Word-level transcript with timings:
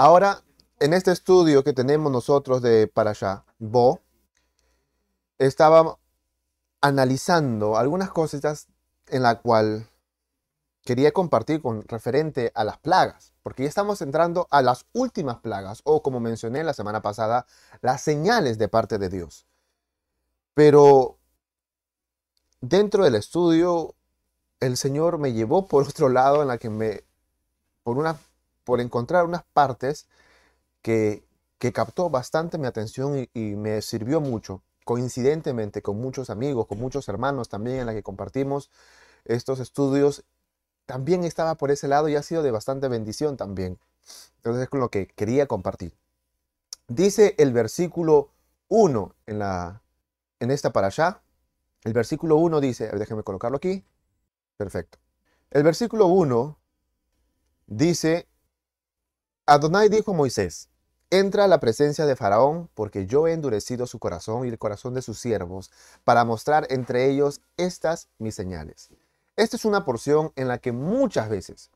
Ahora 0.00 0.44
en 0.78 0.92
este 0.92 1.10
estudio 1.10 1.64
que 1.64 1.72
tenemos 1.72 2.12
nosotros 2.12 2.62
de 2.62 2.86
Parashá, 2.86 3.44
Bo, 3.58 4.00
estaba 5.38 5.98
analizando 6.80 7.76
algunas 7.76 8.12
cositas 8.12 8.68
en 9.08 9.24
la 9.24 9.40
cual 9.40 9.88
quería 10.84 11.10
compartir 11.10 11.60
con 11.60 11.82
referente 11.82 12.52
a 12.54 12.62
las 12.62 12.78
plagas, 12.78 13.32
porque 13.42 13.64
ya 13.64 13.68
estamos 13.68 14.00
entrando 14.00 14.46
a 14.52 14.62
las 14.62 14.86
últimas 14.92 15.38
plagas, 15.38 15.80
o 15.82 16.00
como 16.00 16.20
mencioné 16.20 16.62
la 16.62 16.74
semana 16.74 17.02
pasada, 17.02 17.44
las 17.80 18.00
señales 18.00 18.56
de 18.56 18.68
parte 18.68 18.98
de 18.98 19.08
Dios. 19.08 19.48
Pero 20.54 21.18
dentro 22.60 23.02
del 23.02 23.16
estudio, 23.16 23.96
el 24.60 24.76
Señor 24.76 25.18
me 25.18 25.32
llevó 25.32 25.66
por 25.66 25.88
otro 25.88 26.08
lado 26.08 26.40
en 26.42 26.46
la 26.46 26.58
que 26.58 26.70
me, 26.70 27.02
por, 27.82 27.98
una, 27.98 28.16
por 28.68 28.82
encontrar 28.82 29.24
unas 29.24 29.44
partes 29.54 30.06
que, 30.82 31.24
que 31.58 31.72
captó 31.72 32.10
bastante 32.10 32.58
mi 32.58 32.66
atención 32.66 33.26
y, 33.32 33.56
me 33.56 33.80
sirvió 33.80 34.20
mucho 34.20 34.60
coincidentemente 34.84 35.80
con 35.80 35.98
muchos 35.98 36.28
amigos, 36.28 36.66
con 36.66 36.78
muchos 36.78 37.08
hermanos 37.08 37.48
también 37.48 37.78
en 37.78 37.86
la 37.86 37.94
que 37.94 38.02
compartimos 38.02 38.70
estos 39.24 39.58
estudios, 39.60 40.22
también 40.84 41.24
estaba 41.24 41.54
por 41.54 41.70
ese 41.70 41.88
lado 41.88 42.10
y 42.10 42.16
ha 42.16 42.22
sido 42.22 42.42
de 42.42 42.50
bastante 42.50 42.88
bendición 42.88 43.38
también. 43.38 43.78
Entonces 44.36 44.64
es 44.64 44.68
con 44.68 44.80
lo 44.80 44.90
que 44.90 45.06
quería 45.06 45.46
compartir. 45.46 45.94
Dice 46.88 47.36
el 47.38 47.54
versículo 47.54 48.32
1 48.68 49.14
en, 49.24 49.40
en 50.40 50.50
esta 50.50 50.74
para 50.74 50.88
allá. 50.88 51.22
El 51.84 51.94
versículo 51.94 52.36
1 52.36 52.60
dice, 52.60 52.90
déjenme 52.90 53.22
colocarlo 53.22 53.56
aquí. 53.56 53.82
Perfecto. 54.58 54.98
El 55.50 55.62
versículo 55.62 56.08
1 56.08 56.58
dice, 57.68 58.27
Adonai 59.50 59.88
dijo 59.88 60.10
a 60.10 60.14
Moisés, 60.14 60.68
entra 61.08 61.44
a 61.44 61.48
la 61.48 61.58
presencia 61.58 62.04
de 62.04 62.16
Faraón, 62.16 62.68
porque 62.74 63.06
yo 63.06 63.26
he 63.26 63.32
endurecido 63.32 63.86
su 63.86 63.98
corazón 63.98 64.44
y 64.44 64.50
el 64.50 64.58
corazón 64.58 64.92
de 64.92 65.00
sus 65.00 65.18
siervos, 65.18 65.70
para 66.04 66.26
mostrar 66.26 66.66
entre 66.68 67.08
ellos 67.08 67.40
estas 67.56 68.08
mis 68.18 68.34
señales. 68.34 68.90
Esta 69.36 69.56
es 69.56 69.64
una 69.64 69.86
porción 69.86 70.34
en 70.36 70.48
la 70.48 70.58
que 70.58 70.72
muchas 70.72 71.30
veces 71.30 71.70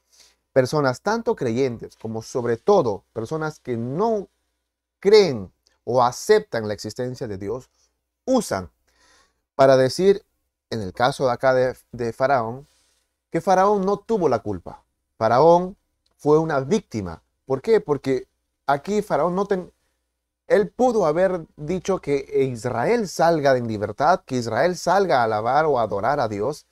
personas, 0.52 1.00
tanto 1.00 1.34
creyentes 1.34 1.96
como 1.96 2.20
sobre 2.20 2.58
todo 2.58 3.04
personas 3.14 3.58
que 3.58 3.78
no 3.78 4.28
creen 5.00 5.50
o 5.84 6.02
aceptan 6.02 6.68
la 6.68 6.74
existencia 6.74 7.26
de 7.26 7.38
Dios, 7.38 7.70
usan 8.26 8.70
para 9.54 9.78
decir, 9.78 10.26
en 10.68 10.82
el 10.82 10.92
caso 10.92 11.24
de 11.24 11.32
acá 11.32 11.54
de, 11.54 12.12
Faraón, 12.12 12.66
que 13.30 13.40
Faraón 13.40 13.86
no 13.86 13.96
tuvo 13.96 14.28
la 14.28 14.40
culpa. 14.40 14.84
Faraón 15.16 15.78
fue 16.18 16.38
una 16.38 16.60
víctima. 16.60 17.22
¿Por 17.52 17.60
qué? 17.60 17.82
Porque 17.82 18.28
aquí 18.66 19.02
Faraón 19.02 19.34
no 19.34 19.44
ten, 19.44 19.70
él 20.46 20.70
pudo 20.70 21.04
haber 21.04 21.44
dicho 21.56 22.00
que 22.00 22.48
Israel 22.50 23.06
salga 23.08 23.54
en 23.58 23.68
libertad, 23.68 24.22
que 24.24 24.36
Israel 24.36 24.74
salga 24.74 25.20
a 25.20 25.24
alabar 25.24 25.66
o 25.66 25.78
adorar 25.78 26.18
a 26.18 26.28
Dios, 26.28 26.66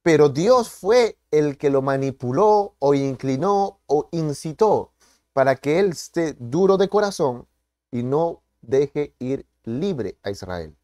pero 0.00 0.30
Dios 0.30 0.70
fue 0.70 1.18
el 1.30 1.58
que 1.58 1.68
lo 1.68 1.82
manipuló 1.82 2.76
o 2.78 2.94
inclinó 2.94 3.80
o 3.84 4.08
incitó 4.10 4.94
para 5.34 5.54
que 5.56 5.78
él 5.78 5.90
esté 5.90 6.32
duro 6.38 6.78
de 6.78 6.88
corazón 6.88 7.46
y 7.90 8.02
no 8.02 8.42
deje 8.62 9.14
ir 9.18 9.46
libre 9.64 10.16
a 10.22 10.30
Israel. 10.30 10.74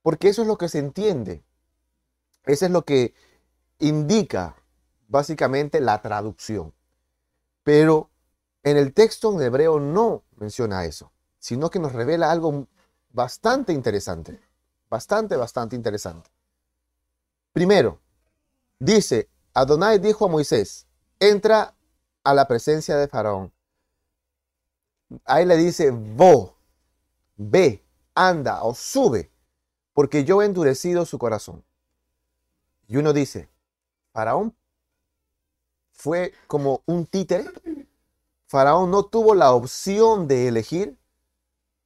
Porque 0.00 0.30
eso 0.30 0.40
es 0.40 0.48
lo 0.48 0.56
que 0.56 0.70
se 0.70 0.78
entiende. 0.78 1.44
Eso 2.46 2.64
es 2.64 2.70
lo 2.70 2.86
que 2.86 3.12
indica 3.80 4.56
básicamente 5.08 5.78
la 5.82 6.00
traducción. 6.00 6.72
Pero 7.62 8.08
en 8.66 8.76
el 8.76 8.92
texto 8.92 9.32
en 9.32 9.40
hebreo 9.42 9.78
no 9.78 10.24
menciona 10.38 10.86
eso, 10.86 11.12
sino 11.38 11.70
que 11.70 11.78
nos 11.78 11.92
revela 11.92 12.32
algo 12.32 12.66
bastante 13.10 13.72
interesante. 13.72 14.40
Bastante, 14.90 15.36
bastante 15.36 15.76
interesante. 15.76 16.28
Primero, 17.52 18.00
dice, 18.80 19.30
Adonai 19.54 20.00
dijo 20.00 20.24
a 20.24 20.28
Moisés, 20.28 20.88
entra 21.20 21.76
a 22.24 22.34
la 22.34 22.48
presencia 22.48 22.96
de 22.96 23.06
Faraón. 23.06 23.52
Ahí 25.24 25.46
le 25.46 25.56
dice, 25.56 25.92
vo, 25.92 26.56
ve, 27.36 27.84
anda 28.16 28.64
o 28.64 28.74
sube, 28.74 29.30
porque 29.92 30.24
yo 30.24 30.42
he 30.42 30.44
endurecido 30.44 31.06
su 31.06 31.18
corazón. 31.18 31.64
Y 32.88 32.96
uno 32.96 33.12
dice, 33.12 33.48
Faraón 34.12 34.56
fue 35.92 36.34
como 36.48 36.82
un 36.86 37.06
títere 37.06 37.44
Faraón 38.46 38.90
no 38.90 39.04
tuvo 39.04 39.34
la 39.34 39.52
opción 39.52 40.28
de 40.28 40.48
elegir. 40.48 40.96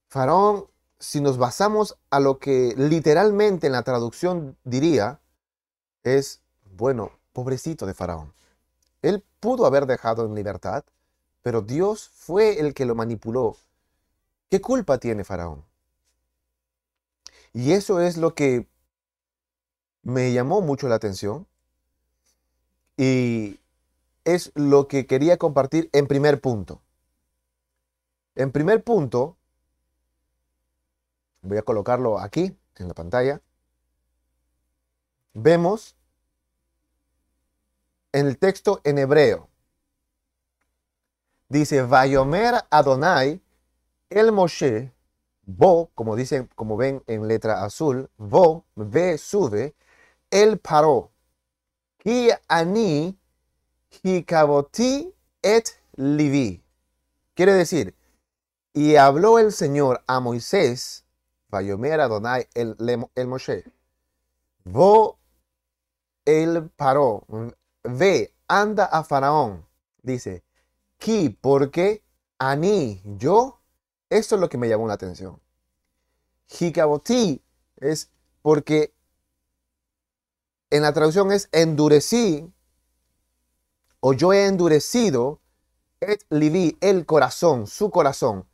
Faraón, 0.09 0.67
si 0.99 1.21
nos 1.21 1.39
basamos 1.39 1.97
a 2.11 2.21
lo 2.21 2.39
que 2.39 2.75
literalmente 2.77 3.67
en 3.67 3.73
la 3.73 3.83
traducción 3.83 4.59
diría, 4.65 5.21
es, 6.03 6.43
bueno, 6.65 7.13
pobrecito 7.33 7.87
de 7.87 7.95
Faraón. 7.95 8.35
Él 9.03 9.25
pudo 9.41 9.65
haber 9.65 9.87
dejado 9.87 10.27
en 10.27 10.35
libertad, 10.35 10.85
pero 11.43 11.63
Dios 11.63 12.11
fue 12.13 12.61
el 12.61 12.75
que 12.75 12.85
lo 12.85 12.95
manipuló. 12.95 13.57
¿Qué 14.51 14.61
culpa 14.61 14.99
tiene 14.99 15.25
Faraón? 15.25 15.65
Y 17.53 17.73
eso 17.73 18.01
es 18.01 18.17
lo 18.17 18.35
que 18.35 18.69
me 20.03 20.33
llamó 20.33 20.61
mucho 20.61 20.89
la 20.89 20.97
atención. 20.97 21.47
Y 22.97 23.59
es 24.25 24.53
lo 24.55 24.89
que 24.89 25.07
quería 25.07 25.37
compartir 25.37 25.91
en 25.93 26.07
primer 26.07 26.41
punto. 26.41 26.83
En 28.35 28.53
primer 28.53 28.83
punto, 28.83 29.37
voy 31.43 31.59
a 31.59 31.63
colocarlo 31.63 32.19
aquí 32.19 32.57
en 32.77 32.89
la 32.89 32.95
pantalla, 32.95 33.43
vemos 35.35 35.97
en 38.13 38.27
el 38.27 38.39
texto 38.39 38.81
en 38.85 38.99
hebreo. 38.99 39.49
Dice, 41.49 41.83
Vayomer 41.83 42.55
Adonai 42.71 43.43
el 44.11 44.33
Moshe, 44.33 44.93
Bo, 45.43 45.91
como 45.95 46.17
dicen, 46.17 46.49
como 46.57 46.77
ven 46.77 47.03
en 47.07 47.29
letra 47.29 47.65
azul, 47.65 48.11
Bo, 48.17 48.67
ve, 48.75 49.19
sube, 49.19 49.75
el 50.31 50.59
paró. 50.59 51.13
Ki 51.99 52.31
ani 52.49 53.20
Hikaboti 53.91 55.13
et 55.43 55.81
Livi. 55.97 56.63
Quiere 57.35 57.53
decir, 57.53 57.95
y 58.73 58.97
habló 58.97 59.39
el 59.39 59.53
Señor 59.53 60.03
a 60.07 60.21
Moisés, 60.21 61.05
Vayomer 61.49 62.01
Adonai 62.01 62.47
el, 62.55 62.77
el 63.15 63.27
Moshe, 63.27 63.65
Vo 64.65 65.19
el 66.25 66.71
paró, 66.71 67.27
ve, 67.83 68.35
anda 68.47 68.85
a 68.85 69.03
Faraón, 69.03 69.67
dice, 70.03 70.45
Ki, 70.99 71.31
porque 71.41 72.05
Ani, 72.39 73.03
yo, 73.05 73.61
esto 74.09 74.35
es 74.37 74.41
lo 74.41 74.49
que 74.49 74.59
me 74.59 74.69
llamó 74.69 74.87
la 74.87 74.95
atención. 74.95 75.41
Hikaboti 76.49 77.43
es 77.77 78.11
porque 78.43 78.95
en 80.71 80.83
la 80.83 80.93
traducción 80.93 81.33
es 81.33 81.49
endurecí 81.53 82.53
o 84.01 84.13
yo 84.13 84.33
he 84.33 84.47
endurecido 84.47 85.41
et 86.01 86.25
livi, 86.31 86.77
el 86.81 87.07
corazón, 87.07 87.67
su 87.67 87.91
corazón. 87.91 88.47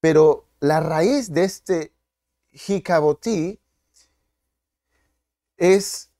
Pero 0.00 0.46
la 0.60 0.80
raíz 0.80 1.32
de 1.32 1.44
este 1.44 1.92
jicabotí 2.52 3.60
es 5.56 6.10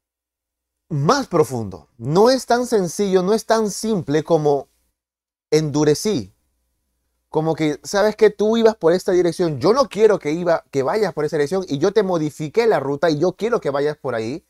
más 0.88 1.26
profundo. 1.26 1.88
No 1.96 2.30
es 2.30 2.46
tan 2.46 2.66
sencillo, 2.66 3.22
no 3.22 3.34
es 3.34 3.46
tan 3.46 3.70
simple 3.70 4.24
como 4.24 4.68
endurecí. 5.50 6.34
Como 7.28 7.54
que, 7.54 7.80
sabes 7.82 8.14
que 8.14 8.30
tú 8.30 8.56
ibas 8.56 8.76
por 8.76 8.92
esta 8.92 9.10
dirección, 9.10 9.58
yo 9.58 9.72
no 9.72 9.88
quiero 9.88 10.20
que, 10.20 10.32
iba, 10.32 10.64
que 10.70 10.84
vayas 10.84 11.12
por 11.12 11.24
esa 11.24 11.36
dirección 11.36 11.64
y 11.68 11.78
yo 11.78 11.92
te 11.92 12.04
modifiqué 12.04 12.66
la 12.66 12.78
ruta 12.78 13.10
y 13.10 13.18
yo 13.18 13.32
quiero 13.32 13.60
que 13.60 13.70
vayas 13.70 13.96
por 13.96 14.14
ahí. 14.14 14.46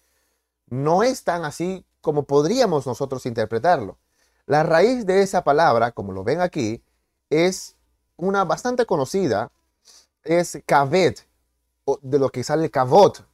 No 0.67 1.03
es 1.03 1.25
tan 1.25 1.45
así 1.45 1.87
como 2.03 2.25
podríamos 2.25 2.87
nosotros 2.87 3.25
interpretarlo. 3.25 3.99
La 4.47 4.63
raíz 4.63 5.07
de 5.07 5.23
esa 5.23 5.43
palabra, 5.43 5.93
como 5.93 6.13
lo 6.13 6.23
ven 6.23 6.41
aquí, 6.41 6.83
es 7.31 7.77
una 8.17 8.45
bastante 8.45 8.85
conocida, 8.85 9.51
es 10.23 10.59
kavet, 10.67 11.27
de 12.03 12.19
lo 12.19 12.31
que 12.31 12.45
sale 12.45 12.71
kavot. 12.71 13.27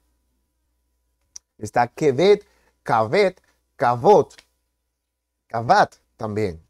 Está 1.58 1.88
kevet, 1.88 2.46
kavet, 2.82 3.42
kavot, 3.76 4.34
kavat 5.48 5.96
también. 6.16 6.62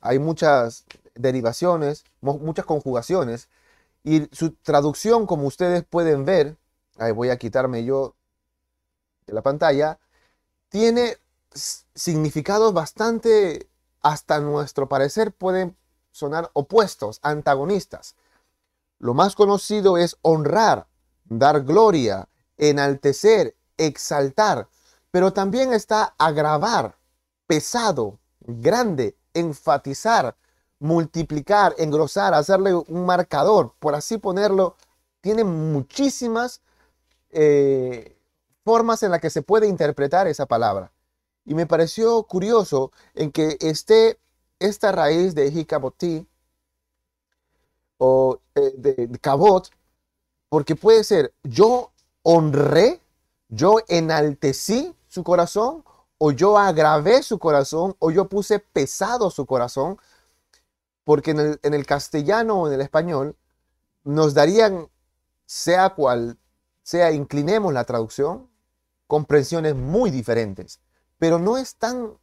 Hay 0.00 0.18
muchas 0.18 0.84
derivaciones, 1.14 2.04
muchas 2.20 2.64
conjugaciones, 2.64 3.48
y 4.02 4.28
su 4.32 4.52
traducción, 4.52 5.26
como 5.26 5.46
ustedes 5.46 5.84
pueden 5.84 6.24
ver, 6.24 6.56
ahí 6.96 7.12
voy 7.12 7.28
a 7.30 7.38
quitarme 7.38 7.84
yo 7.84 8.14
de 9.26 9.34
la 9.34 9.42
pantalla, 9.42 9.98
tiene 10.68 11.18
significados 11.52 12.72
bastante 12.72 13.69
hasta 14.02 14.40
nuestro 14.40 14.88
parecer 14.88 15.32
pueden 15.32 15.76
sonar 16.10 16.50
opuestos, 16.52 17.20
antagonistas. 17.22 18.16
Lo 18.98 19.14
más 19.14 19.34
conocido 19.34 19.96
es 19.96 20.16
honrar, 20.22 20.86
dar 21.24 21.62
gloria, 21.62 22.28
enaltecer, 22.56 23.56
exaltar, 23.76 24.68
pero 25.10 25.32
también 25.32 25.72
está 25.72 26.14
agravar, 26.18 26.96
pesado, 27.46 28.18
grande, 28.40 29.16
enfatizar, 29.34 30.36
multiplicar, 30.78 31.74
engrosar, 31.78 32.34
hacerle 32.34 32.74
un 32.74 33.06
marcador, 33.06 33.74
por 33.78 33.94
así 33.94 34.18
ponerlo, 34.18 34.76
tiene 35.20 35.44
muchísimas 35.44 36.62
eh, 37.30 38.16
formas 38.64 39.02
en 39.02 39.10
las 39.10 39.20
que 39.20 39.30
se 39.30 39.42
puede 39.42 39.66
interpretar 39.66 40.26
esa 40.26 40.46
palabra. 40.46 40.92
Y 41.50 41.54
me 41.56 41.66
pareció 41.66 42.22
curioso 42.22 42.92
en 43.12 43.32
que 43.32 43.56
esté 43.60 44.20
esta 44.60 44.92
raíz 44.92 45.34
de 45.34 45.48
Hikaboti 45.48 46.24
o 47.98 48.38
eh, 48.54 48.72
de, 48.76 49.08
de 49.08 49.18
Kabot, 49.18 49.68
porque 50.48 50.76
puede 50.76 51.02
ser 51.02 51.34
yo 51.42 51.90
honré, 52.22 53.00
yo 53.48 53.78
enaltecí 53.88 54.94
su 55.08 55.24
corazón, 55.24 55.82
o 56.18 56.30
yo 56.30 56.56
agravé 56.56 57.20
su 57.24 57.40
corazón, 57.40 57.96
o 57.98 58.12
yo 58.12 58.28
puse 58.28 58.60
pesado 58.60 59.28
su 59.28 59.44
corazón, 59.44 59.98
porque 61.02 61.32
en 61.32 61.74
el 61.74 61.84
castellano 61.84 62.60
o 62.60 62.68
en 62.68 62.74
el 62.74 62.80
español 62.80 63.34
nos 64.04 64.34
darían, 64.34 64.88
sea 65.46 65.96
cual 65.96 66.38
sea, 66.84 67.10
inclinemos 67.10 67.72
la 67.72 67.82
traducción, 67.82 68.48
comprensiones 69.08 69.74
muy 69.74 70.12
diferentes, 70.12 70.78
pero 71.20 71.38
no 71.38 71.58
es 71.58 71.76
tan 71.76 72.18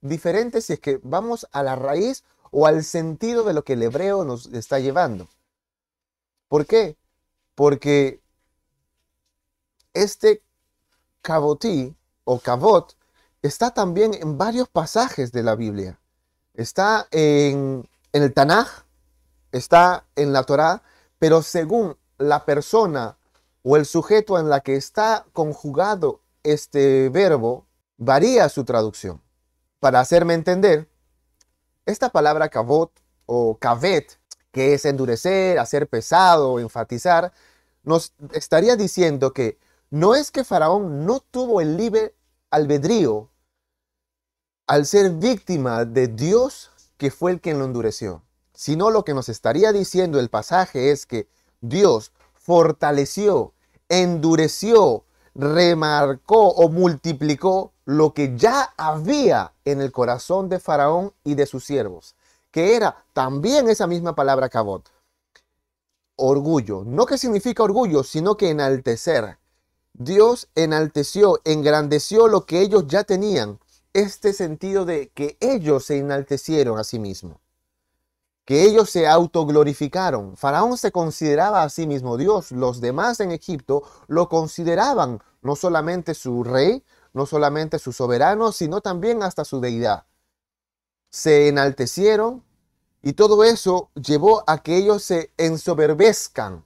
diferente 0.00 0.62
si 0.62 0.74
es 0.74 0.80
que 0.80 1.00
vamos 1.02 1.46
a 1.50 1.64
la 1.64 1.74
raíz 1.74 2.24
o 2.52 2.66
al 2.66 2.84
sentido 2.84 3.42
de 3.42 3.52
lo 3.52 3.64
que 3.64 3.72
el 3.72 3.82
hebreo 3.82 4.24
nos 4.24 4.46
está 4.46 4.78
llevando. 4.78 5.28
¿Por 6.46 6.64
qué? 6.64 6.96
Porque 7.56 8.22
este 9.92 10.42
cabotí 11.20 11.96
o 12.24 12.38
cabot 12.38 12.96
está 13.42 13.74
también 13.74 14.14
en 14.14 14.38
varios 14.38 14.68
pasajes 14.68 15.32
de 15.32 15.42
la 15.42 15.56
Biblia. 15.56 16.00
Está 16.54 17.08
en, 17.10 17.88
en 18.12 18.22
el 18.22 18.32
Tanaj, 18.32 18.84
está 19.50 20.06
en 20.14 20.32
la 20.32 20.44
Torá, 20.44 20.82
pero 21.18 21.42
según 21.42 21.96
la 22.18 22.44
persona 22.44 23.18
o 23.64 23.76
el 23.76 23.84
sujeto 23.84 24.38
en 24.38 24.48
la 24.48 24.60
que 24.60 24.76
está 24.76 25.26
conjugado 25.32 26.20
este 26.44 27.08
verbo, 27.08 27.67
varía 27.98 28.48
su 28.48 28.64
traducción. 28.64 29.20
Para 29.80 30.00
hacerme 30.00 30.34
entender, 30.34 30.88
esta 31.84 32.08
palabra 32.08 32.48
kavot 32.48 32.90
o 33.26 33.58
kavet, 33.58 34.18
que 34.50 34.74
es 34.74 34.84
endurecer, 34.84 35.58
hacer 35.58 35.88
pesado, 35.88 36.58
enfatizar, 36.58 37.32
nos 37.82 38.14
estaría 38.32 38.76
diciendo 38.76 39.32
que 39.32 39.58
no 39.90 40.14
es 40.14 40.30
que 40.30 40.44
Faraón 40.44 41.04
no 41.04 41.20
tuvo 41.20 41.60
el 41.60 41.76
libre 41.76 42.14
albedrío 42.50 43.30
al 44.66 44.86
ser 44.86 45.10
víctima 45.12 45.84
de 45.84 46.08
Dios 46.08 46.70
que 46.96 47.10
fue 47.10 47.32
el 47.32 47.40
quien 47.40 47.58
lo 47.58 47.64
endureció, 47.64 48.22
sino 48.52 48.90
lo 48.90 49.04
que 49.04 49.14
nos 49.14 49.28
estaría 49.28 49.72
diciendo 49.72 50.18
el 50.18 50.28
pasaje 50.28 50.90
es 50.90 51.06
que 51.06 51.28
Dios 51.60 52.12
fortaleció, 52.34 53.54
endureció, 53.88 55.04
remarcó 55.34 56.48
o 56.48 56.68
multiplicó 56.68 57.72
lo 57.88 58.12
que 58.12 58.36
ya 58.36 58.74
había 58.76 59.54
en 59.64 59.80
el 59.80 59.92
corazón 59.92 60.50
de 60.50 60.60
Faraón 60.60 61.14
y 61.24 61.36
de 61.36 61.46
sus 61.46 61.64
siervos, 61.64 62.16
que 62.50 62.76
era 62.76 63.02
también 63.14 63.66
esa 63.70 63.86
misma 63.86 64.14
palabra 64.14 64.50
cabot. 64.50 64.90
Orgullo, 66.16 66.82
no 66.84 67.06
que 67.06 67.16
significa 67.16 67.62
orgullo, 67.62 68.04
sino 68.04 68.36
que 68.36 68.50
enaltecer. 68.50 69.38
Dios 69.94 70.50
enalteció, 70.54 71.40
engrandeció 71.46 72.28
lo 72.28 72.44
que 72.44 72.60
ellos 72.60 72.84
ya 72.88 73.04
tenían, 73.04 73.58
este 73.94 74.34
sentido 74.34 74.84
de 74.84 75.08
que 75.08 75.38
ellos 75.40 75.86
se 75.86 75.96
enaltecieron 75.96 76.78
a 76.78 76.84
sí 76.84 76.98
mismos 76.98 77.38
que 78.44 78.64
ellos 78.64 78.88
se 78.88 79.06
autoglorificaron. 79.06 80.34
Faraón 80.38 80.78
se 80.78 80.90
consideraba 80.90 81.62
a 81.62 81.68
sí 81.68 81.86
mismo 81.86 82.16
Dios. 82.16 82.50
Los 82.50 82.80
demás 82.80 83.20
en 83.20 83.30
Egipto 83.30 83.82
lo 84.06 84.30
consideraban 84.30 85.20
no 85.42 85.54
solamente 85.54 86.14
su 86.14 86.42
rey, 86.44 86.82
no 87.18 87.26
solamente 87.26 87.80
su 87.80 87.92
soberano, 87.92 88.52
sino 88.52 88.80
también 88.80 89.24
hasta 89.24 89.44
su 89.44 89.60
deidad. 89.60 90.06
Se 91.10 91.48
enaltecieron 91.48 92.44
y 93.02 93.14
todo 93.14 93.42
eso 93.42 93.90
llevó 93.94 94.44
a 94.46 94.62
que 94.62 94.76
ellos 94.76 95.02
se 95.02 95.32
ensoberbezcan, 95.36 96.64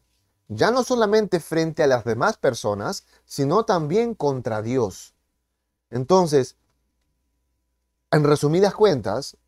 ya 0.49 0.71
no 0.71 0.85
solamente 0.85 1.41
frente 1.41 1.83
a 1.83 1.87
las 1.87 2.05
demás 2.05 2.37
personas, 2.37 3.07
sino 3.25 3.65
también 3.65 4.15
contra 4.15 4.61
Dios. 4.61 5.15
Entonces, 5.89 6.57
en 8.11 8.23
resumidas 8.23 8.75
cuentas, 8.75 9.39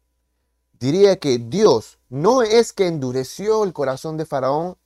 diría 0.73 1.17
que 1.17 1.37
Dios 1.37 1.99
no 2.09 2.41
es 2.41 2.73
que 2.73 2.87
endureció 2.87 3.63
el 3.65 3.75
corazón 3.75 4.17
de 4.17 4.25
Faraón 4.25 4.79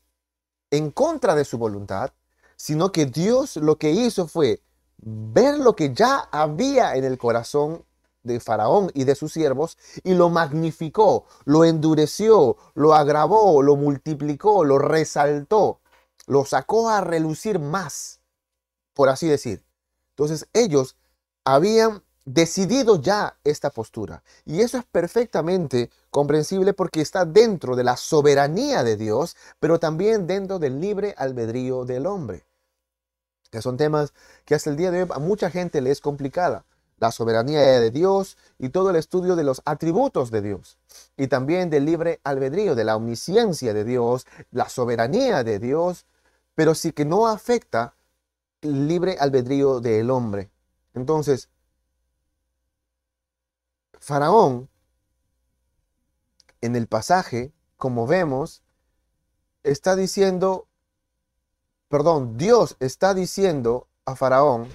en 0.73 0.91
contra 0.91 1.37
de 1.37 1.45
su 1.45 1.59
voluntad, 1.59 2.13
sino 2.57 2.91
que 2.91 3.07
Dios 3.07 3.55
lo 3.57 3.79
que 3.79 3.93
hizo 3.93 4.27
fue 4.27 4.63
ver 4.99 5.59
lo 5.59 5.75
que 5.75 5.95
ya 5.95 6.29
había 6.31 6.97
en 6.97 7.05
el 7.05 7.19
corazón 7.19 7.85
de 8.23 8.41
Faraón 8.41 8.91
y 8.95 9.05
de 9.05 9.15
sus 9.15 9.33
siervos 9.33 9.79
y 10.05 10.15
lo 10.15 10.29
magnificó, 10.29 11.25
lo 11.45 11.65
endureció, 11.65 12.57
lo 12.75 12.95
agravó, 12.95 13.63
lo 13.63 13.77
multiplicó, 13.77 14.65
lo 14.65 14.79
resaltó, 14.79 15.81
lo 16.27 16.45
sacó 16.45 16.91
a 16.91 17.01
relucir 17.01 17.59
más, 17.59 18.21
por 18.95 19.09
así 19.09 19.27
decir. 19.27 19.65
Entonces 20.11 20.49
ellos 20.53 20.97
habían 21.45 22.03
decidido 22.25 23.01
ya 23.01 23.39
esta 23.45 23.71
postura. 23.71 24.23
Y 24.45 24.61
eso 24.61 24.79
es 24.79 24.85
perfectamente 24.85 25.91
comprensible 26.11 26.75
porque 26.75 27.01
está 27.01 27.25
dentro 27.25 27.75
de 27.75 27.85
la 27.85 27.97
soberanía 27.97 28.85
de 28.85 28.97
Dios, 28.97 29.37
pero 29.59 29.79
también 29.79 30.27
dentro 30.27 30.59
del 30.59 30.81
libre 30.81 31.15
albedrío 31.17 31.85
del 31.85 32.07
hombre. 32.07 32.48
Que 33.51 33.63
son 33.63 33.77
temas 33.77 34.13
que 34.45 34.55
hasta 34.55 34.71
el 34.71 34.77
día 34.77 34.91
de 34.91 35.03
hoy 35.03 35.09
a 35.13 35.19
mucha 35.19 35.51
gente 35.51 35.81
le 35.81 35.91
es 35.91 36.01
complicada. 36.01 36.65
La 36.99 37.13
soberanía 37.13 37.61
de 37.61 37.91
Dios 37.91 38.37
y 38.59 38.71
todo 38.71 38.91
el 38.91 38.97
estudio 38.97 39.37
de 39.37 39.45
los 39.45 39.63
atributos 39.65 40.31
de 40.31 40.43
Dios. 40.43 40.79
Y 41.17 41.29
también 41.29 41.71
del 41.71 41.85
libre 41.85 42.21
albedrío, 42.25 42.75
de 42.75 42.85
la 42.85 42.97
omnisciencia 42.97 43.73
de 43.73 43.85
Dios, 43.85 44.27
la 44.51 44.69
soberanía 44.69 45.45
de 45.45 45.59
Dios, 45.59 46.07
pero 46.55 46.75
sí 46.75 46.93
que 46.93 47.05
no 47.05 47.29
afecta 47.29 47.95
el 48.63 48.89
libre 48.89 49.17
albedrío 49.21 49.81
del 49.81 50.11
hombre. 50.11 50.51
Entonces, 50.95 51.49
Faraón, 54.01 54.69
en 56.61 56.77
el 56.77 56.87
pasaje, 56.87 57.53
como 57.77 58.07
vemos, 58.07 58.63
está 59.63 59.97
diciendo, 59.97 60.68
perdón, 61.89 62.37
Dios 62.37 62.77
está 62.81 63.15
diciendo 63.15 63.89
a 64.05 64.17
Faraón, 64.17 64.69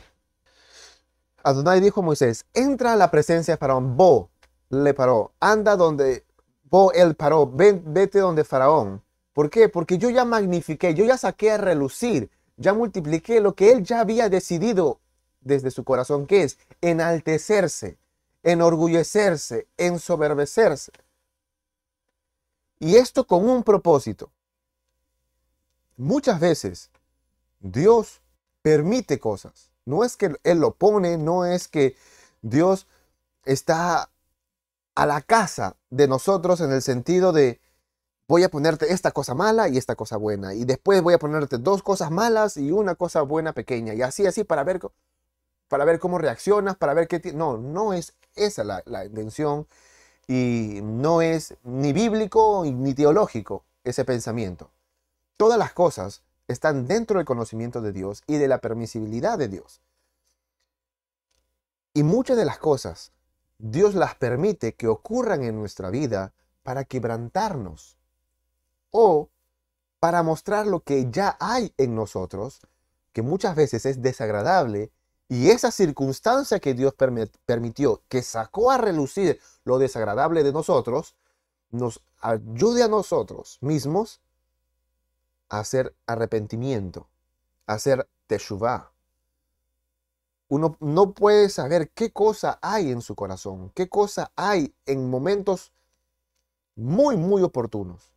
Adonai 1.43 1.81
dijo 1.81 2.01
a 2.01 2.03
Moisés, 2.03 2.45
entra 2.53 2.93
a 2.93 2.95
la 2.95 3.11
presencia 3.11 3.53
de 3.53 3.57
Faraón, 3.57 3.97
Bo 3.97 4.29
le 4.69 4.93
paró, 4.93 5.33
anda 5.39 5.75
donde, 5.75 6.25
Bo 6.63 6.91
él 6.93 7.15
paró, 7.15 7.49
vete 7.51 8.19
donde 8.19 8.43
Faraón. 8.43 9.03
¿Por 9.33 9.49
qué? 9.49 9.67
Porque 9.67 9.97
yo 9.97 10.09
ya 10.09 10.25
magnifiqué, 10.25 10.93
yo 10.93 11.05
ya 11.05 11.17
saqué 11.17 11.51
a 11.51 11.57
relucir, 11.57 12.29
ya 12.55 12.73
multipliqué 12.73 13.41
lo 13.41 13.55
que 13.55 13.71
él 13.71 13.83
ya 13.83 13.99
había 13.99 14.29
decidido 14.29 14.99
desde 15.41 15.71
su 15.71 15.83
corazón, 15.83 16.27
que 16.27 16.43
es 16.43 16.57
enaltecerse, 16.81 17.97
enorgullecerse, 18.43 19.67
ensoberbecerse. 19.77 20.91
Y 22.79 22.95
esto 22.95 23.25
con 23.25 23.49
un 23.49 23.63
propósito. 23.63 24.31
Muchas 25.97 26.39
veces 26.39 26.91
Dios 27.63 28.21
permite 28.61 29.19
cosas. 29.19 29.71
No 29.85 30.03
es 30.03 30.15
que 30.15 30.35
Él 30.43 30.59
lo 30.59 30.75
pone, 30.75 31.17
no 31.17 31.45
es 31.45 31.67
que 31.67 31.95
Dios 32.41 32.87
está 33.45 34.09
a 34.95 35.05
la 35.05 35.21
casa 35.21 35.75
de 35.89 36.07
nosotros 36.07 36.61
en 36.61 36.71
el 36.71 36.81
sentido 36.81 37.31
de 37.31 37.59
voy 38.27 38.43
a 38.43 38.49
ponerte 38.49 38.93
esta 38.93 39.11
cosa 39.11 39.33
mala 39.33 39.69
y 39.69 39.77
esta 39.77 39.95
cosa 39.95 40.17
buena. 40.17 40.53
Y 40.53 40.65
después 40.65 41.01
voy 41.01 41.13
a 41.13 41.19
ponerte 41.19 41.57
dos 41.57 41.81
cosas 41.83 42.11
malas 42.11 42.57
y 42.57 42.71
una 42.71 42.95
cosa 42.95 43.21
buena 43.21 43.53
pequeña. 43.53 43.93
Y 43.93 44.01
así, 44.01 44.25
así 44.27 44.43
para 44.43 44.63
ver, 44.63 44.79
para 45.67 45.85
ver 45.85 45.99
cómo 45.99 46.17
reaccionas, 46.17 46.75
para 46.77 46.93
ver 46.93 47.07
qué... 47.07 47.33
No, 47.33 47.57
no 47.57 47.93
es 47.93 48.13
esa 48.35 48.61
es 48.61 48.67
la, 48.67 48.83
la 48.85 49.05
intención 49.05 49.67
y 50.27 50.79
no 50.81 51.21
es 51.21 51.55
ni 51.63 51.93
bíblico 51.93 52.63
ni 52.65 52.93
teológico 52.93 53.63
ese 53.83 54.05
pensamiento. 54.05 54.69
Todas 55.37 55.57
las 55.57 55.73
cosas 55.73 56.23
están 56.47 56.87
dentro 56.87 57.17
del 57.17 57.25
conocimiento 57.25 57.81
de 57.81 57.91
Dios 57.91 58.23
y 58.27 58.37
de 58.37 58.47
la 58.47 58.59
permisibilidad 58.59 59.37
de 59.37 59.47
Dios. 59.47 59.81
Y 61.93 62.03
muchas 62.03 62.37
de 62.37 62.45
las 62.45 62.57
cosas 62.57 63.11
Dios 63.57 63.95
las 63.95 64.15
permite 64.15 64.75
que 64.75 64.87
ocurran 64.87 65.43
en 65.43 65.55
nuestra 65.55 65.89
vida 65.89 66.33
para 66.63 66.83
quebrantarnos 66.83 67.97
o 68.91 69.29
para 69.99 70.21
mostrar 70.21 70.67
lo 70.67 70.81
que 70.81 71.09
ya 71.09 71.37
hay 71.39 71.73
en 71.77 71.95
nosotros, 71.95 72.59
que 73.13 73.21
muchas 73.21 73.55
veces 73.55 73.85
es 73.85 74.01
desagradable, 74.01 74.91
y 75.29 75.49
esa 75.49 75.71
circunstancia 75.71 76.59
que 76.59 76.73
Dios 76.73 76.93
permitió, 77.45 78.01
que 78.09 78.21
sacó 78.21 78.71
a 78.71 78.77
relucir 78.77 79.39
lo 79.63 79.79
desagradable 79.79 80.43
de 80.43 80.51
nosotros, 80.51 81.15
nos 81.71 82.03
ayude 82.19 82.83
a 82.83 82.87
nosotros 82.87 83.57
mismos 83.61 84.21
hacer 85.59 85.95
arrepentimiento, 86.07 87.07
hacer 87.65 88.07
teshuvah. 88.27 88.91
Uno 90.47 90.77
no 90.79 91.13
puede 91.13 91.49
saber 91.49 91.89
qué 91.91 92.11
cosa 92.11 92.59
hay 92.61 92.91
en 92.91 93.01
su 93.01 93.15
corazón, 93.15 93.71
qué 93.73 93.89
cosa 93.89 94.31
hay 94.35 94.73
en 94.85 95.09
momentos 95.09 95.71
muy, 96.75 97.17
muy 97.17 97.41
oportunos. 97.43 98.11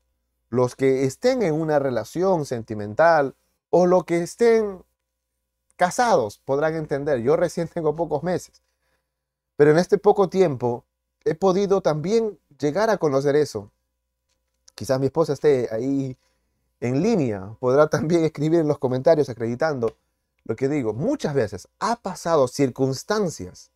Los 0.49 0.77
que 0.77 1.05
estén 1.05 1.43
en 1.43 1.55
una 1.55 1.79
relación 1.79 2.47
sentimental 2.47 3.35
o 3.71 3.87
los 3.87 4.05
que 4.05 4.23
estén 4.23 4.83
casados 5.77 6.39
podrán 6.39 6.75
entender. 6.75 7.21
Yo 7.21 7.37
recién 7.37 7.69
tengo 7.75 7.97
pocos 7.97 8.23
meses, 8.23 8.63
pero 9.57 9.71
en 9.71 9.79
este 9.79 9.99
poco 9.99 10.29
tiempo 10.29 10.85
he 11.25 11.35
podido 11.35 11.81
también 11.81 12.39
llegar 12.59 12.91
a 12.91 12.99
conocer 12.99 13.37
eso. 13.37 13.71
Quizás 14.75 15.01
mi 15.01 15.07
esposa 15.07 15.33
esté 15.33 15.69
ahí 15.73 16.17
en 16.81 17.03
línea, 17.03 17.57
podrá 17.61 17.89
también 17.89 18.25
escribir 18.25 18.61
en 18.61 18.69
los 18.69 18.79
comentarios 18.79 19.29
acreditando 19.29 19.97
lo 20.45 20.57
que 20.57 20.69
digo. 20.69 20.93
Muchas 20.93 21.35
veces 21.35 21.69
ha 21.81 21.97
pasado 21.97 22.49
circunstancias 22.49 23.71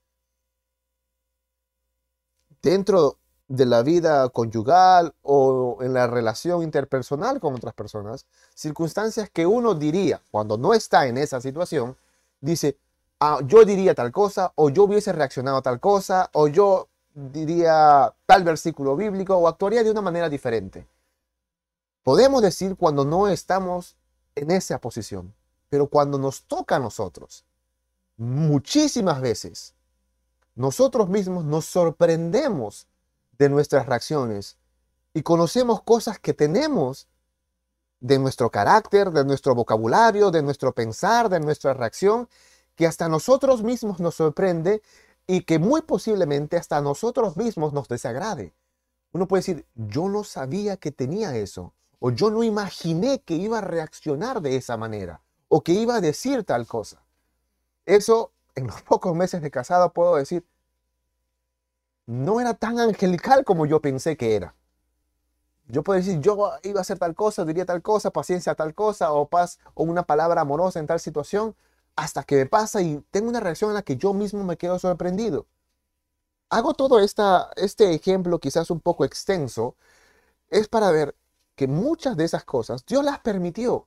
dentro 2.62 3.16
de 3.48 3.66
la 3.66 3.82
vida 3.82 4.28
conyugal 4.28 5.12
o 5.22 5.78
en 5.80 5.92
la 5.92 6.06
relación 6.06 6.62
interpersonal 6.62 7.40
con 7.40 7.54
otras 7.54 7.74
personas, 7.74 8.24
circunstancias 8.54 9.28
que 9.28 9.44
uno 9.44 9.74
diría, 9.74 10.22
cuando 10.30 10.56
no 10.56 10.72
está 10.72 11.08
en 11.08 11.18
esa 11.18 11.40
situación, 11.40 11.96
dice, 12.40 12.76
ah, 13.18 13.40
yo 13.44 13.64
diría 13.64 13.94
tal 13.94 14.12
cosa, 14.12 14.52
o 14.54 14.70
yo 14.70 14.84
hubiese 14.84 15.12
reaccionado 15.12 15.56
a 15.56 15.62
tal 15.62 15.80
cosa, 15.80 16.30
o 16.32 16.46
yo 16.46 16.86
diría 17.12 18.14
tal 18.24 18.44
versículo 18.44 18.94
bíblico, 18.94 19.36
o 19.36 19.48
actuaría 19.48 19.82
de 19.82 19.90
una 19.90 20.00
manera 20.00 20.28
diferente. 20.28 20.86
Podemos 22.02 22.40
decir 22.42 22.76
cuando 22.76 23.04
no 23.04 23.28
estamos 23.28 23.96
en 24.34 24.50
esa 24.50 24.80
posición, 24.80 25.34
pero 25.68 25.88
cuando 25.88 26.18
nos 26.18 26.44
toca 26.44 26.76
a 26.76 26.80
nosotros, 26.80 27.44
muchísimas 28.16 29.20
veces, 29.20 29.74
nosotros 30.54 31.08
mismos 31.08 31.44
nos 31.44 31.66
sorprendemos 31.66 32.86
de 33.38 33.48
nuestras 33.48 33.86
reacciones 33.86 34.56
y 35.14 35.22
conocemos 35.22 35.82
cosas 35.82 36.18
que 36.18 36.34
tenemos 36.34 37.08
de 38.00 38.18
nuestro 38.18 38.50
carácter, 38.50 39.10
de 39.10 39.24
nuestro 39.24 39.54
vocabulario, 39.54 40.30
de 40.30 40.42
nuestro 40.42 40.72
pensar, 40.74 41.28
de 41.28 41.40
nuestra 41.40 41.74
reacción, 41.74 42.28
que 42.76 42.86
hasta 42.86 43.08
nosotros 43.08 43.62
mismos 43.62 44.00
nos 44.00 44.14
sorprende 44.14 44.82
y 45.26 45.42
que 45.42 45.58
muy 45.58 45.82
posiblemente 45.82 46.56
hasta 46.56 46.80
nosotros 46.80 47.36
mismos 47.36 47.72
nos 47.72 47.88
desagrade. 47.88 48.54
Uno 49.12 49.28
puede 49.28 49.40
decir, 49.40 49.66
yo 49.74 50.08
no 50.08 50.24
sabía 50.24 50.76
que 50.78 50.92
tenía 50.92 51.36
eso, 51.36 51.74
o 52.00 52.10
yo 52.10 52.30
no 52.30 52.42
imaginé 52.42 53.20
que 53.20 53.34
iba 53.34 53.58
a 53.58 53.60
reaccionar 53.60 54.40
de 54.40 54.56
esa 54.56 54.76
manera, 54.76 55.20
o 55.48 55.62
que 55.62 55.72
iba 55.72 55.96
a 55.96 56.00
decir 56.00 56.44
tal 56.44 56.66
cosa. 56.66 57.02
Eso, 57.86 58.32
en 58.54 58.66
los 58.66 58.82
pocos 58.90 59.14
meses 59.14 59.42
de 59.42 59.50
casado 59.50 59.92
puedo 59.92 60.16
decir, 60.16 60.44
no 62.06 62.40
era 62.40 62.54
tan 62.54 62.80
angelical 62.80 63.44
como 63.44 63.66
yo 63.66 63.80
pensé 63.80 64.16
que 64.16 64.34
era. 64.34 64.54
Yo 65.68 65.84
puedo 65.84 65.98
decir, 65.98 66.20
yo 66.20 66.52
iba 66.64 66.80
a 66.80 66.82
hacer 66.82 66.98
tal 66.98 67.14
cosa, 67.14 67.44
diría 67.44 67.64
tal 67.64 67.82
cosa, 67.82 68.10
paciencia 68.10 68.54
tal 68.56 68.74
cosa, 68.74 69.12
o 69.12 69.28
paz, 69.28 69.60
o 69.74 69.84
una 69.84 70.02
palabra 70.02 70.40
amorosa 70.40 70.80
en 70.80 70.86
tal 70.88 70.98
situación, 70.98 71.54
hasta 71.94 72.24
que 72.24 72.36
me 72.36 72.46
pasa 72.46 72.82
y 72.82 73.04
tengo 73.10 73.28
una 73.28 73.40
reacción 73.40 73.70
en 73.70 73.74
la 73.74 73.82
que 73.82 73.96
yo 73.96 74.12
mismo 74.12 74.42
me 74.42 74.56
quedo 74.56 74.78
sorprendido. 74.78 75.46
Hago 76.48 76.74
todo 76.74 76.98
esta, 76.98 77.50
este 77.56 77.94
ejemplo 77.94 78.40
quizás 78.40 78.70
un 78.70 78.80
poco 78.80 79.04
extenso, 79.04 79.76
es 80.50 80.68
para 80.68 80.90
ver 80.90 81.14
que 81.60 81.68
muchas 81.68 82.16
de 82.16 82.24
esas 82.24 82.44
cosas 82.44 82.86
Dios 82.86 83.04
las 83.04 83.18
permitió, 83.18 83.86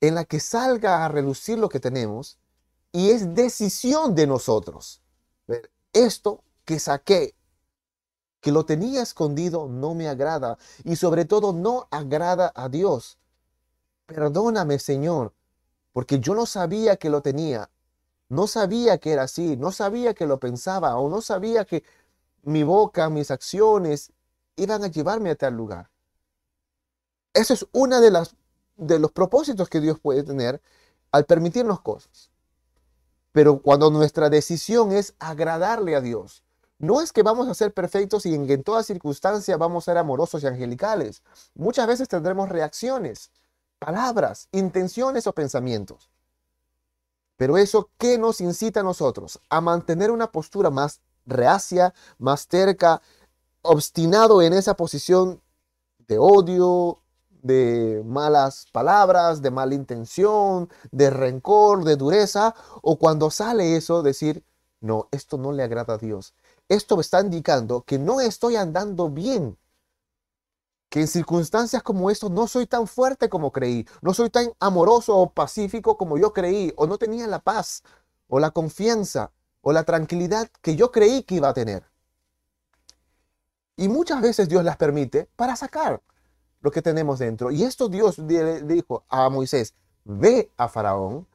en 0.00 0.16
la 0.16 0.24
que 0.24 0.40
salga 0.40 1.04
a 1.04 1.08
relucir 1.08 1.56
lo 1.56 1.68
que 1.68 1.78
tenemos, 1.78 2.36
y 2.90 3.10
es 3.10 3.32
decisión 3.32 4.16
de 4.16 4.26
nosotros. 4.26 5.04
Esto 5.92 6.42
que 6.64 6.80
saqué, 6.80 7.36
que 8.40 8.50
lo 8.50 8.66
tenía 8.66 9.02
escondido, 9.02 9.68
no 9.68 9.94
me 9.94 10.08
agrada 10.08 10.58
y 10.82 10.96
sobre 10.96 11.26
todo 11.26 11.52
no 11.52 11.86
agrada 11.92 12.50
a 12.56 12.68
Dios. 12.68 13.20
Perdóname, 14.06 14.80
Señor, 14.80 15.34
porque 15.92 16.18
yo 16.18 16.34
no 16.34 16.44
sabía 16.44 16.96
que 16.96 17.08
lo 17.08 17.22
tenía, 17.22 17.70
no 18.28 18.48
sabía 18.48 18.98
que 18.98 19.12
era 19.12 19.22
así, 19.22 19.56
no 19.56 19.70
sabía 19.70 20.12
que 20.12 20.26
lo 20.26 20.40
pensaba 20.40 20.96
o 20.96 21.08
no 21.08 21.20
sabía 21.20 21.64
que 21.64 21.84
mi 22.42 22.64
boca, 22.64 23.10
mis 23.10 23.30
acciones 23.30 24.12
iban 24.56 24.82
a 24.82 24.88
llevarme 24.88 25.30
a 25.30 25.36
tal 25.36 25.54
lugar. 25.54 25.91
Eso 27.34 27.54
es 27.54 27.66
una 27.72 28.00
de 28.00 28.10
las 28.10 28.36
de 28.76 28.98
los 28.98 29.12
propósitos 29.12 29.68
que 29.68 29.80
Dios 29.80 29.98
puede 30.00 30.22
tener 30.22 30.60
al 31.10 31.24
permitirnos 31.24 31.80
cosas. 31.80 32.30
Pero 33.32 33.62
cuando 33.62 33.90
nuestra 33.90 34.28
decisión 34.28 34.92
es 34.92 35.14
agradarle 35.18 35.96
a 35.96 36.00
Dios, 36.00 36.44
no 36.78 37.00
es 37.00 37.12
que 37.12 37.22
vamos 37.22 37.48
a 37.48 37.54
ser 37.54 37.72
perfectos 37.72 38.26
y 38.26 38.34
en, 38.34 38.50
en 38.50 38.62
toda 38.62 38.82
circunstancia 38.82 39.56
vamos 39.56 39.84
a 39.84 39.92
ser 39.92 39.98
amorosos 39.98 40.42
y 40.42 40.46
angelicales. 40.46 41.22
Muchas 41.54 41.86
veces 41.86 42.08
tendremos 42.08 42.48
reacciones, 42.48 43.30
palabras, 43.78 44.48
intenciones 44.52 45.26
o 45.26 45.32
pensamientos. 45.32 46.10
Pero 47.36 47.56
eso, 47.56 47.90
¿qué 47.98 48.18
nos 48.18 48.40
incita 48.40 48.80
a 48.80 48.84
nosotros? 48.84 49.40
A 49.48 49.60
mantener 49.60 50.10
una 50.10 50.30
postura 50.30 50.70
más 50.70 51.00
reacia, 51.24 51.94
más 52.18 52.48
terca, 52.48 53.00
obstinado 53.62 54.42
en 54.42 54.52
esa 54.52 54.74
posición 54.74 55.40
de 56.08 56.18
odio, 56.18 57.01
de 57.42 58.02
malas 58.06 58.66
palabras, 58.72 59.42
de 59.42 59.50
mala 59.50 59.74
intención, 59.74 60.70
de 60.90 61.10
rencor, 61.10 61.84
de 61.84 61.96
dureza, 61.96 62.54
o 62.82 62.98
cuando 62.98 63.30
sale 63.30 63.76
eso, 63.76 64.02
decir, 64.02 64.44
no, 64.80 65.08
esto 65.10 65.38
no 65.38 65.52
le 65.52 65.62
agrada 65.62 65.94
a 65.94 65.98
Dios. 65.98 66.34
Esto 66.68 66.96
me 66.96 67.02
está 67.02 67.20
indicando 67.20 67.82
que 67.82 67.98
no 67.98 68.20
estoy 68.20 68.56
andando 68.56 69.10
bien, 69.10 69.58
que 70.88 71.00
en 71.00 71.08
circunstancias 71.08 71.82
como 71.82 72.10
esto 72.10 72.28
no 72.28 72.46
soy 72.46 72.66
tan 72.66 72.86
fuerte 72.86 73.28
como 73.28 73.50
creí, 73.50 73.86
no 74.02 74.14
soy 74.14 74.30
tan 74.30 74.52
amoroso 74.60 75.16
o 75.16 75.30
pacífico 75.30 75.96
como 75.96 76.18
yo 76.18 76.32
creí, 76.32 76.72
o 76.76 76.86
no 76.86 76.98
tenía 76.98 77.26
la 77.26 77.40
paz, 77.40 77.82
o 78.28 78.38
la 78.38 78.50
confianza, 78.50 79.32
o 79.62 79.72
la 79.72 79.84
tranquilidad 79.84 80.48
que 80.60 80.76
yo 80.76 80.92
creí 80.92 81.22
que 81.24 81.36
iba 81.36 81.48
a 81.48 81.54
tener. 81.54 81.84
Y 83.76 83.88
muchas 83.88 84.20
veces 84.20 84.48
Dios 84.48 84.64
las 84.64 84.76
permite 84.76 85.28
para 85.34 85.56
sacar 85.56 86.02
lo 86.62 86.70
que 86.70 86.80
tenemos 86.80 87.18
dentro. 87.18 87.50
Y 87.50 87.64
esto 87.64 87.88
Dios 87.88 88.16
dijo 88.26 89.04
a 89.08 89.28
Moisés, 89.28 89.74
ve 90.04 90.50
a 90.56 90.68
Faraón, 90.68 91.26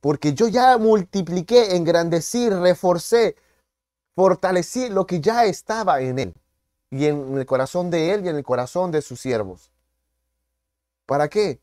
porque 0.00 0.34
yo 0.34 0.48
ya 0.48 0.76
multipliqué, 0.76 1.76
engrandecí, 1.76 2.50
reforcé 2.50 3.36
fortalecí 4.14 4.88
lo 4.88 5.06
que 5.06 5.20
ya 5.20 5.44
estaba 5.44 6.00
en 6.00 6.18
él 6.18 6.34
y 6.90 7.06
en 7.06 7.38
el 7.38 7.46
corazón 7.46 7.90
de 7.90 8.12
él 8.12 8.24
y 8.24 8.28
en 8.28 8.36
el 8.36 8.44
corazón 8.44 8.90
de 8.90 9.02
sus 9.02 9.20
siervos. 9.20 9.72
¿Para 11.06 11.28
qué? 11.28 11.60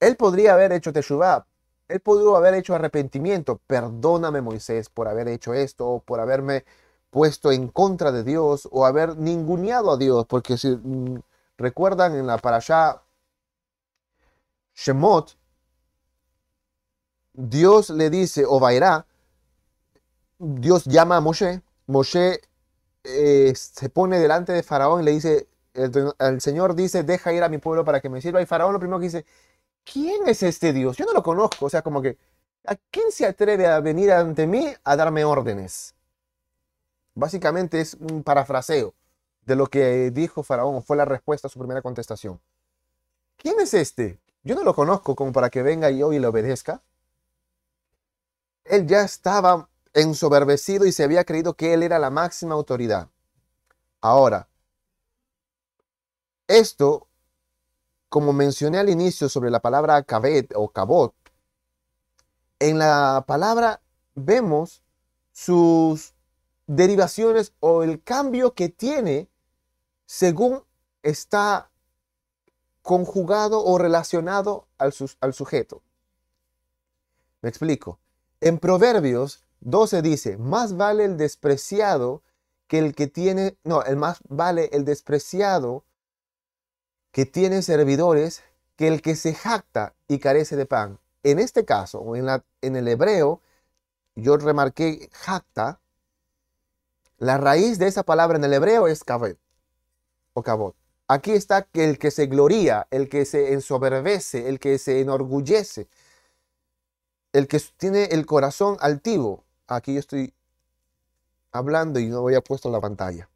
Él 0.00 0.16
podría 0.16 0.54
haber 0.54 0.72
hecho 0.72 0.92
teshuvah, 0.92 1.46
él 1.88 2.00
podría 2.00 2.36
haber 2.36 2.54
hecho 2.54 2.74
arrepentimiento. 2.74 3.60
Perdóname, 3.66 4.40
Moisés, 4.40 4.88
por 4.88 5.08
haber 5.08 5.28
hecho 5.28 5.54
esto, 5.54 6.02
por 6.04 6.20
haberme 6.20 6.64
puesto 7.14 7.52
en 7.52 7.68
contra 7.68 8.10
de 8.10 8.24
Dios, 8.24 8.68
o 8.72 8.84
haber 8.84 9.16
ninguneado 9.16 9.92
a 9.92 9.96
Dios, 9.96 10.26
porque 10.26 10.58
si 10.58 10.68
mm, 10.70 11.22
recuerdan 11.56 12.16
en 12.16 12.26
la 12.26 12.38
parasha 12.38 13.02
Shemot, 14.74 15.36
Dios 17.32 17.90
le 17.90 18.10
dice, 18.10 18.44
o 18.44 18.58
Vairá, 18.58 19.06
Dios 20.40 20.86
llama 20.86 21.18
a 21.18 21.20
Moshe. 21.20 21.62
Moshe 21.86 22.40
eh, 23.04 23.52
se 23.54 23.88
pone 23.90 24.18
delante 24.18 24.52
de 24.52 24.64
Faraón 24.64 25.02
y 25.02 25.04
le 25.04 25.12
dice, 25.12 25.46
el, 25.74 26.40
Señor 26.40 26.74
dice, 26.74 27.04
deja 27.04 27.32
ir 27.32 27.44
a 27.44 27.48
mi 27.48 27.58
pueblo 27.58 27.84
para 27.84 28.00
que 28.00 28.08
me 28.08 28.20
sirva. 28.20 28.42
Y 28.42 28.46
Faraón 28.46 28.72
lo 28.72 28.80
primero 28.80 28.98
que 28.98 29.04
dice, 29.04 29.24
¿quién 29.84 30.26
es 30.26 30.42
este 30.42 30.72
Dios? 30.72 30.96
Yo 30.96 31.04
no 31.06 31.12
lo 31.12 31.22
conozco. 31.22 31.66
O 31.66 31.70
sea, 31.70 31.82
como 31.82 32.02
que, 32.02 32.18
¿a 32.66 32.74
quién 32.90 33.12
se 33.12 33.24
atreve 33.24 33.68
a 33.68 33.78
venir 33.78 34.10
ante 34.10 34.48
mí 34.48 34.66
a 34.82 34.96
darme 34.96 35.24
órdenes? 35.24 35.93
Básicamente 37.14 37.80
es 37.80 37.94
un 37.94 38.22
parafraseo 38.22 38.94
de 39.42 39.56
lo 39.56 39.66
que 39.66 40.10
dijo 40.10 40.42
Faraón, 40.42 40.82
fue 40.82 40.96
la 40.96 41.04
respuesta 41.04 41.48
a 41.48 41.50
su 41.50 41.58
primera 41.58 41.82
contestación. 41.82 42.40
¿Quién 43.36 43.60
es 43.60 43.74
este? 43.74 44.20
Yo 44.42 44.54
no 44.54 44.62
lo 44.62 44.74
conozco 44.74 45.14
como 45.14 45.32
para 45.32 45.50
que 45.50 45.62
venga 45.62 45.90
yo 45.90 46.12
y 46.12 46.18
le 46.18 46.26
obedezca. 46.26 46.82
Él 48.64 48.86
ya 48.86 49.02
estaba 49.02 49.68
ensoberbecido 49.92 50.86
y 50.86 50.92
se 50.92 51.04
había 51.04 51.24
creído 51.24 51.54
que 51.54 51.74
él 51.74 51.82
era 51.82 51.98
la 51.98 52.10
máxima 52.10 52.54
autoridad. 52.54 53.08
Ahora, 54.00 54.48
esto, 56.46 57.08
como 58.08 58.32
mencioné 58.32 58.78
al 58.78 58.90
inicio 58.90 59.28
sobre 59.28 59.50
la 59.50 59.60
palabra 59.60 60.02
kabet 60.02 60.52
o 60.54 60.68
kabot, 60.68 61.14
en 62.58 62.78
la 62.78 63.24
palabra 63.26 63.80
vemos 64.14 64.82
sus 65.32 66.13
derivaciones 66.66 67.52
o 67.60 67.82
el 67.82 68.02
cambio 68.02 68.54
que 68.54 68.68
tiene 68.68 69.28
según 70.06 70.62
está 71.02 71.70
conjugado 72.82 73.64
o 73.64 73.78
relacionado 73.78 74.66
al, 74.78 74.92
sujeto. 74.92 75.82
Me 77.40 77.48
explico. 77.48 77.98
En 78.40 78.58
Proverbios 78.58 79.42
12 79.60 80.02
dice, 80.02 80.36
más 80.36 80.76
vale 80.76 81.04
el 81.04 81.16
despreciado 81.16 82.22
que 82.66 82.78
el 82.78 82.94
que 82.94 83.06
tiene, 83.06 83.56
no, 83.64 83.82
el 83.82 83.96
más 83.96 84.18
vale 84.28 84.68
el 84.72 84.84
despreciado 84.84 85.84
que 87.10 87.24
tiene 87.24 87.62
servidores 87.62 88.42
que 88.76 88.88
el 88.88 89.00
que 89.00 89.16
se 89.16 89.34
jacta 89.34 89.94
y 90.08 90.18
carece 90.18 90.56
de 90.56 90.66
pan. 90.66 90.98
En 91.22 91.38
este 91.38 91.64
caso, 91.64 92.16
en, 92.16 92.26
la, 92.26 92.44
en 92.60 92.76
el 92.76 92.86
hebreo, 92.88 93.40
yo 94.14 94.36
remarqué 94.36 95.08
jacta, 95.12 95.80
la 97.18 97.38
raíz 97.38 97.78
de 97.78 97.86
esa 97.86 98.02
palabra 98.02 98.36
en 98.38 98.44
el 98.44 98.52
hebreo 98.52 98.88
es 98.88 99.04
kabet 99.04 99.38
o 100.32 100.42
kabot. 100.42 100.76
Aquí 101.06 101.32
está 101.32 101.62
que 101.62 101.84
el 101.84 101.98
que 101.98 102.10
se 102.10 102.26
gloría, 102.26 102.86
el 102.90 103.08
que 103.08 103.24
se 103.24 103.52
ensoberbece, 103.52 104.48
el 104.48 104.58
que 104.58 104.78
se 104.78 105.00
enorgullece, 105.00 105.88
el 107.32 107.46
que 107.46 107.60
tiene 107.76 108.04
el 108.04 108.24
corazón 108.24 108.76
altivo. 108.80 109.44
Aquí 109.66 109.94
yo 109.94 110.00
estoy 110.00 110.32
hablando 111.52 112.00
y 112.00 112.06
no 112.06 112.22
voy 112.22 112.34
a 112.34 112.40
puesto 112.40 112.70
la 112.70 112.80
pantalla. 112.80 113.28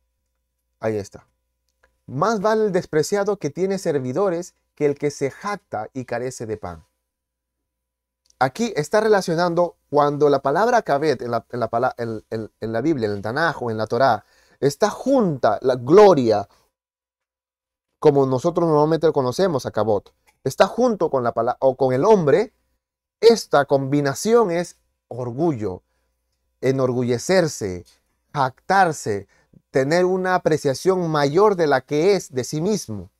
Ahí 0.80 0.96
está. 0.96 1.26
Más 2.06 2.40
vale 2.40 2.66
el 2.66 2.72
despreciado 2.72 3.38
que 3.38 3.50
tiene 3.50 3.78
servidores 3.78 4.54
que 4.74 4.86
el 4.86 4.98
que 4.98 5.10
se 5.10 5.30
jacta 5.30 5.90
y 5.92 6.04
carece 6.04 6.46
de 6.46 6.56
pan. 6.56 6.87
Aquí 8.40 8.72
está 8.76 9.00
relacionando 9.00 9.76
cuando 9.90 10.28
la 10.28 10.40
palabra 10.40 10.82
kabet 10.82 11.22
en 11.22 11.32
la, 11.32 11.44
en 11.50 12.72
la, 12.72 12.80
Biblia, 12.80 13.06
en 13.08 13.14
el 13.14 13.22
Tanaj 13.22 13.62
o 13.62 13.70
en 13.70 13.76
la 13.76 13.86
Torá, 13.86 14.24
está 14.60 14.90
junta 14.90 15.58
la 15.60 15.74
gloria, 15.74 16.48
como 17.98 18.26
nosotros 18.26 18.68
normalmente 18.68 19.10
conocemos 19.12 19.66
a 19.66 19.72
kabot, 19.72 20.14
está 20.44 20.66
junto 20.66 21.10
con 21.10 21.24
la 21.24 21.32
o 21.58 21.76
con 21.76 21.92
el 21.92 22.04
hombre, 22.04 22.52
esta 23.20 23.64
combinación 23.64 24.52
es 24.52 24.76
orgullo, 25.08 25.82
enorgullecerse, 26.60 27.84
jactarse, 28.32 29.26
tener 29.72 30.04
una 30.04 30.36
apreciación 30.36 31.10
mayor 31.10 31.56
de 31.56 31.66
la 31.66 31.80
que 31.80 32.14
es 32.14 32.32
de 32.32 32.44
sí 32.44 32.60
mismo. 32.60 33.10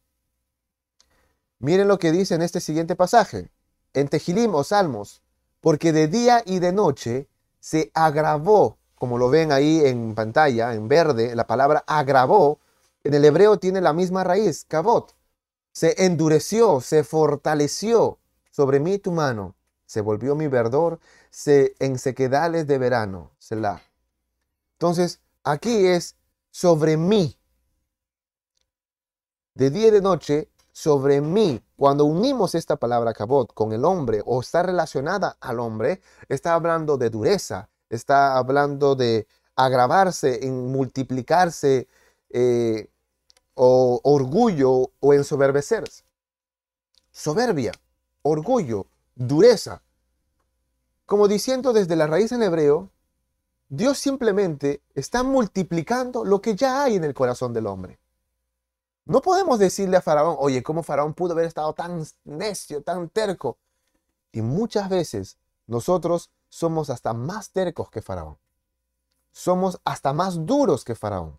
Miren 1.59 1.89
lo 1.89 1.99
que 1.99 2.13
dice 2.13 2.37
en 2.37 2.43
este 2.43 2.61
siguiente 2.61 2.95
pasaje, 2.95 3.51
en 3.95 4.09
Tejilim 4.09 4.54
o 4.54 4.64
Salmos, 4.64 5.23
porque 5.61 5.92
de 5.92 6.09
día 6.09 6.42
y 6.45 6.59
de 6.59 6.73
noche 6.73 7.28
se 7.61 7.90
agravó, 7.95 8.78
como 8.95 9.19
lo 9.19 9.30
ven 9.30 9.52
ahí 9.52 9.82
en 9.84 10.15
pantalla, 10.15 10.75
en 10.75 10.89
verde, 10.89 11.34
la 11.34 11.47
palabra 11.47 11.84
agravó, 11.86 12.58
en 13.04 13.15
el 13.15 13.25
hebreo 13.25 13.58
tiene 13.58 13.80
la 13.80 13.93
misma 13.93 14.25
raíz, 14.25 14.65
kabot. 14.67 15.15
Se 15.73 16.04
endureció, 16.04 16.80
se 16.80 17.04
fortaleció 17.04 18.19
sobre 18.50 18.80
mí 18.80 18.99
tu 18.99 19.13
mano 19.13 19.54
se 19.89 20.02
volvió 20.02 20.34
mi 20.34 20.49
verdor 20.49 21.00
se, 21.30 21.75
en 21.78 21.99
sequedales 21.99 22.67
de 22.67 22.76
verano. 22.76 23.32
Selah. 23.39 23.80
Entonces, 24.75 25.21
aquí 25.43 25.86
es 25.86 26.15
sobre 26.50 26.99
mí. 26.99 27.39
De 29.54 29.71
día 29.71 29.89
y 29.89 29.91
de 29.91 30.02
noche, 30.02 30.50
sobre 30.78 31.21
mí. 31.21 31.60
Cuando 31.76 32.04
unimos 32.04 32.54
esta 32.54 32.76
palabra 32.76 33.12
cabot 33.12 33.52
con 33.52 33.73
el 33.73 33.84
hombre 33.84 34.23
o 34.25 34.41
está 34.41 34.62
relacionada 34.62 35.36
al 35.41 35.58
hombre, 35.58 36.00
está 36.28 36.54
hablando 36.54 36.97
de 36.97 37.10
dureza, 37.10 37.69
está 37.91 38.36
hablando 38.36 38.95
de 38.95 39.26
agravarse, 39.56 40.47
en 40.47 40.71
multiplicarse, 40.71 41.88
eh, 42.30 42.88
o 43.54 44.00
orgullo 44.04 44.93
o 45.00 45.12
ensoberbecerse. 45.12 46.04
Soberbia, 47.10 47.73
orgullo, 48.23 48.86
dureza. 49.17 49.82
Como 51.06 51.26
diciendo 51.26 51.73
desde 51.73 51.97
la 51.97 52.06
raíz 52.06 52.30
en 52.30 52.45
hebreo, 52.45 52.88
Dios 53.69 53.99
simplemente 53.99 54.80
está 54.95 55.25
multiplicando 55.25 56.25
lo 56.25 56.41
que 56.41 56.54
ya 56.54 56.84
hay 56.84 56.95
en 56.95 57.02
el 57.02 57.14
corazón 57.14 57.52
del 57.52 57.67
hombre. 57.67 57.99
No 59.08 59.23
podemos 59.23 59.58
decirle 59.58 59.97
a 59.97 60.02
Faraón, 60.02 60.36
oye, 60.38 60.62
¿cómo 60.62 60.82
Faraón 60.82 61.14
pudo 61.14 61.32
haber 61.32 61.47
estado 61.47 61.73
tan 61.73 62.04
necio, 62.25 62.82
tan 62.82 63.08
terco? 63.08 63.56
Y 64.32 64.42
muchas 64.42 64.90
veces 64.90 65.38
nosotros 65.66 66.30
somos 66.50 66.90
hasta 66.90 67.14
más 67.14 67.50
tercos 67.50 67.90
que 67.90 68.02
Faraón. 68.02 68.36
Somos 69.32 69.80
hasta 69.86 70.12
más 70.12 70.44
duros 70.44 70.84
que 70.84 70.94
Faraón. 70.94 71.38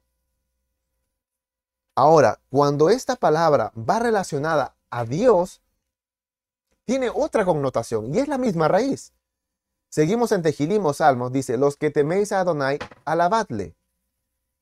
Ahora, 1.93 2.39
cuando 2.49 2.89
esta 2.89 3.15
palabra 3.15 3.71
va 3.77 3.99
relacionada 3.99 4.75
a 4.89 5.05
Dios, 5.05 5.61
tiene 6.85 7.11
otra 7.13 7.45
connotación 7.45 8.15
y 8.15 8.17
es 8.17 8.27
la 8.27 8.39
misma 8.39 8.67
raíz. 8.67 9.13
Seguimos 9.89 10.31
en 10.31 10.41
Tejilim 10.41 10.91
Salmos, 10.91 11.31
dice, 11.31 11.55
los 11.55 11.77
que 11.77 11.91
teméis 11.91 12.31
a 12.31 12.39
Adonai, 12.39 12.79
alabadle. 13.05 13.75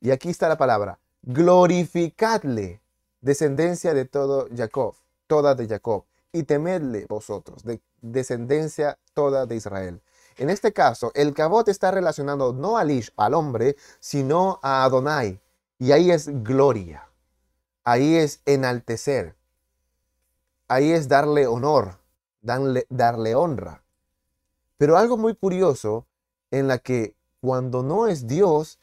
Y 0.01 0.11
aquí 0.11 0.27
está 0.27 0.49
la 0.49 0.57
palabra, 0.57 0.99
glorificadle, 1.21 2.81
descendencia 3.27 3.93
de 3.93 4.05
todo 4.05 4.47
Jacob, 4.55 4.95
toda 5.27 5.53
de 5.53 5.67
Jacob, 5.67 6.05
y 6.31 6.43
temedle 6.43 7.05
vosotros, 7.07 7.63
de 7.63 7.81
descendencia 8.01 8.97
toda 9.13 9.45
de 9.45 9.55
Israel. 9.55 10.01
En 10.37 10.49
este 10.49 10.73
caso, 10.73 11.11
el 11.13 11.33
cabot 11.33 11.67
está 11.67 11.91
relacionado 11.91 12.53
no 12.53 12.77
al 12.77 12.91
Ish, 12.91 13.11
al 13.17 13.33
hombre, 13.33 13.75
sino 13.99 14.59
a 14.61 14.83
Adonai. 14.83 15.39
Y 15.79 15.91
ahí 15.91 16.11
es 16.11 16.43
gloria. 16.43 17.09
Ahí 17.83 18.15
es 18.15 18.41
enaltecer. 18.45 19.35
Ahí 20.67 20.91
es 20.91 21.07
darle 21.07 21.47
honor 21.47 21.97
darle, 22.47 23.35
honra. 23.35 23.83
Pero 24.77 24.97
algo 24.97 25.17
muy 25.17 25.35
curioso 25.35 26.05
en 26.51 26.67
la 26.67 26.77
que 26.79 27.15
cuando 27.41 27.83
no 27.83 28.07
es 28.07 28.27
Dios, 28.27 28.79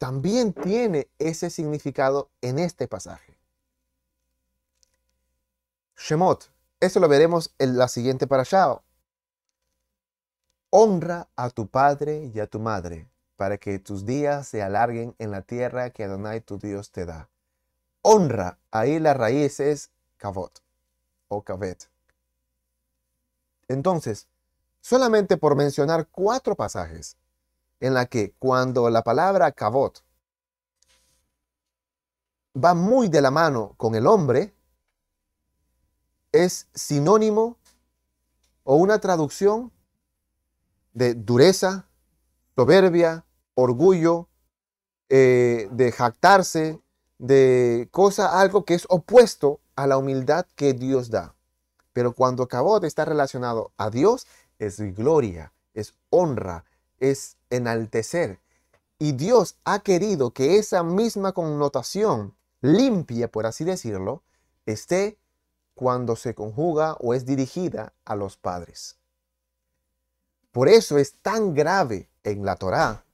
también 0.00 0.54
tiene 0.54 1.10
ese 1.18 1.50
significado 1.50 2.30
en 2.40 2.58
este 2.58 2.88
pasaje. 2.88 3.36
Shemot, 5.94 6.50
eso 6.80 7.00
lo 7.00 7.06
veremos 7.06 7.54
en 7.58 7.76
la 7.76 7.86
siguiente 7.86 8.26
parashá. 8.26 8.80
Honra 10.70 11.28
a 11.36 11.50
tu 11.50 11.66
padre 11.66 12.30
y 12.34 12.40
a 12.40 12.46
tu 12.46 12.60
madre, 12.60 13.10
para 13.36 13.58
que 13.58 13.78
tus 13.78 14.06
días 14.06 14.48
se 14.48 14.62
alarguen 14.62 15.14
en 15.18 15.32
la 15.32 15.42
tierra 15.42 15.90
que 15.90 16.04
Adonai 16.04 16.40
tu 16.40 16.58
Dios 16.58 16.90
te 16.92 17.04
da. 17.04 17.28
Honra, 18.00 18.58
ahí 18.70 18.98
la 19.00 19.12
raíz 19.12 19.60
es 19.60 19.90
kavot 20.16 20.62
o 21.28 21.42
kavet. 21.42 21.90
Entonces, 23.68 24.28
solamente 24.80 25.36
por 25.36 25.56
mencionar 25.56 26.08
cuatro 26.10 26.56
pasajes 26.56 27.18
en 27.80 27.94
la 27.94 28.06
que 28.06 28.32
cuando 28.38 28.88
la 28.90 29.02
palabra 29.02 29.52
cabot 29.52 30.04
va 32.54 32.74
muy 32.74 33.08
de 33.08 33.22
la 33.22 33.30
mano 33.30 33.74
con 33.76 33.94
el 33.94 34.06
hombre, 34.06 34.54
es 36.32 36.68
sinónimo 36.74 37.56
o 38.64 38.76
una 38.76 38.98
traducción 39.00 39.72
de 40.92 41.14
dureza, 41.14 41.88
soberbia, 42.54 43.24
orgullo, 43.54 44.28
eh, 45.08 45.68
de 45.72 45.92
jactarse, 45.92 46.80
de 47.18 47.88
cosa, 47.90 48.40
algo 48.40 48.64
que 48.64 48.74
es 48.74 48.86
opuesto 48.88 49.60
a 49.76 49.86
la 49.86 49.98
humildad 49.98 50.46
que 50.54 50.72
Dios 50.72 51.10
da. 51.10 51.34
Pero 51.92 52.14
cuando 52.14 52.48
Cabot 52.48 52.84
está 52.84 53.04
relacionado 53.04 53.72
a 53.76 53.90
Dios, 53.90 54.26
es 54.58 54.78
gloria, 54.94 55.52
es 55.74 55.94
honra, 56.10 56.64
es 57.00 57.36
enaltecer. 57.50 58.40
Y 58.98 59.12
Dios 59.12 59.56
ha 59.64 59.80
querido 59.80 60.32
que 60.32 60.58
esa 60.58 60.82
misma 60.82 61.32
connotación 61.32 62.36
limpia, 62.60 63.30
por 63.30 63.46
así 63.46 63.64
decirlo, 63.64 64.22
esté 64.66 65.18
cuando 65.74 66.16
se 66.16 66.34
conjuga 66.34 66.94
o 67.00 67.14
es 67.14 67.24
dirigida 67.24 67.94
a 68.04 68.14
los 68.14 68.36
padres. 68.36 68.98
Por 70.52 70.68
eso 70.68 70.98
es 70.98 71.14
tan 71.14 71.54
grave 71.54 72.10
en 72.22 72.44
la 72.44 72.56
Torá. 72.56 73.04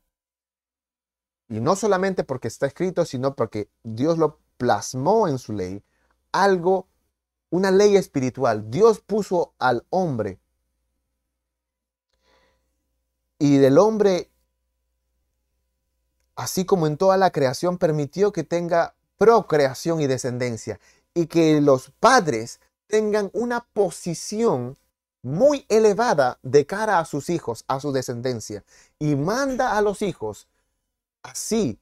Y 1.49 1.61
no 1.61 1.77
solamente 1.77 2.25
porque 2.25 2.49
está 2.49 2.67
escrito, 2.67 3.05
sino 3.05 3.37
porque 3.37 3.71
Dios 3.85 4.19
lo 4.19 4.41
plasmó 4.57 5.29
en 5.29 5.39
su 5.39 5.53
ley, 5.53 5.85
algo 6.33 6.89
una 7.51 7.71
ley 7.71 7.97
espiritual. 7.97 8.71
Dios 8.71 9.01
puso 9.01 9.55
al 9.59 9.87
hombre 9.91 10.41
y 13.39 13.59
del 13.59 13.79
hombre 13.79 14.31
así 16.37 16.67
como 16.67 16.87
en 16.87 16.97
toda 16.97 17.17
la 17.17 17.33
creación, 17.33 17.79
permitió 17.79 18.31
que 18.31 18.45
tenga 18.45 18.95
procreación 19.19 20.01
y 20.01 20.07
descendencia 20.07 20.79
y 21.15 21.27
que 21.27 21.61
los 21.63 21.91
padres 21.99 22.61
tengan 22.87 23.31
una 23.33 23.67
posición 23.73 24.77
muy 25.23 25.65
elevada 25.69 26.39
de 26.43 26.67
cara 26.67 27.01
a 27.01 27.05
sus 27.05 27.31
hijos, 27.31 27.65
a 27.67 27.81
su 27.81 27.91
descendencia, 27.91 28.63
y 28.99 29.17
manda 29.17 29.77
a 29.77 29.81
los 29.81 30.03
hijos 30.03 30.47
así 31.23 31.81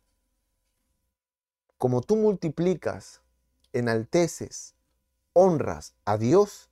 como 1.77 2.01
tú 2.01 2.17
multiplicas, 2.17 3.21
enalteces, 3.75 4.75
honras 5.35 5.93
a 6.07 6.17
Dios, 6.17 6.71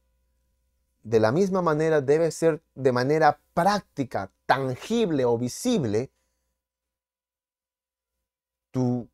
de 1.02 1.20
la 1.20 1.32
misma 1.32 1.62
manera 1.62 2.00
debe 2.00 2.30
ser 2.30 2.62
de 2.74 2.92
manera 2.92 3.40
práctica, 3.54 4.30
tangible 4.46 5.24
o 5.24 5.36
visible 5.36 6.10
tu 8.70 9.08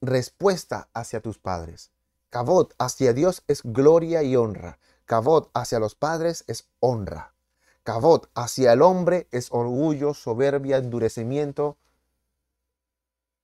respuesta 0.00 0.88
hacia 0.94 1.20
tus 1.20 1.38
padres. 1.38 1.90
Cabot 2.30 2.74
hacia 2.78 3.12
Dios 3.12 3.44
es 3.46 3.62
gloria 3.62 4.22
y 4.22 4.36
honra. 4.36 4.78
Cabot 5.04 5.50
hacia 5.52 5.78
los 5.78 5.94
padres 5.94 6.44
es 6.46 6.68
honra. 6.80 7.34
Cabot 7.82 8.30
hacia 8.34 8.72
el 8.72 8.80
hombre 8.80 9.28
es 9.32 9.48
orgullo, 9.50 10.14
soberbia, 10.14 10.78
endurecimiento, 10.78 11.76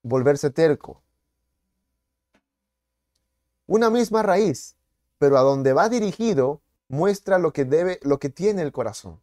volverse 0.02 0.50
terco. 0.50 1.02
Una 3.66 3.90
misma 3.90 4.22
raíz, 4.22 4.76
pero 5.18 5.36
a 5.36 5.42
donde 5.42 5.72
va 5.72 5.88
dirigido 5.88 6.62
muestra 6.88 7.38
lo 7.38 7.52
que 7.52 7.64
debe, 7.64 8.00
lo 8.02 8.18
que 8.18 8.30
tiene 8.30 8.62
el 8.62 8.72
corazón. 8.72 9.20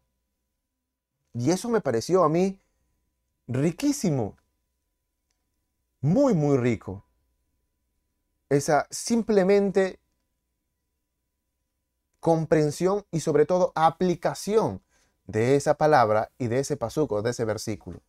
Y 1.34 1.50
eso 1.50 1.68
me 1.68 1.80
pareció 1.80 2.24
a 2.24 2.28
mí 2.28 2.60
riquísimo. 3.46 4.36
Muy, 6.00 6.34
muy 6.34 6.56
rico. 6.56 7.04
Esa 8.48 8.86
simplemente 8.90 9.98
comprensión 12.20 13.04
y 13.10 13.20
sobre 13.20 13.44
todo 13.44 13.72
aplicación 13.74 14.82
de 15.26 15.56
esa 15.56 15.74
palabra 15.74 16.32
y 16.38 16.46
de 16.46 16.60
ese 16.60 16.76
pasuco, 16.76 17.22
de 17.22 17.30
ese 17.30 17.44
versículo. 17.44 18.00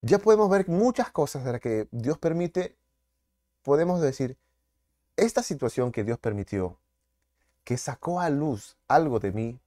Ya 0.00 0.18
podemos 0.18 0.50
ver 0.50 0.68
muchas 0.68 1.10
cosas 1.10 1.44
de 1.44 1.52
las 1.52 1.60
que 1.60 1.88
Dios 1.92 2.18
permite. 2.18 2.76
Podemos 3.62 4.00
decir, 4.00 4.36
esta 5.16 5.42
situación 5.42 5.92
que 5.92 6.02
Dios 6.02 6.18
permitió, 6.18 6.80
que 7.64 7.78
sacó 7.78 8.20
a 8.20 8.30
luz 8.30 8.76
algo 8.88 9.20
de 9.20 9.32
mí, 9.32 9.60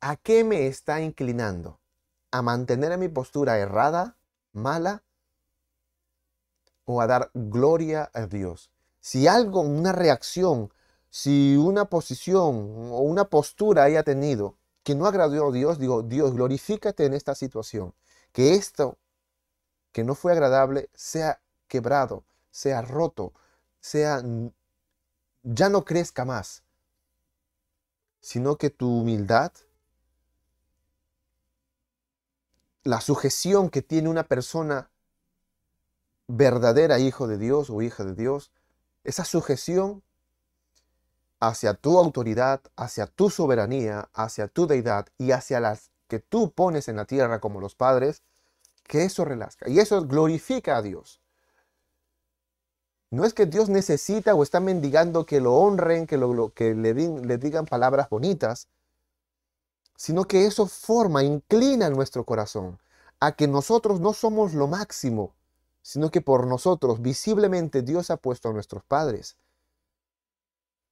¿a 0.00 0.16
qué 0.16 0.44
me 0.44 0.66
está 0.66 1.00
inclinando? 1.00 1.78
¿A 2.30 2.42
mantener 2.42 2.96
mi 2.98 3.08
postura 3.08 3.58
errada, 3.58 4.16
mala? 4.52 5.02
¿O 6.84 7.00
a 7.00 7.06
dar 7.06 7.30
gloria 7.34 8.10
a 8.14 8.26
Dios? 8.26 8.70
Si 9.00 9.26
algo, 9.26 9.60
una 9.60 9.92
reacción, 9.92 10.72
si 11.10 11.56
una 11.56 11.86
posición 11.86 12.90
o 12.90 13.00
una 13.00 13.24
postura 13.24 13.84
haya 13.84 14.02
tenido 14.02 14.56
que 14.82 14.94
no 14.94 15.06
agradó 15.06 15.48
a 15.48 15.52
Dios, 15.52 15.78
digo, 15.78 16.02
Dios, 16.02 16.32
glorifícate 16.34 17.04
en 17.04 17.14
esta 17.14 17.34
situación. 17.34 17.94
Que 18.32 18.54
esto 18.54 18.96
que 19.92 20.04
no 20.04 20.14
fue 20.14 20.32
agradable 20.32 20.88
sea 20.94 21.40
quebrado, 21.68 22.24
sea 22.50 22.82
roto, 22.82 23.32
sea 23.80 24.22
ya 25.42 25.68
no 25.68 25.84
crezca 25.84 26.24
más, 26.24 26.62
sino 28.20 28.56
que 28.56 28.70
tu 28.70 29.00
humildad, 29.00 29.52
la 32.82 33.00
sujeción 33.00 33.70
que 33.70 33.82
tiene 33.82 34.08
una 34.08 34.24
persona 34.24 34.90
verdadera 36.28 36.98
hijo 36.98 37.26
de 37.26 37.38
Dios 37.38 37.70
o 37.70 37.82
hija 37.82 38.04
de 38.04 38.14
Dios, 38.14 38.52
esa 39.04 39.24
sujeción 39.24 40.02
hacia 41.40 41.74
tu 41.74 41.98
autoridad, 41.98 42.60
hacia 42.76 43.06
tu 43.06 43.30
soberanía, 43.30 44.10
hacia 44.12 44.48
tu 44.48 44.66
deidad 44.66 45.08
y 45.18 45.32
hacia 45.32 45.58
las 45.60 45.90
que 46.06 46.18
tú 46.18 46.52
pones 46.52 46.88
en 46.88 46.96
la 46.96 47.06
tierra 47.06 47.40
como 47.40 47.60
los 47.60 47.74
padres, 47.74 48.22
que 48.84 49.04
eso 49.04 49.24
relazca. 49.24 49.68
Y 49.68 49.78
eso 49.78 50.04
glorifica 50.04 50.76
a 50.76 50.82
Dios. 50.82 51.19
No 53.10 53.24
es 53.24 53.34
que 53.34 53.46
Dios 53.46 53.68
necesita 53.68 54.34
o 54.34 54.42
está 54.42 54.60
mendigando 54.60 55.26
que 55.26 55.40
lo 55.40 55.54
honren, 55.54 56.06
que, 56.06 56.16
lo, 56.16 56.52
que 56.54 56.74
le, 56.74 56.94
le 56.94 57.38
digan 57.38 57.66
palabras 57.66 58.08
bonitas, 58.08 58.68
sino 59.96 60.24
que 60.24 60.46
eso 60.46 60.66
forma, 60.66 61.24
inclina 61.24 61.90
nuestro 61.90 62.24
corazón 62.24 62.78
a 63.18 63.32
que 63.32 63.48
nosotros 63.48 64.00
no 64.00 64.12
somos 64.12 64.54
lo 64.54 64.66
máximo, 64.66 65.34
sino 65.82 66.10
que 66.10 66.20
por 66.20 66.46
nosotros 66.46 67.02
visiblemente 67.02 67.82
Dios 67.82 68.10
ha 68.10 68.16
puesto 68.16 68.48
a 68.48 68.52
nuestros 68.52 68.82
padres 68.84 69.36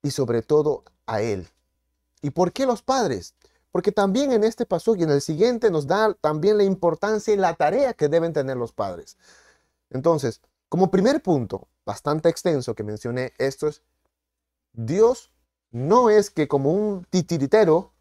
y 0.03 0.11
sobre 0.11 0.43
todo 0.43 0.85
a 1.07 1.23
Él. 1.23 1.49
¿Y 2.21 2.31
por 2.31 2.53
qué 2.53 2.67
los 2.67 2.83
padres? 2.83 3.35
Porque 3.71 3.93
también 3.93 4.33
en 4.33 4.45
este 4.45 4.67
paso 4.67 4.97
y 4.97 5.05
en 5.05 5.11
el 5.11 5.21
siguiente 5.21 5.71
nos 5.71 5.87
da 5.87 6.15
también 6.15 6.59
la 6.59 6.65
importancia 6.65 7.33
y 7.33 7.37
la 7.37 7.55
tarea 7.55 7.95
que 7.95 8.09
deben 8.09 8.33
tener 8.33 8.57
los 8.57 8.73
padres. 8.73 9.17
Entonces, 9.91 10.41
como 10.69 10.91
primer 10.91 11.23
punto, 11.23 11.69
bastante 11.88 12.29
extenso 12.29 12.74
que 12.74 12.85
mencioné, 12.85 13.33
esto 13.38 13.66
es, 13.66 13.83
Dios 14.74 15.33
no 15.70 16.11
es 16.11 16.31
que 16.31 16.46
como 16.46 16.70
un 16.70 17.07
titiritero 17.07 17.94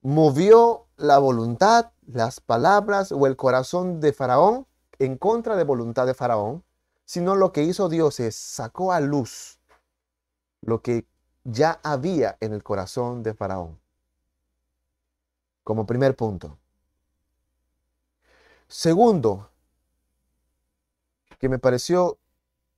movió 0.00 0.86
la 0.96 1.18
voluntad, 1.18 1.92
las 2.06 2.40
palabras 2.40 3.12
o 3.12 3.26
el 3.26 3.36
corazón 3.36 4.00
de 4.00 4.14
Faraón 4.14 4.66
en 4.98 5.18
contra 5.18 5.54
de 5.54 5.64
voluntad 5.64 6.06
de 6.06 6.14
Faraón, 6.14 6.64
sino 7.04 7.36
lo 7.36 7.52
que 7.52 7.64
hizo 7.64 7.90
Dios 7.90 8.20
es 8.20 8.36
sacó 8.36 8.90
a 8.90 9.00
luz 9.00 9.60
lo 10.62 10.80
que 10.80 11.06
ya 11.44 11.80
había 11.82 12.38
en 12.40 12.54
el 12.54 12.62
corazón 12.62 13.22
de 13.22 13.34
Faraón. 13.34 13.78
Como 15.62 15.86
primer 15.86 16.16
punto. 16.16 16.56
Segundo, 18.66 19.50
que 21.38 21.50
me 21.50 21.58
pareció 21.58 22.18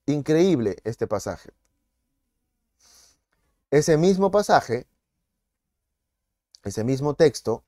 increíble 0.07 0.79
este 0.85 1.07
pasaje. 1.07 1.51
Ese 3.71 3.97
mismo 3.97 4.31
pasaje, 4.31 4.87
ese 6.63 6.85
mismo 6.85 7.15
texto, 7.15 7.65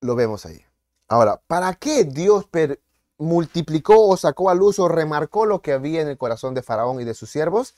lo 0.00 0.14
vemos 0.14 0.44
ahí. 0.46 0.64
Ahora, 1.08 1.40
¿para 1.46 1.74
qué 1.74 2.04
Dios 2.04 2.46
multiplicó 3.18 4.08
o 4.08 4.16
sacó 4.16 4.50
a 4.50 4.54
luz 4.54 4.78
o 4.78 4.88
remarcó 4.88 5.46
lo 5.46 5.62
que 5.62 5.72
había 5.72 6.00
en 6.00 6.08
el 6.08 6.18
corazón 6.18 6.54
de 6.54 6.62
Faraón 6.62 7.00
y 7.00 7.04
de 7.04 7.14
sus 7.14 7.30
siervos? 7.30 7.74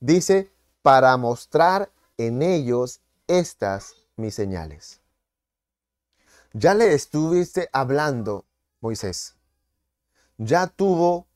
Dice, 0.00 0.52
para 0.82 1.16
mostrar 1.16 1.90
en 2.18 2.42
ellos 2.42 3.00
estas 3.26 3.94
mis 4.16 4.34
señales. 4.34 5.00
Ya 6.52 6.74
le 6.74 6.92
estuviste 6.94 7.68
hablando, 7.72 8.44
Moisés, 8.80 9.33
ya 10.38 10.66
tuvo 10.66 11.26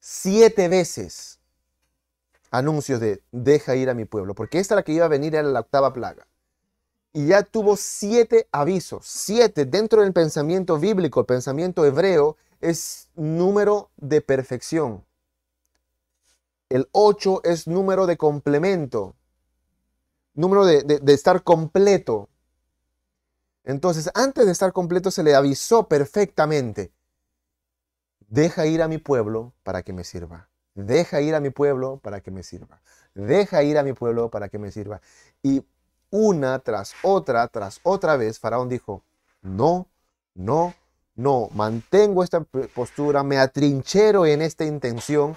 siete 0.00 0.68
veces 0.68 1.40
anuncios 2.50 3.00
de 3.00 3.22
deja 3.32 3.74
ir 3.74 3.90
a 3.90 3.94
mi 3.94 4.04
pueblo, 4.04 4.34
porque 4.34 4.58
esta 4.58 4.74
la 4.74 4.82
que 4.82 4.92
iba 4.92 5.04
a 5.04 5.08
venir 5.08 5.34
era 5.34 5.48
la 5.48 5.60
octava 5.60 5.92
plaga. 5.92 6.26
Y 7.12 7.28
ya 7.28 7.42
tuvo 7.42 7.76
siete 7.76 8.48
avisos, 8.52 9.06
siete 9.06 9.64
dentro 9.64 10.02
del 10.02 10.12
pensamiento 10.12 10.78
bíblico, 10.78 11.20
el 11.20 11.26
pensamiento 11.26 11.84
hebreo, 11.84 12.36
es 12.60 13.08
número 13.14 13.90
de 13.96 14.20
perfección. 14.20 15.04
El 16.68 16.88
ocho 16.92 17.40
es 17.44 17.66
número 17.68 18.06
de 18.06 18.16
complemento, 18.16 19.14
número 20.34 20.64
de, 20.64 20.82
de 20.82 21.12
estar 21.12 21.42
completo. 21.42 22.28
Entonces, 23.64 24.10
antes 24.14 24.46
de 24.46 24.52
estar 24.52 24.72
completo 24.72 25.10
se 25.10 25.22
le 25.22 25.34
avisó 25.34 25.88
perfectamente 25.88 26.93
Deja 28.34 28.66
ir 28.66 28.82
a 28.82 28.88
mi 28.88 28.98
pueblo 28.98 29.52
para 29.62 29.84
que 29.84 29.92
me 29.92 30.02
sirva. 30.02 30.48
Deja 30.74 31.20
ir 31.20 31.36
a 31.36 31.40
mi 31.40 31.50
pueblo 31.50 32.00
para 32.02 32.20
que 32.20 32.32
me 32.32 32.42
sirva. 32.42 32.82
Deja 33.14 33.62
ir 33.62 33.78
a 33.78 33.84
mi 33.84 33.92
pueblo 33.92 34.28
para 34.28 34.48
que 34.48 34.58
me 34.58 34.72
sirva. 34.72 35.00
Y 35.40 35.64
una 36.10 36.58
tras 36.58 36.94
otra, 37.04 37.46
tras 37.46 37.78
otra 37.84 38.16
vez, 38.16 38.40
Faraón 38.40 38.68
dijo, 38.68 39.04
no, 39.40 39.86
no, 40.34 40.74
no, 41.14 41.48
mantengo 41.54 42.24
esta 42.24 42.40
postura, 42.74 43.22
me 43.22 43.38
atrinchero 43.38 44.26
en 44.26 44.42
esta 44.42 44.64
intención, 44.64 45.36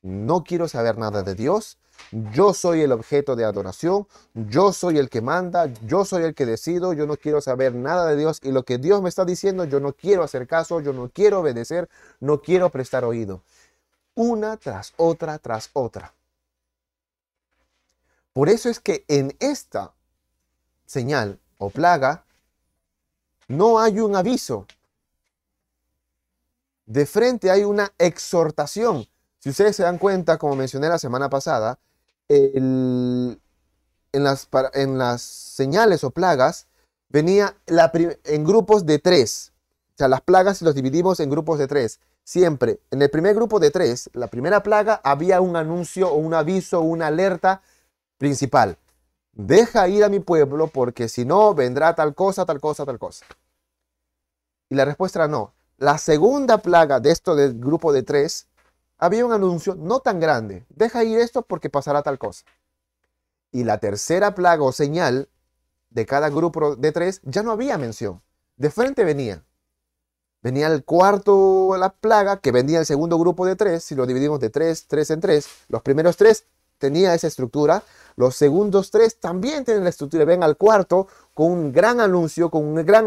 no 0.00 0.42
quiero 0.42 0.68
saber 0.68 0.96
nada 0.96 1.22
de 1.22 1.34
Dios, 1.34 1.76
yo 2.10 2.54
soy 2.54 2.82
el 2.82 2.92
objeto 2.92 3.36
de 3.36 3.44
adoración, 3.44 4.06
yo 4.34 4.72
soy 4.72 4.98
el 4.98 5.10
que 5.10 5.20
manda, 5.20 5.66
yo 5.86 6.04
soy 6.04 6.24
el 6.24 6.34
que 6.34 6.46
decido, 6.46 6.92
yo 6.92 7.06
no 7.06 7.16
quiero 7.16 7.40
saber 7.40 7.74
nada 7.74 8.06
de 8.06 8.16
Dios 8.16 8.40
y 8.42 8.52
lo 8.52 8.64
que 8.64 8.78
Dios 8.78 9.02
me 9.02 9.08
está 9.08 9.24
diciendo, 9.24 9.64
yo 9.64 9.80
no 9.80 9.92
quiero 9.92 10.22
hacer 10.22 10.46
caso, 10.46 10.80
yo 10.80 10.92
no 10.92 11.10
quiero 11.10 11.40
obedecer, 11.40 11.88
no 12.20 12.40
quiero 12.40 12.70
prestar 12.70 13.04
oído. 13.04 13.42
Una 14.14 14.56
tras 14.56 14.94
otra, 14.96 15.38
tras 15.38 15.70
otra. 15.72 16.14
Por 18.32 18.48
eso 18.48 18.68
es 18.68 18.80
que 18.80 19.04
en 19.08 19.36
esta 19.40 19.92
señal 20.86 21.38
o 21.58 21.70
plaga 21.70 22.24
no 23.48 23.78
hay 23.78 24.00
un 24.00 24.14
aviso, 24.14 24.66
De 26.86 27.04
frente 27.04 27.50
hay 27.50 27.64
una 27.64 27.92
exhortación. 27.98 29.06
Si 29.40 29.50
ustedes 29.50 29.76
se 29.76 29.82
dan 29.82 29.98
cuenta, 29.98 30.38
como 30.38 30.56
mencioné 30.56 30.88
la 30.88 30.98
semana 30.98 31.28
pasada, 31.28 31.78
en, 32.28 33.40
las, 34.12 35.22
señales 35.22 36.04
o 36.04 36.10
plagas 36.10 36.66
venía 37.08 37.56
en 37.66 38.44
grupos 38.44 38.86
de 38.86 38.98
tres. 38.98 39.52
O 39.94 39.98
sea, 39.98 40.08
las 40.08 40.20
plagas 40.20 40.62
los 40.62 40.74
dividimos 40.74 41.20
en 41.20 41.30
grupos 41.30 41.58
de 41.58 41.66
tres. 41.66 42.00
Siempre, 42.24 42.80
en 42.90 43.00
el 43.00 43.10
primer 43.10 43.34
grupo 43.34 43.58
de 43.58 43.70
tres, 43.70 44.10
la 44.12 44.26
primera 44.26 44.62
plaga, 44.62 45.00
había 45.02 45.40
un 45.40 45.56
anuncio 45.56 46.10
o 46.10 46.16
un 46.16 46.34
aviso 46.34 46.80
una 46.80 47.06
alerta 47.06 47.62
principal. 48.18 48.76
Deja 49.32 49.88
ir 49.88 50.04
a 50.04 50.08
mi 50.08 50.20
pueblo 50.20 50.66
porque 50.66 51.08
si 51.08 51.24
no, 51.24 51.54
vendrá 51.54 51.94
tal 51.94 52.14
cosa, 52.14 52.44
tal 52.44 52.60
cosa, 52.60 52.84
tal 52.84 52.98
cosa. 52.98 53.24
Y 54.68 54.74
la 54.74 54.84
respuesta 54.84 55.20
era 55.20 55.28
no. 55.28 55.54
La 55.78 55.96
segunda 55.96 56.58
plaga 56.58 56.98
de 56.98 57.12
esto 57.12 57.36
del 57.36 57.58
grupo 57.58 57.92
de 57.92 58.02
tres, 58.02 58.47
había 58.98 59.24
un 59.24 59.32
anuncio 59.32 59.74
no 59.74 60.00
tan 60.00 60.20
grande. 60.20 60.66
Deja 60.68 61.04
ir 61.04 61.18
esto 61.18 61.42
porque 61.42 61.70
pasará 61.70 62.02
tal 62.02 62.18
cosa. 62.18 62.44
Y 63.50 63.64
la 63.64 63.78
tercera 63.78 64.34
plaga 64.34 64.62
o 64.62 64.72
señal 64.72 65.28
de 65.90 66.04
cada 66.04 66.28
grupo 66.28 66.76
de 66.76 66.92
tres, 66.92 67.20
ya 67.24 67.42
no 67.42 67.52
había 67.52 67.78
mención. 67.78 68.20
De 68.56 68.70
frente 68.70 69.04
venía. 69.04 69.44
Venía 70.42 70.68
el 70.68 70.84
cuarto, 70.84 71.76
la 71.78 71.90
plaga, 71.90 72.40
que 72.40 72.52
venía 72.52 72.78
el 72.80 72.86
segundo 72.86 73.18
grupo 73.18 73.46
de 73.46 73.56
tres. 73.56 73.84
Si 73.84 73.94
lo 73.94 74.06
dividimos 74.06 74.38
de 74.40 74.50
tres, 74.50 74.86
tres 74.86 75.10
en 75.10 75.20
tres, 75.20 75.48
los 75.68 75.82
primeros 75.82 76.16
tres 76.16 76.44
tenía 76.78 77.14
esa 77.14 77.26
estructura. 77.26 77.82
Los 78.16 78.36
segundos 78.36 78.90
tres 78.90 79.18
también 79.18 79.64
tienen 79.64 79.84
la 79.84 79.90
estructura. 79.90 80.24
Ven 80.24 80.42
al 80.42 80.56
cuarto 80.56 81.08
con 81.34 81.50
un 81.52 81.72
gran 81.72 82.00
anuncio, 82.00 82.50
con 82.50 82.64
un 82.64 82.84
gran 82.84 83.06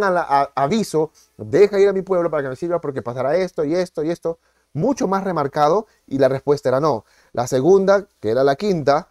aviso. 0.56 1.12
Deja 1.38 1.80
ir 1.80 1.90
a 1.90 1.94
mi 1.94 2.02
pueblo 2.02 2.30
para 2.30 2.44
que 2.44 2.50
me 2.50 2.56
sirva 2.56 2.82
porque 2.82 3.02
pasará 3.02 3.38
esto 3.38 3.64
y 3.64 3.76
esto 3.76 4.04
y 4.04 4.10
esto. 4.10 4.40
Mucho 4.74 5.08
más 5.08 5.24
remarcado. 5.24 5.88
Y 6.08 6.18
la 6.18 6.30
respuesta 6.30 6.70
era 6.70 6.80
no. 6.80 7.06
La 7.34 7.48
segunda, 7.48 8.08
que 8.20 8.30
era 8.30 8.44
la 8.44 8.56
quinta, 8.56 9.10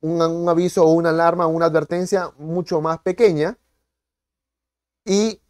un, 0.00 0.48
aviso 0.48 0.84
o 0.84 0.92
una 0.92 1.10
alarma 1.10 1.46
una 1.46 1.66
advertencia 1.66 2.32
mucho 2.38 2.80
más 2.80 2.98
pequeña. 3.00 3.58
Y 5.04 5.40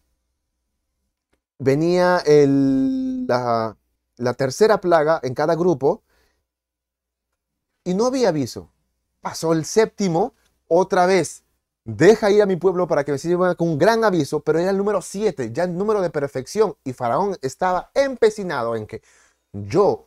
venía 1.58 2.22
la, 2.26 3.76
la 4.16 4.34
tercera 4.34 4.80
plaga 4.80 5.20
en 5.22 5.34
cada 5.34 5.54
grupo 5.54 6.02
y 7.84 7.94
no 7.94 8.06
había 8.06 8.30
aviso. 8.30 8.70
Pasó 9.20 9.52
el 9.52 9.64
séptimo, 9.64 10.34
otra 10.68 11.06
vez. 11.06 11.44
Deja 11.84 12.32
ir 12.32 12.42
a 12.42 12.46
mi 12.46 12.56
pueblo 12.56 12.88
para 12.88 13.04
que 13.04 13.12
me 13.12 13.18
sirva 13.18 13.54
con 13.54 13.68
un 13.68 13.78
gran 13.78 14.02
aviso, 14.02 14.40
pero 14.40 14.58
era 14.58 14.70
el 14.70 14.76
número 14.76 15.00
siete, 15.00 15.52
ya 15.52 15.62
el 15.64 15.78
número 15.78 16.00
de 16.02 16.10
perfección. 16.10 16.76
Y 16.82 16.92
Faraón 16.92 17.36
estaba 17.42 17.90
empecinado 17.94 18.74
en 18.74 18.88
que 18.88 19.02
yo 19.52 20.06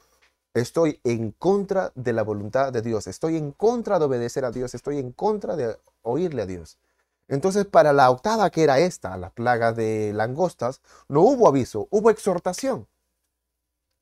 Estoy 0.53 0.99
en 1.03 1.31
contra 1.31 1.91
de 1.95 2.11
la 2.11 2.23
voluntad 2.23 2.73
de 2.73 2.81
Dios. 2.81 3.07
Estoy 3.07 3.37
en 3.37 3.51
contra 3.51 3.99
de 3.99 4.05
obedecer 4.05 4.45
a 4.45 4.51
Dios. 4.51 4.73
Estoy 4.73 4.97
en 4.97 5.11
contra 5.11 5.55
de 5.55 5.77
oírle 6.01 6.41
a 6.41 6.45
Dios. 6.45 6.79
Entonces, 7.27 7.65
para 7.65 7.93
la 7.93 8.09
octava, 8.09 8.49
que 8.49 8.63
era 8.63 8.79
esta, 8.79 9.15
la 9.17 9.29
plaga 9.29 9.71
de 9.71 10.11
langostas, 10.13 10.81
no 11.07 11.21
hubo 11.21 11.47
aviso, 11.47 11.87
hubo 11.91 12.09
exhortación. 12.09 12.87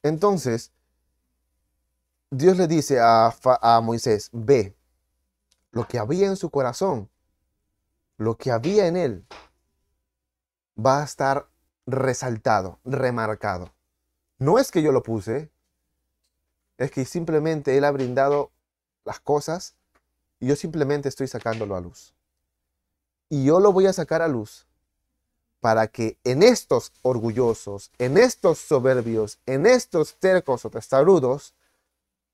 Entonces, 0.03 0.71
Dios 2.31 2.57
le 2.57 2.67
dice 2.67 2.99
a, 3.01 3.33
a 3.61 3.81
Moisés, 3.81 4.29
ve, 4.31 4.75
lo 5.71 5.85
que 5.87 5.99
había 5.99 6.27
en 6.27 6.37
su 6.37 6.49
corazón, 6.49 7.09
lo 8.17 8.37
que 8.37 8.51
había 8.51 8.87
en 8.87 8.95
él, 8.95 9.27
va 10.77 11.01
a 11.01 11.03
estar 11.03 11.49
resaltado, 11.85 12.79
remarcado. 12.85 13.73
No 14.39 14.59
es 14.59 14.71
que 14.71 14.81
yo 14.81 14.91
lo 14.91 15.03
puse, 15.03 15.49
es 16.77 16.91
que 16.91 17.05
simplemente 17.05 17.77
Él 17.77 17.85
ha 17.85 17.91
brindado 17.91 18.51
las 19.03 19.19
cosas 19.19 19.75
y 20.39 20.47
yo 20.47 20.55
simplemente 20.55 21.09
estoy 21.09 21.27
sacándolo 21.27 21.75
a 21.75 21.81
luz. 21.81 22.13
Y 23.29 23.45
yo 23.45 23.59
lo 23.59 23.71
voy 23.71 23.87
a 23.87 23.93
sacar 23.93 24.21
a 24.21 24.27
luz 24.27 24.67
para 25.59 25.87
que 25.87 26.17
en 26.23 26.43
estos 26.43 26.93
orgullosos, 27.01 27.91
en 27.97 28.17
estos 28.17 28.59
soberbios, 28.59 29.39
en 29.45 29.65
estos 29.65 30.15
tercos 30.15 30.63
o 30.65 30.69
testarudos, 30.69 31.53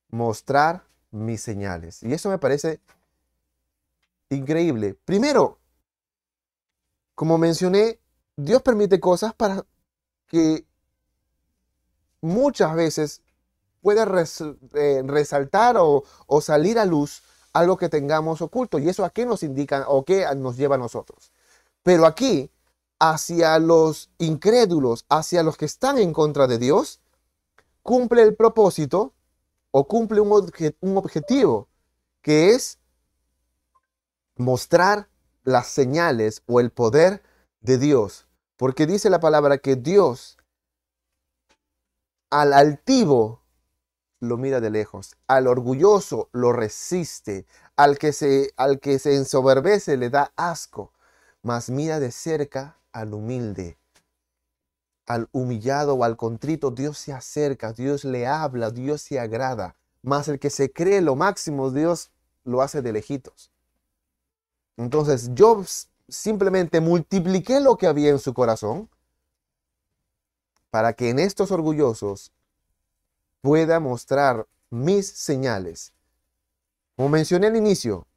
mostrar 0.09 0.83
mis 1.09 1.41
señales. 1.41 2.03
Y 2.03 2.13
eso 2.13 2.29
me 2.29 2.37
parece 2.37 2.79
increíble. 4.29 4.95
Primero, 5.05 5.57
como 7.15 7.37
mencioné, 7.37 7.99
Dios 8.35 8.61
permite 8.61 8.99
cosas 8.99 9.33
para 9.33 9.65
que 10.27 10.65
muchas 12.23 12.73
veces 12.73 13.21
puede 13.81 14.01
eh, 14.73 15.03
resaltar 15.05 15.75
o, 15.77 16.03
salir 16.41 16.79
a 16.79 16.85
luz 16.85 17.21
algo 17.51 17.77
que 17.77 17.89
tengamos 17.89 18.41
oculto. 18.41 18.79
¿Y 18.79 18.89
eso 18.89 19.05
a 19.05 19.11
qué 19.11 19.25
nos 19.25 19.43
indica 19.43 19.85
o 19.87 20.03
qué 20.03 20.25
nos 20.35 20.57
lleva 20.57 20.75
a 20.75 20.79
nosotros? 20.79 21.31
Pero 21.83 22.05
aquí, 22.05 22.49
hacia 22.97 23.59
los 23.59 24.09
incrédulos, 24.17 25.05
hacia 25.09 25.43
los 25.43 25.57
que 25.57 25.65
están 25.65 25.97
en 25.97 26.13
contra 26.13 26.47
de 26.47 26.57
Dios, 26.57 27.01
cumple 27.83 28.23
el 28.23 28.35
propósito 28.35 29.13
o 29.71 29.87
cumple 29.87 30.21
un, 30.21 30.51
un 30.79 30.97
objetivo, 30.97 31.67
que 32.21 32.51
es 32.51 32.79
mostrar 34.37 35.09
las 35.43 35.67
señales 35.67 36.41
o 36.47 36.61
el 36.61 36.71
poder 36.71 37.21
de 37.59 37.77
Dios. 37.77 38.27
Porque 38.55 38.87
dice 38.87 39.09
la 39.09 39.19
palabra 39.19 39.57
que 39.57 39.75
Dios 39.75 40.37
al 42.33 42.51
altivo 42.51 43.41
lo 44.19 44.37
mira 44.37 44.59
de 44.59 44.71
lejos, 44.71 45.15
al 45.27 45.45
orgulloso 45.45 46.29
lo 46.31 46.51
resiste, 46.51 47.45
al 47.75 47.99
que 47.99 48.11
se, 48.11 48.51
al 48.57 48.79
que 48.79 48.97
se 48.97 49.15
ensoberbece 49.15 49.97
le 49.97 50.09
da 50.09 50.33
asco, 50.35 50.91
mas 51.43 51.69
mira 51.69 51.99
de 51.99 52.09
cerca 52.09 52.79
al 52.91 53.13
humilde. 53.13 53.77
Al 55.05 55.29
humillado 55.31 55.93
o 55.93 56.03
al 56.03 56.17
contrito 56.17 56.71
Dios 56.71 56.97
se 56.97 57.13
acerca, 57.13 57.71
Dios 57.71 58.03
le 58.03 58.25
habla, 58.25 58.71
Dios 58.71 59.03
se 59.03 59.19
agrada, 59.19 59.75
mas 60.01 60.27
el 60.27 60.39
que 60.39 60.49
se 60.49 60.71
cree 60.71 61.01
lo 61.01 61.15
máximo 61.15 61.69
Dios 61.69 62.09
lo 62.45 62.63
hace 62.63 62.81
de 62.81 62.93
lejitos. 62.93 63.51
Entonces 64.75 65.29
yo 65.35 65.63
simplemente 66.07 66.81
multipliqué 66.81 67.59
lo 67.59 67.77
que 67.77 67.85
había 67.85 68.09
en 68.09 68.17
su 68.17 68.33
corazón 68.33 68.89
para 70.73 70.93
que 70.93 71.11
en 71.11 71.19
estos 71.19 71.51
orgullosos 71.51 72.31
pueda 73.41 73.79
mostrar 73.79 74.47
mis 74.71 75.07
señales. 75.07 75.93
Como 76.95 77.09
mencioné 77.09 77.45
al 77.45 77.55
inicio, 77.55 78.07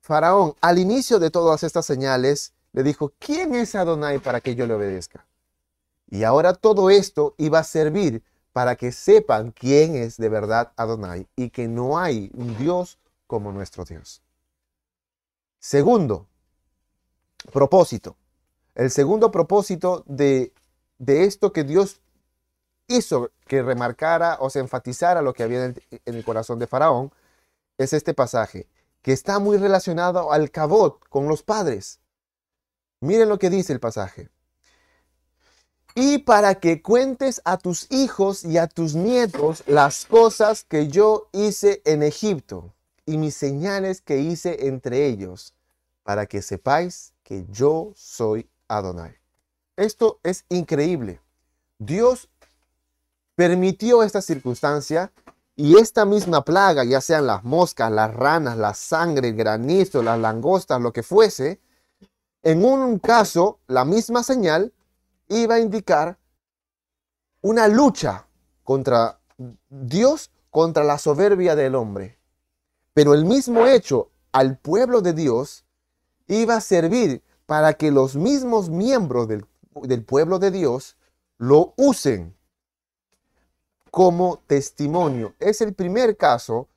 Faraón, 0.00 0.54
al 0.62 0.78
inicio 0.78 1.18
de 1.18 1.30
todas 1.30 1.62
estas 1.62 1.84
señales, 1.84 2.54
le 2.72 2.84
dijo, 2.84 3.12
¿quién 3.18 3.54
es 3.54 3.74
Adonai 3.74 4.18
para 4.18 4.40
que 4.40 4.54
yo 4.54 4.66
le 4.66 4.72
obedezca? 4.72 5.26
Y 6.08 6.24
ahora 6.24 6.54
todo 6.54 6.88
esto 6.88 7.34
iba 7.36 7.58
a 7.58 7.64
servir 7.64 8.22
para 8.54 8.76
que 8.76 8.90
sepan 8.90 9.50
quién 9.50 9.94
es 9.94 10.16
de 10.16 10.30
verdad 10.30 10.72
Adonai 10.76 11.28
y 11.36 11.50
que 11.50 11.68
no 11.68 11.98
hay 11.98 12.30
un 12.32 12.56
Dios 12.56 12.98
como 13.26 13.52
nuestro 13.52 13.84
Dios. 13.84 14.22
Segundo, 15.58 16.28
propósito. 17.52 18.16
El 18.74 18.90
segundo 18.90 19.30
propósito 19.30 20.02
de, 20.06 20.54
de 20.98 21.24
esto 21.24 21.52
que 21.52 21.64
Dios 21.64 22.00
hizo 22.88 23.30
que 23.46 23.62
remarcara 23.62 24.38
o 24.40 24.50
se 24.50 24.60
enfatizara 24.60 25.22
lo 25.22 25.32
que 25.32 25.42
había 25.42 25.64
en 25.64 25.76
el, 26.04 26.24
corazón 26.24 26.58
de 26.58 26.66
Faraón 26.66 27.12
es 27.78 27.92
este 27.92 28.14
pasaje, 28.14 28.68
que 29.02 29.12
está 29.12 29.38
muy 29.38 29.56
relacionado 29.56 30.32
al 30.32 30.50
cabot 30.50 31.00
con 31.08 31.28
los 31.28 31.42
padres. 31.42 32.00
Miren 33.00 33.28
lo 33.28 33.38
que 33.38 33.50
dice 33.50 33.72
el 33.72 33.80
pasaje. 33.80 34.30
Y 35.94 36.18
para 36.18 36.56
que 36.56 36.82
cuentes 36.82 37.40
a 37.44 37.56
tus 37.56 37.90
hijos 37.90 38.44
y 38.44 38.58
a 38.58 38.66
tus 38.66 38.94
nietos 38.94 39.62
las 39.66 40.06
cosas 40.06 40.64
que 40.64 40.88
yo 40.88 41.28
hice 41.32 41.82
en 41.84 42.02
Egipto 42.02 42.74
y 43.06 43.18
mis 43.18 43.34
señales 43.36 44.00
que 44.00 44.18
hice 44.18 44.66
entre 44.66 45.06
ellos, 45.06 45.54
para 46.02 46.26
que 46.26 46.42
sepáis 46.42 47.12
que 47.22 47.44
yo 47.48 47.92
soy 47.94 48.48
Adonai. 48.66 49.23
Esto 49.76 50.20
es 50.22 50.44
increíble. 50.48 51.20
Dios 51.78 52.28
permitió 53.34 54.02
esta 54.02 54.22
circunstancia 54.22 55.12
y 55.56 55.78
esta 55.78 56.04
misma 56.04 56.44
plaga, 56.44 56.84
ya 56.84 57.00
sean 57.00 57.26
las 57.26 57.44
moscas, 57.44 57.90
las 57.90 58.12
ranas, 58.14 58.56
la 58.56 58.74
sangre, 58.74 59.28
el 59.28 59.36
granizo, 59.36 60.02
las 60.02 60.18
langostas, 60.18 60.80
lo 60.80 60.92
que 60.92 61.02
fuese, 61.02 61.60
en 62.42 62.64
un 62.64 62.98
caso, 62.98 63.58
la 63.66 63.84
misma 63.84 64.22
señal 64.22 64.72
iba 65.28 65.54
a 65.54 65.60
indicar 65.60 66.18
una 67.40 67.68
lucha 67.68 68.26
contra 68.62 69.18
Dios, 69.68 70.30
contra 70.50 70.84
la 70.84 70.98
soberbia 70.98 71.56
del 71.56 71.74
hombre. 71.74 72.18
Pero 72.92 73.14
el 73.14 73.24
mismo 73.24 73.66
hecho 73.66 74.10
al 74.30 74.58
pueblo 74.58 75.00
de 75.00 75.14
Dios 75.14 75.64
iba 76.26 76.56
a 76.56 76.60
servir 76.60 77.22
para 77.46 77.72
que 77.74 77.90
los 77.90 78.14
mismos 78.16 78.68
miembros 78.68 79.26
del, 79.26 79.46
del 79.82 80.04
pueblo 80.04 80.38
de 80.38 80.50
Dios 80.50 80.96
lo 81.38 81.74
usen 81.76 82.34
como 83.90 84.40
testimonio. 84.46 85.34
Es 85.38 85.60
el 85.60 85.74
primer 85.74 86.16
caso 86.16 86.68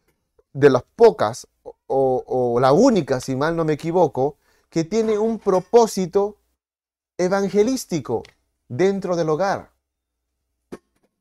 de 0.53 0.69
las 0.69 0.83
pocas, 0.95 1.47
o, 1.87 2.57
la 2.59 2.73
única, 2.73 3.19
si 3.19 3.35
mal 3.35 3.55
no 3.55 3.65
me 3.65 3.73
equivoco, 3.73 4.37
que 4.69 4.83
tiene 4.83 5.17
un 5.17 5.39
propósito 5.39 6.37
evangelístico 7.17 8.23
dentro 8.67 9.15
del 9.15 9.29
hogar. 9.29 9.71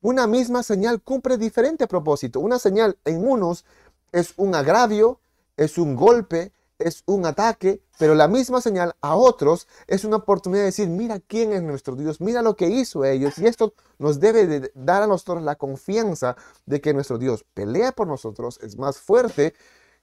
Una 0.00 0.26
misma 0.26 0.62
señal 0.62 1.00
cumple 1.00 1.38
diferente 1.38 1.86
propósito. 1.86 2.40
Una 2.40 2.58
señal 2.58 2.98
en 3.04 3.26
unos 3.26 3.64
es 4.12 4.34
un 4.36 4.54
agravio, 4.54 5.20
es 5.56 5.78
un 5.78 5.96
golpe, 5.96 6.52
es 6.78 7.02
un 7.06 7.24
ataque, 7.26 7.82
pero 7.98 8.14
la 8.14 8.28
misma 8.28 8.60
señal 8.60 8.94
a 9.00 9.16
otros 9.16 9.66
es 9.86 10.04
una 10.04 10.16
oportunidad 10.16 10.62
de 10.62 10.66
decir, 10.66 10.88
mira 10.88 11.20
quién 11.20 11.52
es 11.52 11.62
nuestro 11.62 11.96
Dios, 11.96 12.20
mira 12.20 12.42
lo 12.42 12.56
que 12.56 12.68
hizo 12.68 13.04
ellos. 13.04 13.38
Y 13.38 13.46
esto 13.46 13.74
nos 13.98 14.20
debe 14.20 14.46
de 14.46 14.72
dar 14.74 15.02
a 15.02 15.06
nosotros 15.06 15.42
la 15.42 15.56
confianza 15.56 16.36
de 16.66 16.80
que 16.80 16.92
nuestro 16.92 17.18
Dios 17.18 17.44
pelea 17.54 17.92
por 17.92 18.06
nosotros, 18.06 18.58
es 18.62 18.76
más 18.76 18.98
fuerte 18.98 19.54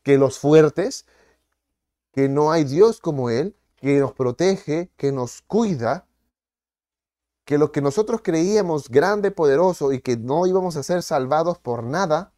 que 0.02 0.18
los 0.18 0.40
fuertes, 0.40 1.06
que 2.12 2.30
no 2.30 2.52
hay 2.52 2.64
Dios 2.64 3.00
como 3.00 3.30
Él, 3.30 3.56
que 3.76 4.00
nos 4.00 4.14
protege, 4.14 4.92
que 4.98 5.12
nos 5.12 5.42
cuida, 5.42 6.08
que 7.46 7.58
lo 7.58 7.72
que 7.72 7.82
nosotros 7.82 8.22
creíamos 8.24 8.90
grande, 8.90 9.32
poderoso 9.32 9.92
y 9.92 10.00
que 10.00 10.18
no 10.18 10.48
íbamos 10.48 10.76
a 10.78 10.84
ser 10.84 11.04
salvados 11.04 11.60
por 11.60 11.84
nada, 11.84 12.34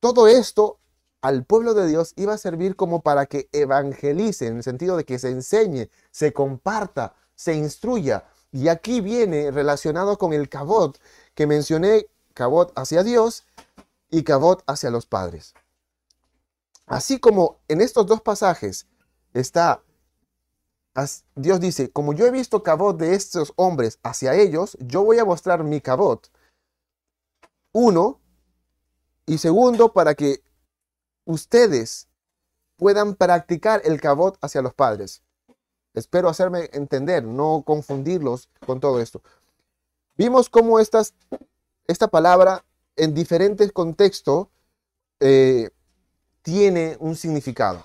todo 0.00 0.26
esto 0.26 0.80
al 1.22 1.44
pueblo 1.44 1.74
de 1.74 1.86
Dios 1.86 2.12
iba 2.16 2.34
a 2.34 2.38
servir 2.38 2.76
como 2.76 3.02
para 3.02 3.26
que 3.26 3.48
evangelice, 3.52 4.48
en 4.48 4.56
el 4.56 4.62
sentido 4.62 4.96
de 4.96 5.04
que 5.04 5.18
se 5.18 5.30
enseñe, 5.30 5.88
se 6.10 6.32
comparta, 6.32 7.14
se 7.34 7.54
instruya. 7.54 8.24
Y 8.50 8.68
aquí 8.68 9.00
viene 9.00 9.50
relacionado 9.50 10.18
con 10.18 10.32
el 10.32 10.48
cabot 10.48 10.98
que 11.34 11.46
mencioné, 11.46 12.08
cabot 12.34 12.72
hacia 12.76 13.02
Dios 13.02 13.46
y 14.10 14.24
cabot 14.24 14.62
hacia 14.66 14.90
los 14.90 15.06
padres. 15.06 15.54
Así 16.86 17.18
como 17.18 17.60
en 17.68 17.80
estos 17.80 18.06
dos 18.06 18.20
pasajes 18.20 18.86
está 19.32 19.82
Dios 21.34 21.60
dice, 21.60 21.90
como 21.90 22.12
yo 22.12 22.26
he 22.26 22.30
visto 22.30 22.62
cabot 22.62 22.98
de 22.98 23.14
estos 23.14 23.52
hombres 23.56 23.98
hacia 24.02 24.34
ellos, 24.34 24.76
yo 24.80 25.02
voy 25.02 25.18
a 25.18 25.24
mostrar 25.24 25.64
mi 25.64 25.80
cabot. 25.80 26.30
Uno, 27.72 28.20
y 29.24 29.38
segundo, 29.38 29.94
para 29.94 30.14
que 30.14 30.42
ustedes 31.24 32.08
puedan 32.76 33.14
practicar 33.14 33.82
el 33.84 34.00
cabot 34.00 34.36
hacia 34.40 34.62
los 34.62 34.74
padres. 34.74 35.22
Espero 35.94 36.28
hacerme 36.28 36.70
entender, 36.72 37.22
no 37.24 37.62
confundirlos 37.66 38.48
con 38.66 38.80
todo 38.80 39.00
esto. 39.00 39.22
Vimos 40.16 40.48
cómo 40.48 40.80
estas, 40.80 41.14
esta 41.86 42.08
palabra 42.08 42.64
en 42.96 43.14
diferentes 43.14 43.72
contextos 43.72 44.48
eh, 45.20 45.70
tiene 46.42 46.96
un 46.98 47.16
significado 47.16 47.84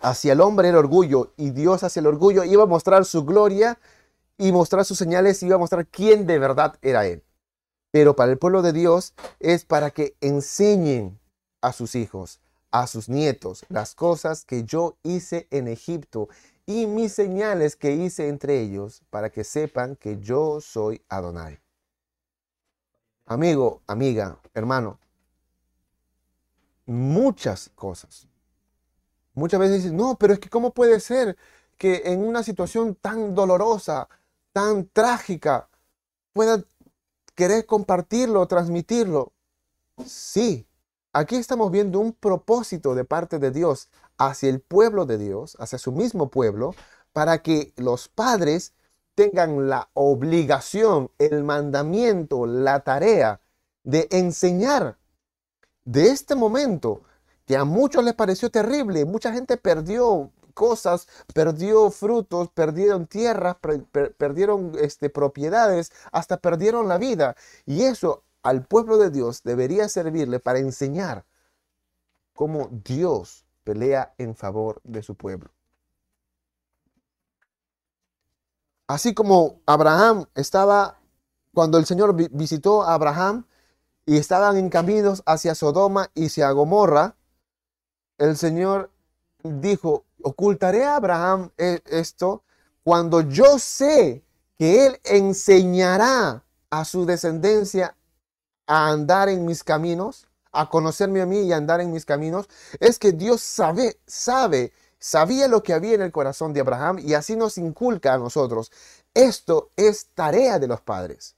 hacia 0.00 0.32
el 0.32 0.40
hombre 0.40 0.68
el 0.68 0.76
orgullo 0.76 1.32
y 1.36 1.50
Dios 1.50 1.82
hacia 1.82 2.00
el 2.00 2.06
orgullo, 2.06 2.44
iba 2.44 2.62
a 2.62 2.66
mostrar 2.66 3.04
su 3.04 3.24
gloria 3.24 3.78
y 4.36 4.52
mostrar 4.52 4.84
sus 4.84 4.98
señales, 4.98 5.42
iba 5.42 5.56
a 5.56 5.58
mostrar 5.58 5.86
quién 5.86 6.26
de 6.26 6.38
verdad 6.38 6.76
era 6.82 7.06
Él. 7.06 7.24
Pero 7.90 8.14
para 8.14 8.30
el 8.30 8.38
pueblo 8.38 8.62
de 8.62 8.72
Dios 8.72 9.14
es 9.40 9.64
para 9.64 9.90
que 9.90 10.14
enseñen 10.20 11.18
a 11.60 11.72
sus 11.72 11.94
hijos, 11.94 12.40
a 12.70 12.86
sus 12.86 13.08
nietos, 13.08 13.64
las 13.68 13.94
cosas 13.94 14.44
que 14.44 14.64
yo 14.64 14.96
hice 15.02 15.46
en 15.50 15.68
Egipto 15.68 16.28
y 16.66 16.86
mis 16.86 17.12
señales 17.12 17.76
que 17.76 17.92
hice 17.92 18.28
entre 18.28 18.60
ellos, 18.60 19.02
para 19.10 19.30
que 19.30 19.44
sepan 19.44 19.96
que 19.96 20.18
yo 20.20 20.60
soy 20.60 21.02
Adonai. 21.08 21.60
Amigo, 23.26 23.82
amiga, 23.86 24.38
hermano, 24.54 24.98
muchas 26.86 27.70
cosas 27.74 28.28
Muchas 29.38 29.60
veces 29.60 29.84
dicen, 29.84 29.96
no, 29.96 30.16
pero 30.18 30.32
es 30.32 30.40
que 30.40 30.50
¿cómo 30.50 30.72
puede 30.74 30.98
ser 30.98 31.36
que 31.76 32.02
en 32.06 32.24
una 32.26 32.42
situación 32.42 32.96
tan 32.96 33.36
dolorosa, 33.36 34.08
tan 34.52 34.88
trágica, 34.88 35.68
pueda 36.32 36.64
querer 37.36 37.64
compartirlo, 37.64 38.48
transmitirlo? 38.48 39.32
Sí, 40.04 40.66
aquí 41.12 41.36
estamos 41.36 41.70
viendo 41.70 42.00
un 42.00 42.12
propósito 42.12 42.94
de 42.94 43.04
parte 43.04 43.38
de 43.38 43.50
Dios 43.50 43.88
hacia 44.18 44.48
el 44.48 44.60
pueblo 44.60 45.06
de 45.06 45.18
Dios, 45.18 45.56
hacia 45.60 45.78
su 45.78 45.92
mismo 45.92 46.28
pueblo, 46.30 46.74
para 47.12 47.42
que 47.42 47.72
los 47.76 48.08
padres 48.08 48.74
tengan 49.14 49.68
la 49.68 49.90
obligación, 49.94 51.10
el 51.18 51.42
mandamiento, 51.42 52.46
la 52.46 52.80
tarea 52.80 53.40
de 53.82 54.06
enseñar 54.10 54.98
de 55.84 56.10
este 56.10 56.34
momento 56.34 57.02
que 57.46 57.56
a 57.56 57.64
muchos 57.64 58.04
les 58.04 58.14
pareció 58.14 58.50
terrible. 58.50 59.04
Mucha 59.06 59.32
gente 59.32 59.56
perdió 59.56 60.30
cosas, 60.54 61.08
perdió 61.34 61.90
frutos, 61.90 62.50
perdieron 62.50 63.06
tierras, 63.06 63.56
perdieron 64.18 64.72
este, 64.80 65.08
propiedades, 65.08 65.90
hasta 66.12 66.36
perdieron 66.36 66.88
la 66.88 66.98
vida. 66.98 67.36
Y 67.64 67.84
eso 67.84 68.24
al 68.42 68.64
pueblo 68.64 68.98
de 68.98 69.10
Dios 69.10 69.42
debería 69.42 69.88
servirle 69.88 70.40
para 70.40 70.58
enseñar 70.58 71.24
cómo 72.34 72.68
Dios 72.84 73.44
pelea 73.64 74.14
en 74.16 74.34
favor 74.34 74.80
de 74.84 75.02
su 75.02 75.14
pueblo. 75.14 75.50
Así 78.86 79.12
como 79.12 79.60
Abraham 79.66 80.24
estaba, 80.34 80.98
cuando 81.52 81.76
el 81.76 81.84
Señor 81.84 82.14
visitó 82.14 82.82
a 82.82 82.94
Abraham 82.94 83.44
y 84.06 84.16
estaban 84.16 84.56
en 84.56 84.70
caminos 84.70 85.22
hacia 85.26 85.54
Sodoma 85.54 86.10
y 86.14 86.26
hacia 86.26 86.50
Gomorra, 86.52 87.16
el 88.16 88.36
Señor 88.38 88.90
dijo, 89.42 90.06
ocultaré 90.22 90.84
a 90.84 90.96
Abraham 90.96 91.50
e-, 91.58 91.82
esto 91.86 92.42
cuando 92.82 93.20
yo 93.20 93.58
sé 93.58 94.24
que 94.56 94.86
él 94.86 95.00
enseñará 95.04 96.42
a 96.70 96.84
su 96.86 97.04
descendencia 97.04 97.94
a 98.68 98.90
andar 98.90 99.28
en 99.28 99.44
mis 99.44 99.64
caminos, 99.64 100.28
a 100.52 100.68
conocerme 100.68 101.20
a 101.22 101.26
mí 101.26 101.40
y 101.40 101.52
a 101.52 101.56
andar 101.56 101.80
en 101.80 101.90
mis 101.90 102.04
caminos, 102.04 102.48
es 102.78 102.98
que 102.98 103.12
Dios 103.12 103.40
sabe, 103.40 103.98
sabe, 104.06 104.72
sabía 104.98 105.48
lo 105.48 105.62
que 105.62 105.72
había 105.72 105.94
en 105.94 106.02
el 106.02 106.12
corazón 106.12 106.52
de 106.52 106.60
Abraham 106.60 106.98
y 107.00 107.14
así 107.14 107.34
nos 107.34 107.58
inculca 107.58 108.14
a 108.14 108.18
nosotros. 108.18 108.70
Esto 109.14 109.70
es 109.76 110.08
tarea 110.14 110.58
de 110.58 110.68
los 110.68 110.82
padres. 110.82 111.34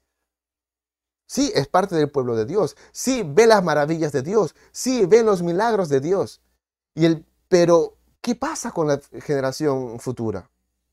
Sí, 1.27 1.53
es 1.55 1.69
parte 1.69 1.95
del 1.95 2.11
pueblo 2.11 2.35
de 2.35 2.45
Dios. 2.45 2.77
Sí, 2.91 3.23
ve 3.25 3.47
las 3.47 3.63
maravillas 3.63 4.11
de 4.11 4.23
Dios. 4.23 4.57
Sí, 4.73 5.07
ve 5.07 5.23
los 5.23 5.43
milagros 5.43 5.89
de 5.89 6.01
Dios. 6.01 6.41
Y 6.97 7.07
el, 7.07 7.25
pero, 7.49 7.97
¿qué 8.21 8.35
pasa 8.35 8.73
con 8.73 8.89
la 8.89 9.01
generación 9.21 10.01
futura? 10.01 10.51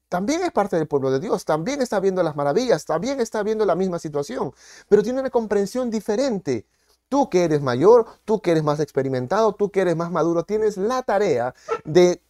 También 0.09 0.41
es 0.43 0.51
parte 0.51 0.77
del 0.77 0.87
pueblo 0.87 1.11
de 1.11 1.19
Dios, 1.19 1.43
también 1.43 1.81
está 1.81 1.99
viendo 1.99 2.23
las 2.23 2.35
maravillas, 2.35 2.85
también 2.85 3.19
está 3.19 3.43
viendo 3.43 3.65
la 3.65 3.75
misma 3.75 3.99
situación, 3.99 4.53
pero 4.87 5.03
tiene 5.03 5.19
una 5.19 5.29
comprensión 5.29 5.89
diferente. 5.91 6.65
Tú 7.09 7.29
que 7.29 7.43
eres 7.43 7.61
mayor, 7.61 8.05
tú 8.25 8.41
que 8.41 8.51
eres 8.51 8.63
más 8.63 8.79
experimentado, 8.79 9.53
tú 9.53 9.69
que 9.69 9.81
eres 9.81 9.95
más 9.95 10.11
maduro, 10.11 10.43
tienes 10.43 10.77
la 10.77 11.03
tarea 11.03 11.53
de 11.83 12.21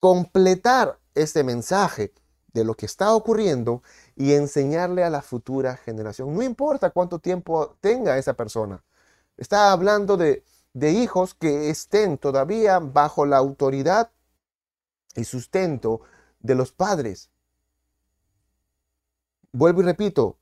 completar 0.00 0.98
este 1.14 1.42
mensaje 1.44 2.12
de 2.52 2.64
lo 2.64 2.74
que 2.74 2.86
está 2.86 3.14
ocurriendo 3.14 3.82
y 4.16 4.34
enseñarle 4.34 5.04
a 5.04 5.10
la 5.10 5.22
futura 5.22 5.76
generación. 5.76 6.34
No 6.34 6.42
importa 6.42 6.90
cuánto 6.90 7.18
tiempo 7.18 7.76
tenga 7.80 8.16
esa 8.16 8.34
persona. 8.34 8.82
Está 9.36 9.72
hablando 9.72 10.16
de 10.16 10.42
hijos 10.90 11.34
que 11.34 11.70
estén 11.70 12.16
todavía 12.18 12.78
bajo 12.78 13.26
la 13.26 13.36
autoridad 13.36 14.10
y 15.14 15.24
sustento 15.24 16.02
de 16.46 16.54
los 16.54 16.72
padres. 16.72 17.30
Vuelvo 19.52 19.82
y 19.82 19.84
repito, 19.84 20.38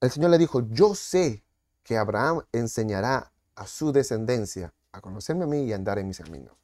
el 0.00 0.10
Señor 0.10 0.30
le 0.30 0.38
dijo, 0.38 0.66
yo 0.68 0.94
sé 0.94 1.44
que 1.82 1.96
Abraham 1.96 2.42
enseñará 2.52 3.32
a 3.54 3.66
su 3.66 3.92
descendencia 3.92 4.74
a 4.92 5.00
conocerme 5.00 5.44
a 5.44 5.46
mí 5.46 5.64
y 5.64 5.72
a 5.72 5.76
andar 5.76 5.98
en 5.98 6.08
mis 6.08 6.18
caminos. 6.18 6.54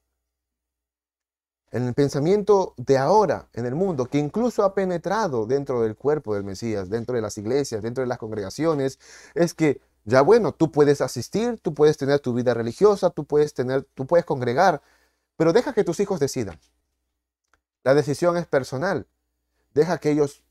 En 1.72 1.86
el 1.86 1.94
pensamiento 1.94 2.74
de 2.76 2.98
ahora 2.98 3.48
en 3.52 3.64
el 3.64 3.76
mundo, 3.76 4.06
que 4.06 4.18
incluso 4.18 4.64
ha 4.64 4.74
penetrado 4.74 5.46
dentro 5.46 5.82
del 5.82 5.96
cuerpo 5.96 6.34
del 6.34 6.42
Mesías, 6.42 6.90
dentro 6.90 7.14
de 7.14 7.22
las 7.22 7.38
iglesias, 7.38 7.82
dentro 7.82 8.02
de 8.02 8.08
las 8.08 8.18
congregaciones, 8.18 8.98
es 9.34 9.54
que 9.54 9.80
ya 10.04 10.22
bueno, 10.22 10.52
tú 10.52 10.72
puedes 10.72 11.00
asistir, 11.00 11.60
tú 11.60 11.74
puedes 11.74 11.96
tener 11.96 12.18
tu 12.20 12.34
vida 12.34 12.54
religiosa, 12.54 13.10
tú 13.10 13.24
puedes 13.24 13.54
tener, 13.54 13.84
tú 13.94 14.06
puedes 14.06 14.24
congregar, 14.24 14.82
pero 15.36 15.52
deja 15.52 15.72
que 15.72 15.84
tus 15.84 16.00
hijos 16.00 16.18
decidan. 16.18 16.58
La 17.82 17.94
decisión 17.94 18.36
es 18.36 18.46
personal. 18.46 19.06
Deja 19.74 19.98
que 19.98 20.10
ellos 20.10 20.42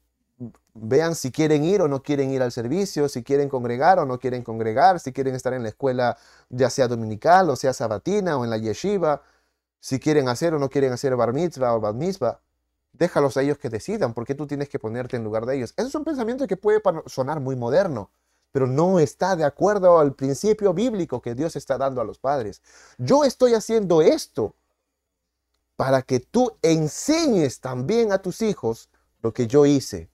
vean 0.73 1.15
si 1.15 1.32
quieren 1.32 1.63
ir 1.63 1.82
o 1.82 1.88
no 1.88 2.01
quieren 2.01 2.32
ir 2.32 2.41
al 2.41 2.51
servicio, 2.51 3.09
si 3.09 3.23
quieren 3.23 3.49
congregar 3.49 3.99
o 3.99 4.05
no 4.05 4.19
quieren 4.19 4.43
congregar, 4.43 4.99
si 4.99 5.11
quieren 5.11 5.36
estar 5.36 5.53
en 5.53 5.63
la 5.63 5.69
escuela 5.69 6.17
ya 6.49 6.69
sea 6.69 6.88
dominical 6.88 7.49
o 7.49 7.55
sea 7.55 7.73
sabatina 7.73 8.38
o 8.38 8.43
en 8.43 8.49
la 8.49 8.57
yeshiva, 8.57 9.21
si 9.80 9.99
quieren 9.99 10.30
hacer 10.30 10.53
o 10.53 10.59
no 10.59 10.69
quieren 10.69 10.93
hacer 10.93 11.15
bar 11.15 11.34
mitzvah 11.34 11.75
o 11.75 11.82
bar 11.82 11.93
mitzvah. 11.93 12.39
Déjalos 12.93 13.38
a 13.38 13.41
ellos 13.41 13.57
que 13.57 13.69
decidan, 13.69 14.13
porque 14.13 14.36
tú 14.36 14.47
tienes 14.47 14.67
que 14.69 14.80
ponerte 14.80 15.15
en 15.15 15.23
lugar 15.23 15.45
de 15.45 15.57
ellos. 15.57 15.73
Eso 15.77 15.88
es 15.88 15.95
un 15.95 16.03
pensamiento 16.03 16.47
que 16.47 16.57
puede 16.57 16.82
sonar 17.05 17.39
muy 17.39 17.55
moderno, 17.55 18.09
pero 18.51 18.65
no 18.67 18.99
está 18.99 19.36
de 19.36 19.45
acuerdo 19.45 19.99
al 19.99 20.15
principio 20.15 20.73
bíblico 20.73 21.21
que 21.21 21.36
Dios 21.36 21.55
está 21.55 21.77
dando 21.77 22.01
a 22.01 22.03
los 22.03 22.17
padres. 22.17 22.61
Yo 22.97 23.23
estoy 23.23 23.53
haciendo 23.53 24.01
esto 24.01 24.55
para 25.80 26.01
que 26.01 26.19
tú 26.19 26.57
enseñes 26.61 27.61
también 27.61 28.11
a 28.11 28.21
tus 28.21 28.41
hijos 28.41 28.89
lo 29.21 29.34
que 29.34 29.47
yo 29.47 29.65
hice. 29.65 30.09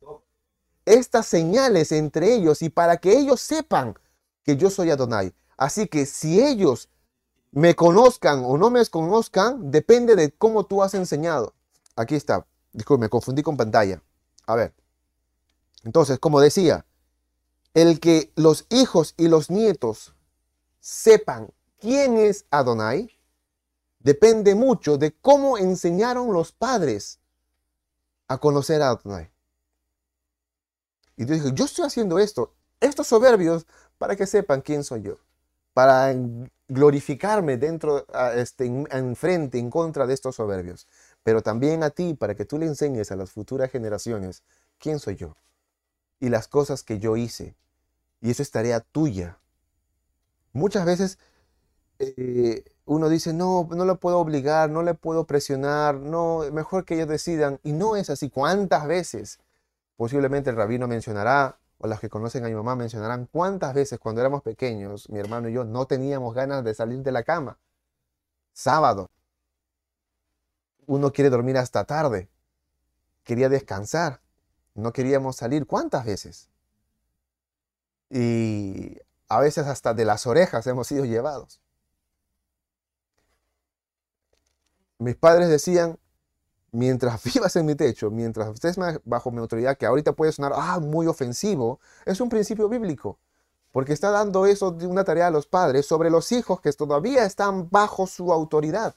Estas 0.85 1.25
señales 1.25 1.91
entre 1.91 2.35
ellos 2.35 2.61
y 2.61 2.69
para 2.69 2.97
que 2.97 3.17
ellos 3.17 3.41
sepan 3.41 3.97
que 4.43 4.57
yo 4.57 4.69
soy 4.69 4.91
Adonai. 4.91 5.33
Así 5.57 5.87
que 5.87 6.05
si 6.05 6.39
ellos 6.39 6.87
me 7.49 7.75
conozcan 7.75 8.43
o 8.45 8.59
no 8.59 8.69
me 8.69 8.85
conozcan, 8.85 9.71
depende 9.71 10.15
de 10.15 10.31
cómo 10.31 10.67
tú 10.67 10.83
has 10.83 10.93
enseñado. 10.93 11.55
Aquí 11.95 12.13
está. 12.13 12.45
Disculpe, 12.71 13.01
me 13.01 13.09
confundí 13.09 13.41
con 13.41 13.57
pantalla. 13.57 14.03
A 14.45 14.53
ver. 14.53 14.71
Entonces, 15.83 16.19
como 16.19 16.41
decía, 16.41 16.85
el 17.73 17.99
que 17.99 18.31
los 18.35 18.67
hijos 18.69 19.15
y 19.17 19.29
los 19.29 19.49
nietos 19.49 20.13
sepan 20.79 21.49
quién 21.79 22.17
es 22.17 22.45
Adonai, 22.51 23.14
depende 24.05 24.55
mucho 24.55 24.97
de 24.97 25.11
cómo 25.11 25.57
enseñaron 25.57 26.31
los 26.31 26.53
padres 26.53 27.19
a 28.29 28.37
conocer 28.37 28.81
a 28.81 28.91
Adonai. 28.91 29.29
Y 31.17 31.25
Dios 31.25 31.43
dijo, 31.43 31.55
yo 31.55 31.65
estoy 31.65 31.85
haciendo 31.85 32.19
esto, 32.19 32.53
estos 32.79 33.07
soberbios, 33.07 33.65
para 33.97 34.15
que 34.15 34.27
sepan 34.27 34.61
quién 34.61 34.83
soy 34.83 35.01
yo 35.01 35.17
para 35.75 36.15
glorificarme 36.69 37.57
dentro, 37.57 38.07
este, 38.33 38.65
en, 38.65 39.15
frente, 39.17 39.59
en 39.59 39.69
contra 39.69 40.07
de 40.07 40.13
estos 40.13 40.37
soberbios, 40.37 40.87
pero 41.21 41.41
también 41.41 41.83
a 41.83 41.89
ti 41.89 42.13
para 42.13 42.33
que 42.33 42.45
tú 42.45 42.57
le 42.57 42.65
enseñes 42.65 43.11
a 43.11 43.17
las 43.17 43.31
futuras 43.31 43.69
generaciones 43.69 44.41
quién 44.79 44.99
soy 44.99 45.17
yo 45.17 45.35
y 46.21 46.29
las 46.29 46.47
cosas 46.47 46.81
que 46.81 46.97
yo 46.99 47.17
hice. 47.17 47.55
Y 48.21 48.31
eso 48.31 48.41
es 48.41 48.51
tarea 48.51 48.79
tuya. 48.79 49.37
Muchas 50.53 50.85
veces 50.85 51.19
eh, 51.99 52.63
uno 52.85 53.09
dice, 53.09 53.33
no, 53.33 53.67
no 53.71 53.85
lo 53.85 53.99
puedo 53.99 54.19
obligar, 54.19 54.69
no 54.69 54.83
le 54.83 54.93
puedo 54.93 55.25
presionar, 55.25 55.95
no, 55.95 56.43
mejor 56.51 56.85
que 56.85 56.95
ellos 56.95 57.07
decidan. 57.07 57.59
Y 57.63 57.73
no 57.73 57.95
es 57.95 58.09
así. 58.09 58.29
¿Cuántas 58.29 58.87
veces? 58.87 59.39
Posiblemente 59.97 60.51
el 60.51 60.55
rabino 60.55 60.87
mencionará 60.87 61.57
o 61.77 61.87
las 61.87 61.99
que 61.99 62.09
conocen 62.09 62.45
a 62.45 62.47
mi 62.47 62.53
mamá 62.55 62.75
mencionarán 62.75 63.27
cuántas 63.31 63.73
veces 63.73 63.99
cuando 63.99 64.21
éramos 64.21 64.43
pequeños, 64.43 65.09
mi 65.09 65.19
hermano 65.19 65.49
y 65.49 65.53
yo 65.53 65.65
no 65.65 65.85
teníamos 65.87 66.33
ganas 66.33 66.63
de 66.63 66.73
salir 66.73 66.99
de 66.99 67.11
la 67.11 67.23
cama. 67.23 67.57
Sábado. 68.53 69.09
Uno 70.87 71.11
quiere 71.11 71.29
dormir 71.29 71.57
hasta 71.57 71.85
tarde. 71.85 72.29
Quería 73.23 73.49
descansar. 73.49 74.21
No 74.75 74.93
queríamos 74.93 75.35
salir. 75.37 75.65
¿Cuántas 75.65 76.05
veces? 76.05 76.49
Y 78.09 78.99
a 79.27 79.39
veces 79.39 79.65
hasta 79.65 79.93
de 79.93 80.05
las 80.05 80.27
orejas 80.27 80.67
hemos 80.67 80.87
sido 80.87 81.05
llevados. 81.05 81.59
Mis 85.05 85.15
padres 85.15 85.49
decían, 85.49 85.99
mientras 86.71 87.23
vivas 87.31 87.55
en 87.55 87.67
mi 87.67 87.75
techo, 87.75 88.09
mientras 88.09 88.49
estés 88.55 88.75
bajo 89.03 89.29
mi 89.29 89.37
autoridad, 89.37 89.77
que 89.77 89.85
ahorita 89.85 90.13
puede 90.13 90.31
sonar 90.31 90.53
ah, 90.55 90.79
muy 90.79 91.05
ofensivo, 91.05 91.79
es 92.07 92.19
un 92.21 92.27
principio 92.27 92.67
bíblico. 92.67 93.19
Porque 93.71 93.93
está 93.93 94.09
dando 94.09 94.47
eso 94.47 94.71
de 94.71 94.87
una 94.87 95.03
tarea 95.03 95.27
a 95.27 95.29
los 95.31 95.45
padres 95.45 95.85
sobre 95.85 96.09
los 96.09 96.31
hijos 96.31 96.59
que 96.59 96.73
todavía 96.73 97.23
están 97.23 97.69
bajo 97.69 98.07
su 98.07 98.33
autoridad. 98.33 98.95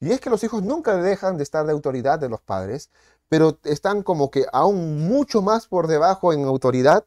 Y 0.00 0.12
es 0.12 0.20
que 0.20 0.30
los 0.30 0.42
hijos 0.44 0.62
nunca 0.62 0.96
dejan 0.96 1.36
de 1.36 1.42
estar 1.42 1.66
de 1.66 1.72
autoridad 1.72 2.18
de 2.18 2.30
los 2.30 2.40
padres, 2.40 2.88
pero 3.28 3.58
están 3.64 4.02
como 4.02 4.30
que 4.30 4.46
aún 4.50 5.06
mucho 5.06 5.42
más 5.42 5.66
por 5.66 5.88
debajo 5.88 6.32
en 6.32 6.46
autoridad 6.46 7.04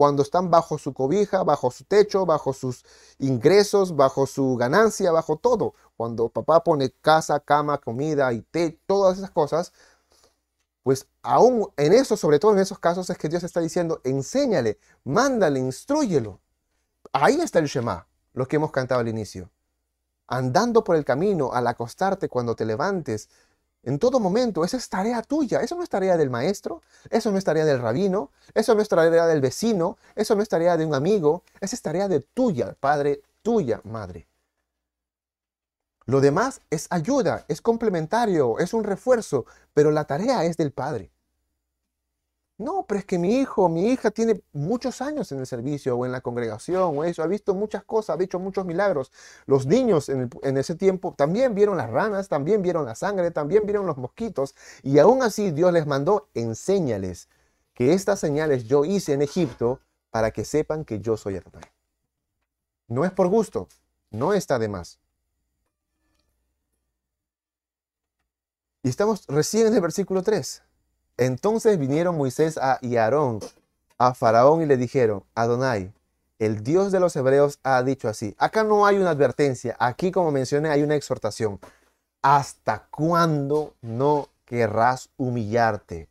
cuando 0.00 0.22
están 0.22 0.50
bajo 0.50 0.78
su 0.78 0.94
cobija, 0.94 1.42
bajo 1.42 1.70
su 1.70 1.84
techo, 1.84 2.24
bajo 2.24 2.54
sus 2.54 2.86
ingresos, 3.18 3.94
bajo 3.94 4.26
su 4.26 4.56
ganancia, 4.56 5.12
bajo 5.12 5.36
todo. 5.36 5.74
Cuando 5.94 6.30
papá 6.30 6.64
pone 6.64 6.90
casa, 7.02 7.38
cama, 7.38 7.76
comida 7.76 8.32
y 8.32 8.40
té, 8.40 8.80
todas 8.86 9.18
esas 9.18 9.30
cosas, 9.30 9.74
pues 10.82 11.06
aún 11.20 11.68
en 11.76 11.92
eso, 11.92 12.16
sobre 12.16 12.38
todo 12.38 12.52
en 12.52 12.60
esos 12.60 12.78
casos, 12.78 13.10
es 13.10 13.18
que 13.18 13.28
Dios 13.28 13.44
está 13.44 13.60
diciendo, 13.60 14.00
enséñale, 14.02 14.78
mándale, 15.04 15.60
instruyelo. 15.60 16.40
Ahí 17.12 17.38
está 17.38 17.58
el 17.58 17.66
Shema, 17.66 18.06
lo 18.32 18.48
que 18.48 18.56
hemos 18.56 18.70
cantado 18.70 19.02
al 19.02 19.08
inicio. 19.08 19.50
Andando 20.26 20.82
por 20.82 20.96
el 20.96 21.04
camino, 21.04 21.52
al 21.52 21.66
acostarte, 21.66 22.30
cuando 22.30 22.56
te 22.56 22.64
levantes, 22.64 23.28
en 23.82 23.98
todo 23.98 24.20
momento. 24.20 24.64
Esa 24.64 24.76
es 24.76 24.88
tarea 24.88 25.22
tuya. 25.22 25.60
Eso 25.60 25.76
no 25.76 25.82
es 25.82 25.88
tarea 25.88 26.16
del 26.16 26.30
maestro, 26.30 26.82
eso 27.10 27.30
no 27.30 27.38
es 27.38 27.44
tarea 27.44 27.64
del 27.64 27.80
rabino, 27.80 28.30
eso 28.54 28.74
no 28.74 28.82
es 28.82 28.88
tarea 28.88 29.26
del 29.26 29.40
vecino, 29.40 29.96
eso 30.14 30.34
no 30.34 30.42
es 30.42 30.48
tarea 30.48 30.76
de 30.76 30.86
un 30.86 30.94
amigo, 30.94 31.42
esa 31.60 31.76
es 31.76 31.82
tarea 31.82 32.08
de 32.08 32.20
tuya, 32.20 32.76
padre, 32.78 33.22
tuya, 33.42 33.80
madre. 33.84 34.26
Lo 36.06 36.20
demás 36.20 36.60
es 36.70 36.88
ayuda, 36.90 37.44
es 37.48 37.60
complementario, 37.60 38.58
es 38.58 38.74
un 38.74 38.84
refuerzo, 38.84 39.46
pero 39.74 39.90
la 39.90 40.04
tarea 40.04 40.44
es 40.44 40.56
del 40.56 40.72
padre. 40.72 41.12
No, 42.60 42.84
pero 42.86 42.98
es 42.98 43.06
que 43.06 43.18
mi 43.18 43.38
hijo, 43.38 43.70
mi 43.70 43.90
hija 43.90 44.10
tiene 44.10 44.42
muchos 44.52 45.00
años 45.00 45.32
en 45.32 45.38
el 45.38 45.46
servicio 45.46 45.96
o 45.96 46.04
en 46.04 46.12
la 46.12 46.20
congregación 46.20 46.98
o 46.98 47.04
eso, 47.04 47.22
ha 47.22 47.26
visto 47.26 47.54
muchas 47.54 47.84
cosas, 47.84 48.20
ha 48.20 48.22
hecho 48.22 48.38
muchos 48.38 48.66
milagros. 48.66 49.10
Los 49.46 49.64
niños 49.64 50.10
en, 50.10 50.28
ese 50.58 50.74
tiempo 50.74 51.14
también 51.16 51.54
vieron 51.54 51.78
las 51.78 51.88
ranas, 51.88 52.28
también 52.28 52.60
vieron 52.60 52.84
la 52.84 52.94
sangre, 52.94 53.30
también 53.30 53.64
vieron 53.64 53.86
los 53.86 53.96
mosquitos 53.96 54.54
y 54.82 54.98
aún 54.98 55.22
así 55.22 55.52
Dios 55.52 55.72
les 55.72 55.86
mandó, 55.86 56.28
enséñales 56.34 57.30
que 57.72 57.94
estas 57.94 58.20
señales 58.20 58.64
yo 58.64 58.84
hice 58.84 59.14
en 59.14 59.22
Egipto 59.22 59.80
para 60.10 60.30
que 60.30 60.44
sepan 60.44 60.84
que 60.84 61.00
yo 61.00 61.16
soy 61.16 61.36
Adonai. 61.36 61.64
No 62.88 63.06
es 63.06 63.10
por 63.10 63.28
gusto, 63.28 63.68
no 64.10 64.34
está 64.34 64.58
de 64.58 64.68
más. 64.68 65.00
Y 68.82 68.90
estamos 68.90 69.24
recién 69.28 69.68
en 69.68 69.74
el 69.74 69.80
versículo 69.80 70.22
3. 70.22 70.62
Entonces 71.20 71.78
vinieron 71.78 72.16
Moisés 72.16 72.58
y 72.80 72.96
Aarón 72.96 73.40
a 73.98 74.14
Faraón 74.14 74.62
y 74.62 74.66
le 74.66 74.78
dijeron, 74.78 75.22
Adonai, 75.34 75.92
el 76.38 76.64
Dios 76.64 76.92
de 76.92 76.98
los 76.98 77.14
hebreos 77.14 77.58
ha 77.62 77.82
dicho 77.82 78.08
así. 78.08 78.34
Acá 78.38 78.64
no 78.64 78.86
hay 78.86 78.96
una 78.96 79.10
advertencia, 79.10 79.76
aquí 79.78 80.12
como 80.12 80.30
mencioné 80.30 80.70
hay 80.70 80.82
una 80.82 80.94
exhortación. 80.94 81.60
¿Hasta 82.22 82.86
cuándo 82.90 83.74
no 83.82 84.30
querrás 84.46 85.10
humillarte? 85.18 86.08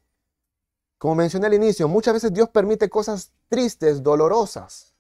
Como 1.00 1.16
mencioné 1.16 1.48
al 1.48 1.56
inicio, 1.56 1.88
muchas 1.88 2.14
veces 2.14 2.32
Dios 2.32 2.50
permite 2.50 2.88
cosas 2.88 3.32
tristes, 3.48 4.04
dolorosas 4.04 4.94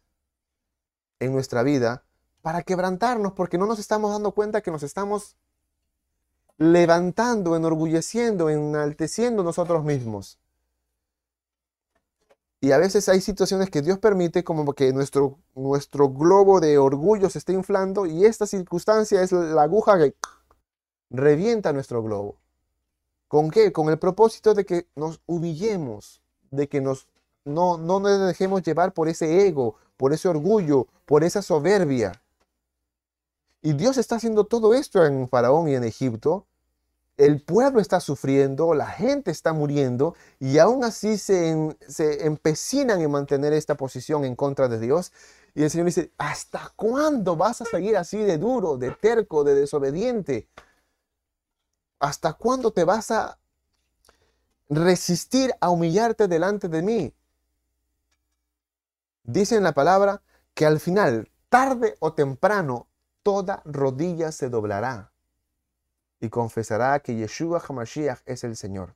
en 1.20 1.34
nuestra 1.34 1.62
vida 1.62 2.04
para 2.42 2.64
quebrantarnos 2.64 3.34
porque 3.34 3.60
no 3.60 3.68
nos 3.68 3.78
estamos 3.78 4.12
dando 4.12 4.32
cuenta 4.32 4.62
que 4.62 4.72
nos 4.72 4.82
estamos 4.82 5.36
levantando, 6.60 7.56
enorgulleciendo, 7.56 8.50
enalteciendo 8.50 9.44
nosotros 9.44 9.84
mismos. 9.84 10.38
Y 12.62 12.74
a 12.74 12.78
veces 12.78 13.08
hay 13.08 13.22
situaciones 13.22 13.70
que 13.70 13.82
Dios 13.82 13.98
permite 14.00 14.44
como 14.44 14.74
que 14.74 14.92
nuestro, 14.92 15.40
nuestro 15.56 16.10
globo 16.10 16.60
de 16.60 16.78
orgullo 16.78 17.30
se 17.30 17.40
esté 17.40 17.54
inflando 17.54 18.06
y 18.06 18.26
esta 18.26 18.46
circunstancia 18.46 19.22
es 19.24 19.32
la 19.32 19.64
aguja 19.64 19.98
que 19.98 20.14
revienta 21.10 21.72
nuestro 21.72 22.04
globo. 22.04 22.36
¿Con 23.30 23.50
qué? 23.50 23.72
Con 23.72 23.88
el 23.90 23.98
propósito 23.98 24.54
de 24.54 24.66
que 24.66 24.88
nos 24.96 25.22
humillemos, 25.26 26.22
de 26.52 26.68
que 26.68 26.82
nos, 26.82 27.08
no, 27.46 27.78
no 27.78 28.02
nos 28.02 28.28
dejemos 28.28 28.64
llevar 28.64 28.94
por 28.94 29.08
ese 29.08 29.48
ego, 29.48 29.76
por 29.96 30.12
ese 30.12 30.28
orgullo, 30.28 30.88
por 31.06 31.24
esa 31.24 31.42
soberbia. 31.42 32.22
Y 33.62 33.74
Dios 33.74 33.98
está 33.98 34.16
haciendo 34.16 34.44
todo 34.46 34.74
esto 34.74 35.06
en 35.06 35.30
Faraón 35.30 35.70
y 35.70 35.76
en 35.76 35.86
Egipto. 35.86 36.46
El 37.20 37.42
pueblo 37.42 37.82
está 37.82 38.00
sufriendo, 38.00 38.74
la 38.74 38.88
gente 38.88 39.30
está 39.30 39.52
muriendo 39.52 40.16
y 40.40 40.58
aún 40.58 40.86
así 40.86 41.18
se, 41.18 41.50
empecinan 42.26 43.02
en 43.02 43.12
mantener 43.12 43.52
esta 43.52 43.76
posición 43.76 44.24
en 44.24 44.38
contra 44.38 44.70
de 44.70 44.80
Dios. 44.80 45.12
Y 45.54 45.64
el 45.64 45.70
Señor 45.70 45.88
dice, 45.88 46.14
¿hasta 46.18 46.72
cuándo 46.78 47.36
vas 47.36 47.60
a 47.60 47.66
seguir 47.66 47.98
así 47.98 48.20
de 48.20 48.38
duro, 48.38 48.78
de 48.78 48.92
terco, 48.92 49.44
de 49.44 49.54
desobediente? 49.54 50.48
¿Hasta 52.00 52.32
cuándo 52.32 52.72
te 52.72 52.86
vas 52.86 53.12
a 53.12 53.38
resistir 54.70 55.54
a 55.60 55.72
humillarte 55.72 56.30
delante 56.30 56.70
de 56.70 56.82
mí? 56.82 57.14
Dice 59.24 59.58
en 59.58 59.64
la 59.64 59.74
palabra 59.74 60.22
que 60.54 60.66
al 60.66 60.80
final, 60.80 61.30
tarde 61.50 61.98
o 62.00 62.14
temprano, 62.14 62.88
toda 63.24 63.62
rodilla 63.66 64.32
se 64.32 64.48
doblará 64.48 65.12
y 66.20 66.30
confesará 66.30 67.00
que 67.00 67.16
Yeshua 67.16 67.62
HaMashiach 67.68 68.22
es 68.26 68.44
el 68.44 68.56
Señor. 68.56 68.96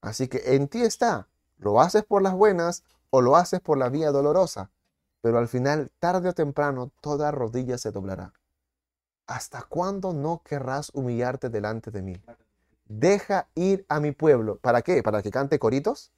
Así 0.00 0.28
que 0.28 0.54
en 0.54 0.68
ti 0.68 0.82
está, 0.82 1.28
lo 1.58 1.80
haces 1.80 2.04
por 2.04 2.22
las 2.22 2.34
buenas 2.34 2.84
o 3.10 3.20
lo 3.20 3.36
haces 3.36 3.60
por 3.60 3.78
la 3.78 3.88
vía 3.88 4.10
dolorosa, 4.10 4.70
pero 5.20 5.38
al 5.38 5.48
final, 5.48 5.90
tarde 5.98 6.30
o 6.30 6.32
temprano, 6.32 6.90
toda 7.00 7.30
rodilla 7.30 7.76
se 7.76 7.90
doblará. 7.90 8.32
¿Hasta 9.26 9.62
cuándo 9.62 10.12
no 10.12 10.42
querrás 10.42 10.90
humillarte 10.94 11.50
delante 11.50 11.90
de 11.90 12.02
mí? 12.02 12.22
Deja 12.86 13.48
ir 13.54 13.84
a 13.88 14.00
mi 14.00 14.12
pueblo. 14.12 14.56
¿Para 14.56 14.82
qué? 14.82 15.02
¿Para 15.02 15.22
que 15.22 15.30
cante 15.30 15.58
coritos? 15.58 16.10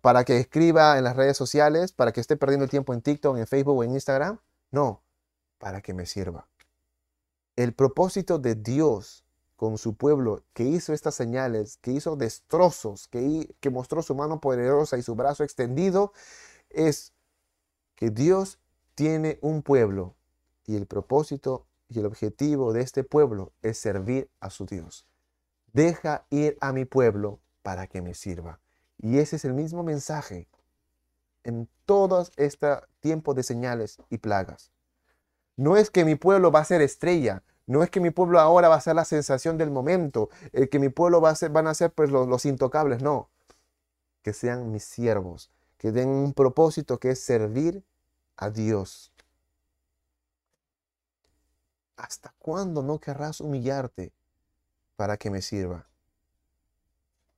para 0.00 0.24
que 0.24 0.38
escriba 0.38 0.98
en 0.98 1.04
las 1.04 1.16
redes 1.16 1.36
sociales, 1.36 1.92
para 1.92 2.12
que 2.12 2.20
esté 2.20 2.36
perdiendo 2.36 2.64
el 2.64 2.70
tiempo 2.70 2.92
en 2.94 3.02
TikTok, 3.02 3.36
en 3.38 3.46
Facebook 3.46 3.78
o 3.78 3.84
en 3.84 3.92
Instagram. 3.92 4.38
No, 4.70 5.02
para 5.58 5.80
que 5.80 5.94
me 5.94 6.06
sirva. 6.06 6.46
El 7.56 7.72
propósito 7.72 8.38
de 8.38 8.54
Dios 8.54 9.24
con 9.56 9.78
su 9.78 9.96
pueblo, 9.96 10.44
que 10.52 10.64
hizo 10.64 10.92
estas 10.92 11.14
señales, 11.14 11.78
que 11.78 11.90
hizo 11.90 12.14
destrozos, 12.16 13.08
que, 13.08 13.54
que 13.60 13.70
mostró 13.70 14.02
su 14.02 14.14
mano 14.14 14.40
poderosa 14.40 14.98
y 14.98 15.02
su 15.02 15.14
brazo 15.14 15.42
extendido, 15.42 16.12
es 16.68 17.14
que 17.94 18.10
Dios 18.10 18.58
tiene 18.94 19.38
un 19.40 19.62
pueblo 19.62 20.14
y 20.66 20.76
el 20.76 20.86
propósito 20.86 21.66
y 21.88 22.00
el 22.00 22.06
objetivo 22.06 22.72
de 22.72 22.82
este 22.82 23.04
pueblo 23.04 23.52
es 23.62 23.78
servir 23.78 24.28
a 24.40 24.50
su 24.50 24.66
Dios. 24.66 25.06
Deja 25.72 26.26
ir 26.30 26.58
a 26.60 26.72
mi 26.72 26.84
pueblo 26.84 27.40
para 27.62 27.86
que 27.86 28.02
me 28.02 28.14
sirva. 28.14 28.60
Y 28.98 29.18
ese 29.18 29.36
es 29.36 29.44
el 29.44 29.54
mismo 29.54 29.82
mensaje 29.82 30.48
en 31.44 31.68
todo 31.84 32.26
este 32.36 32.68
tiempo 33.00 33.34
de 33.34 33.42
señales 33.42 33.98
y 34.10 34.18
plagas. 34.18 34.72
No 35.56 35.76
es 35.76 35.90
que 35.90 36.04
mi 36.04 36.14
pueblo 36.14 36.52
va 36.52 36.60
a 36.60 36.64
ser 36.64 36.82
estrella, 36.82 37.42
no 37.66 37.82
es 37.82 37.90
que 37.90 38.00
mi 38.00 38.10
pueblo 38.10 38.38
ahora 38.38 38.68
va 38.68 38.76
a 38.76 38.80
ser 38.80 38.94
la 38.94 39.04
sensación 39.04 39.58
del 39.58 39.70
momento, 39.70 40.30
el 40.52 40.68
que 40.68 40.78
mi 40.78 40.88
pueblo 40.88 41.20
va 41.20 41.30
a 41.30 41.34
ser, 41.34 41.50
van 41.50 41.66
a 41.66 41.74
ser 41.74 41.92
pues, 41.92 42.10
los, 42.10 42.28
los 42.28 42.46
intocables, 42.46 43.02
no. 43.02 43.28
Que 44.22 44.32
sean 44.32 44.70
mis 44.70 44.84
siervos, 44.84 45.50
que 45.76 45.92
den 45.92 46.08
un 46.08 46.32
propósito 46.32 46.98
que 46.98 47.10
es 47.10 47.20
servir 47.20 47.84
a 48.36 48.50
Dios. 48.50 49.12
¿Hasta 51.96 52.34
cuándo 52.38 52.82
no 52.82 53.00
querrás 53.00 53.40
humillarte 53.40 54.12
para 54.96 55.16
que 55.16 55.30
me 55.30 55.42
sirva? 55.42 55.88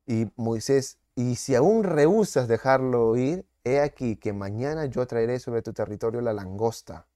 Y 0.07 0.31
Moisés, 0.37 0.99
y 1.15 1.37
si 1.37 1.55
aún 1.55 1.85
rehusas 1.85 2.49
dejarlo 2.49 3.17
ir, 3.17 3.47
he 3.65 3.81
aquí 3.81 4.17
que 4.17 4.33
mañana 4.33 4.87
yo 4.87 5.07
traeré 5.07 5.41
sobre 5.41 5.63
tu 5.63 5.73
territorio 5.73 6.21
la 6.21 6.33
langosta, 6.33 7.08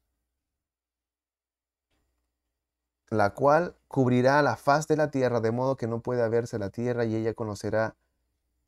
la 3.12 3.34
cual 3.34 3.76
cubrirá 3.88 4.40
la 4.40 4.56
faz 4.56 4.88
de 4.88 4.96
la 4.96 5.10
tierra, 5.10 5.40
de 5.40 5.52
modo 5.52 5.76
que 5.76 5.86
no 5.86 6.00
pueda 6.00 6.28
verse 6.28 6.58
la 6.58 6.70
tierra, 6.70 7.04
y 7.04 7.14
ella 7.14 7.34
conocerá, 7.34 7.94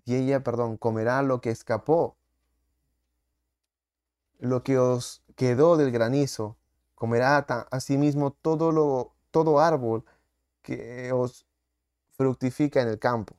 y 0.04 0.16
ella, 0.16 0.44
perdón, 0.44 0.76
comerá 0.76 1.22
lo 1.22 1.40
que 1.40 1.50
escapó, 1.50 2.16
lo 4.38 4.62
que 4.62 4.78
os 4.78 5.22
quedó 5.34 5.78
del 5.78 5.90
granizo, 5.90 6.58
comerá 6.94 7.38
asimismo 7.70 8.32
todo, 8.32 8.70
lo, 8.70 9.14
todo 9.30 9.60
árbol 9.60 10.04
que 10.62 11.10
os 11.12 11.46
fructifica 12.16 12.82
en 12.82 12.88
el 12.88 12.98
campo. 12.98 13.34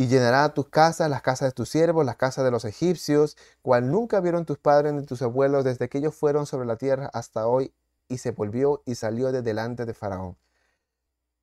Y 0.00 0.06
llenará 0.06 0.54
tus 0.54 0.66
casas, 0.70 1.10
las 1.10 1.20
casas 1.20 1.50
de 1.50 1.52
tus 1.52 1.68
siervos, 1.68 2.06
las 2.06 2.16
casas 2.16 2.42
de 2.42 2.50
los 2.50 2.64
egipcios, 2.64 3.36
cual 3.60 3.90
nunca 3.90 4.20
vieron 4.20 4.46
tus 4.46 4.56
padres 4.56 4.94
ni 4.94 5.04
tus 5.04 5.20
abuelos 5.20 5.62
desde 5.62 5.90
que 5.90 5.98
ellos 5.98 6.14
fueron 6.14 6.46
sobre 6.46 6.66
la 6.66 6.76
tierra 6.76 7.10
hasta 7.12 7.46
hoy, 7.46 7.74
y 8.08 8.16
se 8.16 8.30
volvió 8.30 8.82
y 8.86 8.94
salió 8.94 9.30
de 9.30 9.42
delante 9.42 9.84
de 9.84 9.92
Faraón. 9.92 10.38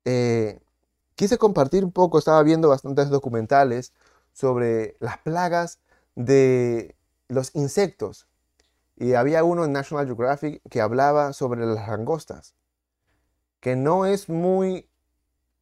Eh, 0.04 0.58
quise 1.14 1.38
compartir 1.38 1.84
un 1.84 1.92
poco, 1.92 2.18
estaba 2.18 2.42
viendo 2.42 2.68
bastantes 2.68 3.10
documentales 3.10 3.92
sobre 4.32 4.96
las 4.98 5.18
plagas 5.18 5.78
de 6.16 6.96
los 7.28 7.54
insectos. 7.54 8.26
Y 8.96 9.12
había 9.12 9.44
uno 9.44 9.66
en 9.66 9.72
National 9.72 10.06
Geographic 10.06 10.60
que 10.68 10.80
hablaba 10.80 11.32
sobre 11.32 11.64
las 11.64 11.86
langostas, 11.86 12.56
que 13.60 13.76
no 13.76 14.04
es 14.04 14.28
muy 14.28 14.90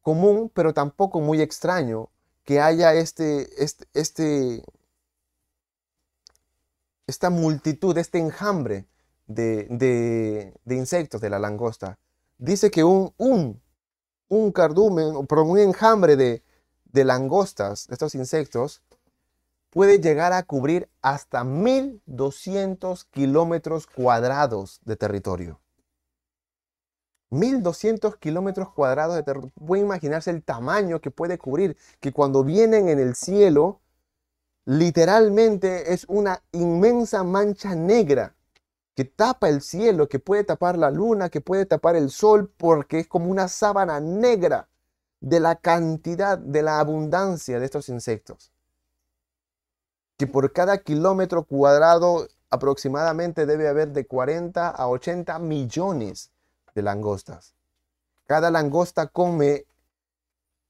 común, 0.01 0.49
pero 0.51 0.73
tampoco 0.73 1.21
muy 1.21 1.41
extraño 1.41 2.09
que 2.47 2.61
haya 2.61 2.93
este, 2.93 3.61
este, 3.61 3.87
este, 3.93 4.63
esta 7.05 7.29
multitud, 7.29 7.97
este 7.97 8.19
enjambre 8.19 8.87
de, 9.25 10.53
insectos 10.65 11.19
de 11.19 11.29
la 11.29 11.39
langosta. 11.39 11.99
Dice 12.37 12.71
que 12.71 12.85
un, 12.85 13.13
un, 13.17 13.61
un 14.29 14.53
cardumen, 14.53 15.13
o 15.17 15.25
un 15.43 15.59
enjambre 15.59 16.15
de, 16.15 16.41
de 16.85 17.03
langostas, 17.03 17.85
de 17.87 17.95
estos 17.95 18.15
insectos, 18.15 18.81
puede 19.69 19.99
llegar 19.99 20.31
a 20.31 20.43
cubrir 20.43 20.89
hasta 21.01 21.43
1200 21.43 23.03
kilómetros 23.11 23.87
cuadrados 23.87 24.79
de 24.85 24.95
territorio. 24.95 25.59
1200 27.29 28.17
kilómetros 28.17 28.71
cuadrados 28.73 29.15
de 29.15 29.23
territorio. 29.23 29.53
Pueden 29.65 29.85
imaginarse 29.85 30.31
el 30.31 30.43
tamaño 30.43 31.01
que 31.01 31.11
puede 31.11 31.37
cubrir, 31.37 31.77
que 31.99 32.13
cuando 32.13 32.43
vienen 32.43 32.89
en 32.89 32.99
el 32.99 33.15
cielo, 33.15 33.81
literalmente 34.65 35.93
es 35.93 36.05
una 36.07 36.41
inmensa 36.51 37.23
mancha 37.23 37.75
negra 37.75 38.35
que 38.95 39.05
tapa 39.05 39.47
el 39.49 39.61
cielo, 39.61 40.09
que 40.09 40.19
puede 40.19 40.43
tapar 40.43 40.77
la 40.77 40.89
luna, 40.89 41.29
que 41.29 41.39
puede 41.39 41.65
tapar 41.65 41.95
el 41.95 42.09
sol, 42.09 42.51
porque 42.57 42.99
es 42.99 43.07
como 43.07 43.29
una 43.29 43.47
sábana 43.47 43.99
negra 43.99 44.69
de 45.19 45.39
la 45.39 45.55
cantidad, 45.55 46.37
de 46.37 46.63
la 46.63 46.79
abundancia 46.79 47.59
de 47.59 47.65
estos 47.65 47.89
insectos. 47.89 48.51
Que 50.17 50.25
por 50.25 50.51
cada 50.51 50.79
kilómetro 50.79 51.43
cuadrado 51.43 52.27
aproximadamente 52.49 53.45
debe 53.45 53.67
haber 53.67 53.89
de 53.89 54.07
40 54.07 54.69
a 54.69 54.87
80 54.87 55.37
millones 55.39 56.31
de 56.77 56.83
langostas. 56.83 57.55
Cada 58.27 58.51
langosta 58.51 59.07
come 59.07 59.65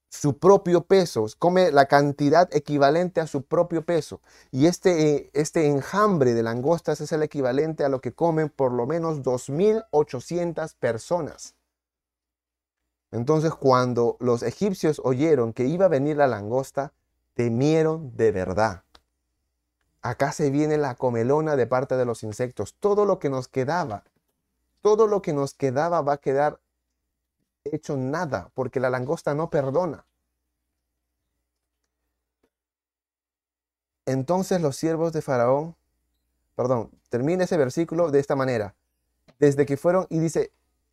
su 0.09 0.37
propio 0.37 0.85
peso, 0.85 1.27
come 1.37 1.69
la 1.69 1.85
cantidad 1.85 2.47
equivalente 2.55 3.19
a 3.19 3.27
su 3.27 3.43
propio 3.43 3.85
peso. 3.85 4.21
Y 4.49 4.67
este, 4.67 5.29
este 5.33 5.67
enjambre 5.67 6.33
de 6.33 6.43
langostas 6.43 7.01
es 7.01 7.11
el 7.11 7.23
equivalente 7.23 7.83
a 7.83 7.89
lo 7.89 7.99
que 7.99 8.13
comen 8.13 8.49
por 8.49 8.71
lo 8.71 8.87
menos 8.87 9.21
2.800 9.21 10.75
personas. 10.79 11.55
Entonces 13.11 13.53
cuando 13.53 14.15
los 14.21 14.43
egipcios 14.43 15.01
oyeron 15.03 15.51
que 15.51 15.65
iba 15.65 15.85
a 15.85 15.89
venir 15.89 16.15
la 16.15 16.27
langosta, 16.27 16.93
temieron 17.33 18.15
de 18.15 18.31
verdad. 18.31 18.83
Acá 20.01 20.31
se 20.31 20.51
viene 20.51 20.77
la 20.77 20.95
comelona 20.95 21.57
de 21.57 21.67
parte 21.67 21.97
de 21.97 22.05
los 22.05 22.23
insectos. 22.23 22.75
Todo 22.79 23.03
lo 23.03 23.19
que 23.19 23.29
nos 23.29 23.49
quedaba 23.49 24.05
todo 24.81 25.07
lo 25.07 25.21
que 25.21 25.33
nos 25.33 25.53
quedaba 25.53 26.01
va 26.01 26.13
a 26.13 26.17
quedar 26.17 26.59
hecho 27.65 27.97
nada, 27.97 28.51
porque 28.53 28.79
la 28.79 28.89
langosta 28.89 29.33
no 29.33 29.49
perdona. 29.49 30.05
Entonces 34.05 34.61
los 34.61 34.77
siervos 34.77 35.11
de 35.11 35.21
Faraón, 35.21 35.75
perdón, 36.55 36.91
termina 37.09 37.43
ese 37.43 37.57
versículo 37.57 38.09
de 38.09 38.19
esta 38.19 38.35
manera. 38.35 38.75
Desde 39.37 39.65
que 39.65 39.75
fueron, 39.75 40.07
y 40.09 40.19
dice, 40.19 40.51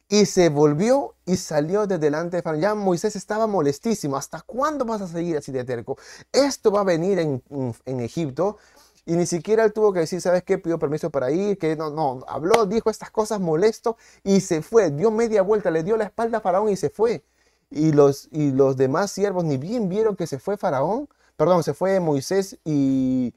y 0.09 0.27
se 0.27 0.49
volvió 0.49 1.15
y 1.25 1.37
salió 1.37 1.87
de 1.87 1.99
delante 1.99 2.37
de 2.37 2.43
Faraón. 2.43 2.61
Ya 2.61 2.75
Moisés 2.75 3.17
estaba 3.17 3.47
molestísimo. 3.47 4.17
¿Hasta 4.17 4.43
cuándo 4.43 4.85
vas 4.85 5.01
a 5.01 5.09
seguir 5.09 5.37
así 5.37 5.53
de 5.53 5.65
terco? 5.65 5.97
Esto 6.33 6.73
va 6.73 6.81
a 6.81 6.85
venir 6.85 7.19
en, 7.21 7.43
en 7.85 8.01
Egipto 8.01 8.59
y 9.07 9.17
ni 9.17 9.27
siquiera 9.27 9.65
él 9.65 9.73
tuvo 9.73 9.93
que 9.93 10.01
decir, 10.01 10.21
¿sabes 10.21 10.43
qué? 10.45 10.59
Pido 10.59 10.79
permiso 10.79 11.11
para 11.11 11.31
ir, 11.31 11.59
que 11.59 11.77
no, 11.77 11.91
no, 11.91 12.25
habló, 12.27 12.67
dijo 12.67 12.91
estas 12.91 13.11
cosas 13.11 13.41
molesto 13.41 13.97
y 14.23 14.41
se 14.41 14.63
fue, 14.63 14.91
dio 14.91 15.11
media 15.11 15.43
vuelta, 15.43 15.71
le 15.71 15.83
dio 15.83 15.97
la 15.97 16.05
espalda 16.05 16.39
a 16.39 16.41
Faraón 16.41 16.71
y 16.71 16.77
se 16.77 16.91
fue. 16.91 17.23
Y 17.71 17.93
los, 17.93 18.29
y 18.33 18.53
los 18.53 18.77
demás 18.77 19.11
siervos 19.11 19.45
ni 19.45 19.57
bien 19.59 19.89
vieron 19.89 20.17
que 20.17 20.27
se 20.27 20.39
fue 20.39 20.57
Faraón, 20.57 21.09
perdón, 21.37 21.63
se 21.65 21.75
fue 21.75 22.01
Moisés 22.01 22.59
y 22.65 23.35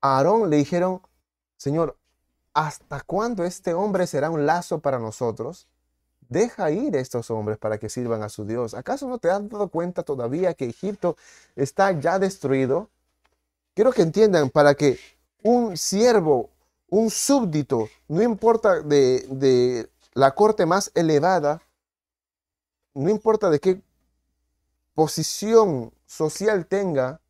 Aarón, 0.00 0.50
le 0.50 0.58
dijeron, 0.58 1.00
Señor, 1.56 1.96
¿hasta 2.52 3.00
cuándo 3.00 3.44
este 3.44 3.74
hombre 3.74 4.06
será 4.06 4.30
un 4.30 4.46
lazo 4.46 4.80
para 4.80 4.98
nosotros? 4.98 5.66
Deja 6.28 6.70
ir 6.70 6.96
a 6.96 7.00
estos 7.00 7.30
hombres 7.30 7.58
para 7.58 7.78
que 7.78 7.88
sirvan 7.88 8.22
a 8.22 8.28
su 8.28 8.44
Dios. 8.44 8.74
¿Acaso 8.74 9.08
no 9.08 9.18
te 9.18 9.30
has 9.30 9.48
dado 9.48 9.68
cuenta 9.68 10.02
todavía 10.02 10.54
que 10.54 10.66
Egipto 10.66 11.16
está 11.56 11.92
ya 11.92 12.18
destruido? 12.18 12.90
Quiero 13.74 13.92
que 13.92 14.02
entiendan, 14.02 14.50
para 14.50 14.76
que 14.76 15.00
un 15.42 15.76
siervo, 15.76 16.50
un 16.88 17.10
súbdito, 17.10 17.88
no 18.06 18.22
importa 18.22 18.80
de, 18.80 19.90
la 20.12 20.32
corte 20.32 20.64
más 20.64 20.92
elevada, 20.94 21.60
no 22.94 23.10
importa 23.10 23.50
de 23.50 23.58
qué 23.58 23.82
posición 24.94 25.92
social 26.06 26.66
tenga 26.66 27.20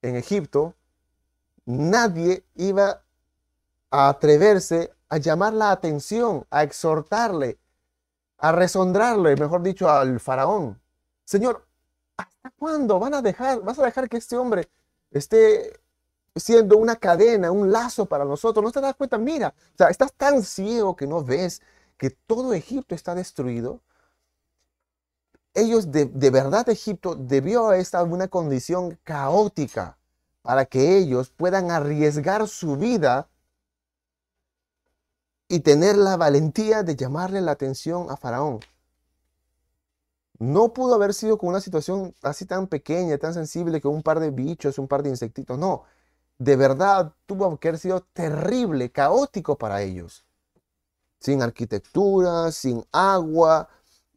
en 0.00 0.14
Egipto, 0.14 0.74
nadie 1.66 2.44
iba 2.54 3.02
a 3.90 4.08
atreverse 4.08 4.92
a 5.08 5.16
llamar 5.16 5.54
la 5.54 5.72
atención, 5.72 6.46
a 6.50 6.62
exhortarle, 6.62 7.58
a 8.38 8.52
resondrarle, 8.52 9.34
mejor 9.34 9.62
dicho, 9.62 9.90
al 9.90 10.20
faraón. 10.20 10.80
Señor, 11.24 11.66
¿hasta 12.16 12.50
cuándo 12.50 13.00
van 13.00 13.14
a 13.14 13.22
dejar, 13.22 13.60
vas 13.62 13.80
a 13.80 13.84
dejar 13.84 14.08
que 14.08 14.18
este 14.18 14.36
hombre 14.36 14.68
esté 15.18 15.80
siendo 16.36 16.76
una 16.76 16.96
cadena, 16.96 17.50
un 17.52 17.70
lazo 17.72 18.06
para 18.06 18.24
nosotros. 18.24 18.64
No 18.64 18.72
te 18.72 18.80
das 18.80 18.96
cuenta, 18.96 19.18
mira, 19.18 19.54
o 19.74 19.76
sea, 19.78 19.88
estás 19.88 20.12
tan 20.14 20.42
ciego 20.42 20.96
que 20.96 21.06
no 21.06 21.22
ves 21.24 21.62
que 21.96 22.10
todo 22.10 22.54
Egipto 22.54 22.94
está 22.94 23.14
destruido. 23.14 23.80
ellos 25.54 25.90
de, 25.92 26.06
de 26.06 26.30
verdad 26.30 26.68
Egipto 26.68 27.14
debió 27.14 27.72
estar 27.72 28.04
en 28.04 28.12
una 28.12 28.28
condición 28.28 28.98
caótica 29.04 29.98
para 30.42 30.66
que 30.66 30.98
ellos 30.98 31.30
puedan 31.30 31.70
arriesgar 31.70 32.46
su 32.48 32.76
vida 32.76 33.28
y 35.48 35.60
tener 35.60 35.96
la 35.96 36.16
valentía 36.16 36.82
de 36.82 36.96
llamarle 36.96 37.40
la 37.40 37.52
atención 37.52 38.10
a 38.10 38.16
Faraón. 38.16 38.60
No 40.44 40.74
pudo 40.74 40.94
haber 40.94 41.14
sido 41.14 41.38
con 41.38 41.48
una 41.48 41.60
situación 41.62 42.14
así 42.22 42.44
tan 42.44 42.66
pequeña, 42.66 43.16
tan 43.16 43.32
sensible, 43.32 43.80
que 43.80 43.88
un 43.88 44.02
par 44.02 44.20
de 44.20 44.30
bichos, 44.30 44.78
un 44.78 44.86
par 44.86 45.02
de 45.02 45.08
insectitos. 45.08 45.58
No, 45.58 45.84
de 46.38 46.56
verdad 46.56 47.14
tuvo 47.24 47.56
que 47.58 47.68
haber 47.68 47.80
sido 47.80 48.02
terrible, 48.12 48.92
caótico 48.92 49.56
para 49.56 49.80
ellos. 49.80 50.26
Sin 51.18 51.40
arquitectura, 51.42 52.52
sin 52.52 52.84
agua, 52.92 53.70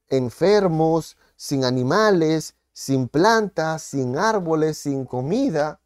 enfermos, 0.10 1.16
sin 1.38 1.64
animales, 1.64 2.56
sin 2.74 3.08
plantas, 3.08 3.84
sin 3.84 4.18
árboles, 4.18 4.80
sin 4.80 5.06
comida. 5.06 5.80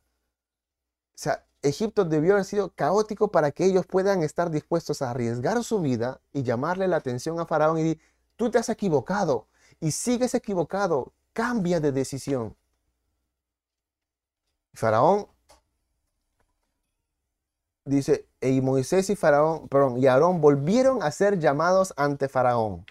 O 1.13 1.17
sea, 1.17 1.45
Egipto 1.61 2.03
debió 2.03 2.33
haber 2.33 2.45
sido 2.45 2.73
caótico 2.73 3.29
para 3.31 3.51
que 3.51 3.65
ellos 3.65 3.85
puedan 3.85 4.23
estar 4.23 4.49
dispuestos 4.49 5.03
a 5.03 5.11
arriesgar 5.11 5.63
su 5.63 5.81
vida 5.81 6.19
y 6.33 6.41
llamarle 6.41 6.87
la 6.87 6.97
atención 6.97 7.39
a 7.39 7.45
Faraón 7.45 7.77
y 7.77 7.83
decir, 7.83 8.01
tú 8.37 8.49
te 8.49 8.57
has 8.57 8.69
equivocado 8.69 9.50
y 9.82 9.91
sigues 9.91 10.34
equivocado, 10.34 11.11
cambia 11.34 11.82
de 11.82 11.91
decisión. 11.91 12.55
Faraón 14.73 15.27
dice, 17.84 18.25
y 18.39 18.61
Moisés 18.61 19.09
y 19.09 19.17
Faraón, 19.17 19.67
perdón, 19.67 19.97
y 19.97 20.07
Aarón 20.07 20.39
volvieron 20.39 21.03
a 21.03 21.11
ser 21.11 21.39
llamados 21.39 21.93
ante 21.97 22.29
Faraón, 22.29 22.86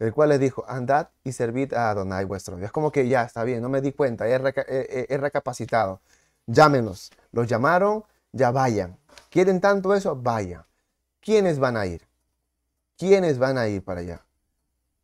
el 0.00 0.12
cual 0.12 0.30
les 0.30 0.40
dijo, 0.40 0.64
andad 0.66 1.10
y 1.22 1.32
servid 1.32 1.74
a 1.74 1.90
Adonai 1.90 2.24
vuestro 2.24 2.56
Dios. 2.56 2.66
Es 2.66 2.72
como 2.72 2.90
que 2.90 3.06
ya 3.06 3.22
está 3.22 3.44
bien, 3.44 3.62
no 3.62 3.68
me 3.68 3.80
di 3.80 3.92
cuenta, 3.92 4.26
he, 4.28 5.06
he 5.08 5.18
recapacitado. 5.18 6.00
Llámenos. 6.46 7.12
Los 7.30 7.46
llamaron, 7.46 8.04
ya 8.32 8.50
vayan. 8.50 8.98
¿Quieren 9.28 9.60
tanto 9.60 9.94
eso? 9.94 10.16
Vayan. 10.16 10.64
¿Quiénes 11.20 11.58
van 11.60 11.76
a 11.76 11.86
ir? 11.86 12.08
¿Quiénes 12.96 13.38
van 13.38 13.56
a 13.56 13.68
ir 13.68 13.84
para 13.84 14.00
allá? 14.00 14.24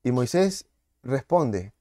Y 0.03 0.11
Moisés 0.13 0.67
responde, 1.07 1.73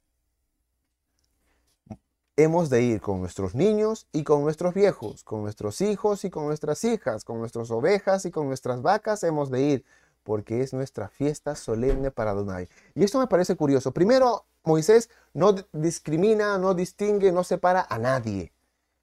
hemos 2.37 2.69
de 2.69 2.81
ir 2.81 3.01
con 3.01 3.21
nuestros 3.21 3.55
niños 3.55 4.07
y 4.11 4.23
con 4.23 4.43
nuestros 4.43 4.73
viejos, 4.73 5.23
con 5.23 5.41
nuestros 5.43 5.81
hijos 5.81 6.25
y 6.25 6.29
con 6.29 6.45
nuestras 6.45 6.83
hijas, 6.83 7.23
con 7.23 7.39
nuestras 7.39 7.71
ovejas 7.71 8.25
y 8.25 8.31
con 8.31 8.47
nuestras 8.47 8.81
vacas 8.81 9.23
hemos 9.23 9.49
de 9.49 9.61
ir, 9.61 9.85
porque 10.23 10.61
es 10.61 10.73
nuestra 10.73 11.07
fiesta 11.07 11.55
solemne 11.55 12.11
para 12.11 12.31
Adonai. 12.31 12.67
Y 12.93 13.03
esto 13.03 13.19
me 13.19 13.27
parece 13.27 13.55
curioso. 13.55 13.91
Primero, 13.91 14.45
Moisés 14.63 15.09
no 15.33 15.53
discrimina, 15.71 16.57
no 16.57 16.73
distingue, 16.73 17.31
no 17.31 17.43
separa 17.43 17.85
a 17.89 17.99
nadie. 17.99 18.51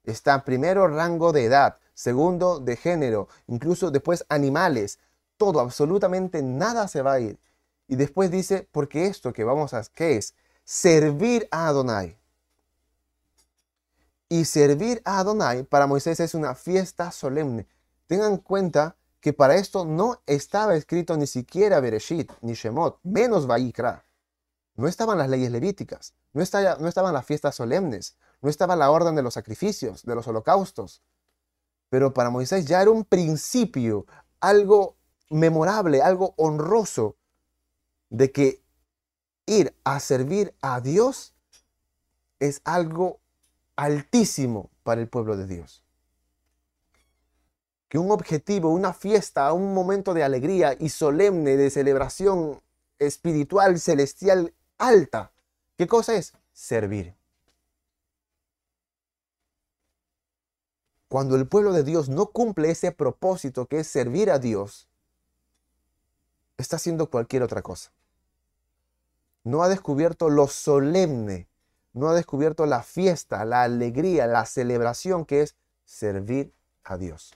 Está 0.03 0.43
primero 0.43 0.87
rango 0.87 1.31
de 1.31 1.45
edad, 1.45 1.77
segundo 1.93 2.59
de 2.59 2.75
género, 2.75 3.29
incluso 3.47 3.89
después 3.89 4.25
animales. 4.27 4.99
Todo, 5.37 5.61
absolutamente 5.61 6.43
nada 6.43 6.87
se 6.87 7.01
va 7.01 7.13
a 7.13 7.19
ir. 7.21 7.39
Y 7.87 7.95
después 7.95 8.31
dice, 8.31 8.67
porque 8.71 9.07
esto 9.07 9.33
que 9.33 9.43
vamos 9.43 9.73
a, 9.73 9.83
¿qué 9.93 10.17
es? 10.17 10.35
Servir 10.63 11.47
a 11.51 11.67
Adonai. 11.67 12.17
Y 14.29 14.45
servir 14.45 15.01
a 15.05 15.19
Adonai 15.19 15.63
para 15.63 15.87
Moisés 15.87 16.19
es 16.19 16.33
una 16.33 16.55
fiesta 16.55 17.11
solemne. 17.11 17.67
Tengan 18.07 18.33
en 18.33 18.37
cuenta 18.37 18.95
que 19.19 19.31
para 19.31 19.55
esto 19.55 19.85
no 19.85 20.21
estaba 20.25 20.75
escrito 20.75 21.15
ni 21.17 21.27
siquiera 21.27 21.79
Bereshit 21.79 22.31
ni 22.41 22.53
Shemot, 22.53 22.99
menos 23.03 23.47
Vaikra. 23.47 24.05
No 24.75 24.87
estaban 24.87 25.17
las 25.17 25.29
leyes 25.29 25.51
levíticas, 25.51 26.13
no, 26.33 26.41
no 26.79 26.87
estaban 26.87 27.13
las 27.13 27.25
fiestas 27.25 27.55
solemnes, 27.55 28.17
no 28.41 28.49
estaba 28.49 28.75
la 28.75 28.91
orden 28.91 29.15
de 29.15 29.21
los 29.21 29.35
sacrificios, 29.35 30.03
de 30.03 30.15
los 30.15 30.27
holocaustos. 30.27 31.03
Pero 31.89 32.13
para 32.13 32.31
Moisés 32.31 32.65
ya 32.65 32.81
era 32.81 32.91
un 32.91 33.05
principio, 33.05 34.05
algo 34.39 34.97
memorable, 35.29 36.01
algo 36.01 36.33
honroso, 36.37 37.15
de 38.13 38.31
que 38.31 38.61
ir 39.47 39.75
a 39.83 39.99
servir 39.99 40.53
a 40.61 40.81
Dios 40.81 41.33
es 42.39 42.61
algo 42.63 43.19
altísimo 43.75 44.69
para 44.83 45.01
el 45.01 45.09
pueblo 45.09 45.35
de 45.35 45.47
Dios. 45.47 45.83
Que 47.89 47.97
un 47.97 48.11
objetivo, 48.11 48.69
una 48.69 48.93
fiesta, 48.93 49.51
un 49.51 49.73
momento 49.73 50.13
de 50.13 50.23
alegría 50.23 50.77
y 50.79 50.89
solemne, 50.89 51.57
de 51.57 51.71
celebración 51.71 52.61
espiritual, 52.99 53.79
celestial, 53.79 54.53
alta. 54.77 55.31
¿Qué 55.75 55.87
cosa 55.87 56.13
es? 56.13 56.33
Servir. 56.53 57.15
Cuando 61.07 61.35
el 61.35 61.47
pueblo 61.47 61.73
de 61.73 61.83
Dios 61.83 62.09
no 62.09 62.27
cumple 62.27 62.69
ese 62.69 62.91
propósito 62.91 63.65
que 63.65 63.79
es 63.79 63.87
servir 63.87 64.29
a 64.29 64.37
Dios, 64.37 64.87
está 66.57 66.75
haciendo 66.75 67.09
cualquier 67.09 67.41
otra 67.41 67.63
cosa 67.63 67.91
no 69.43 69.63
ha 69.63 69.69
descubierto 69.69 70.29
lo 70.29 70.47
solemne, 70.47 71.47
no 71.93 72.09
ha 72.09 72.13
descubierto 72.13 72.65
la 72.65 72.83
fiesta, 72.83 73.45
la 73.45 73.63
alegría, 73.63 74.27
la 74.27 74.45
celebración 74.45 75.25
que 75.25 75.41
es 75.41 75.55
servir 75.85 76.53
a 76.83 76.97
Dios. 76.97 77.33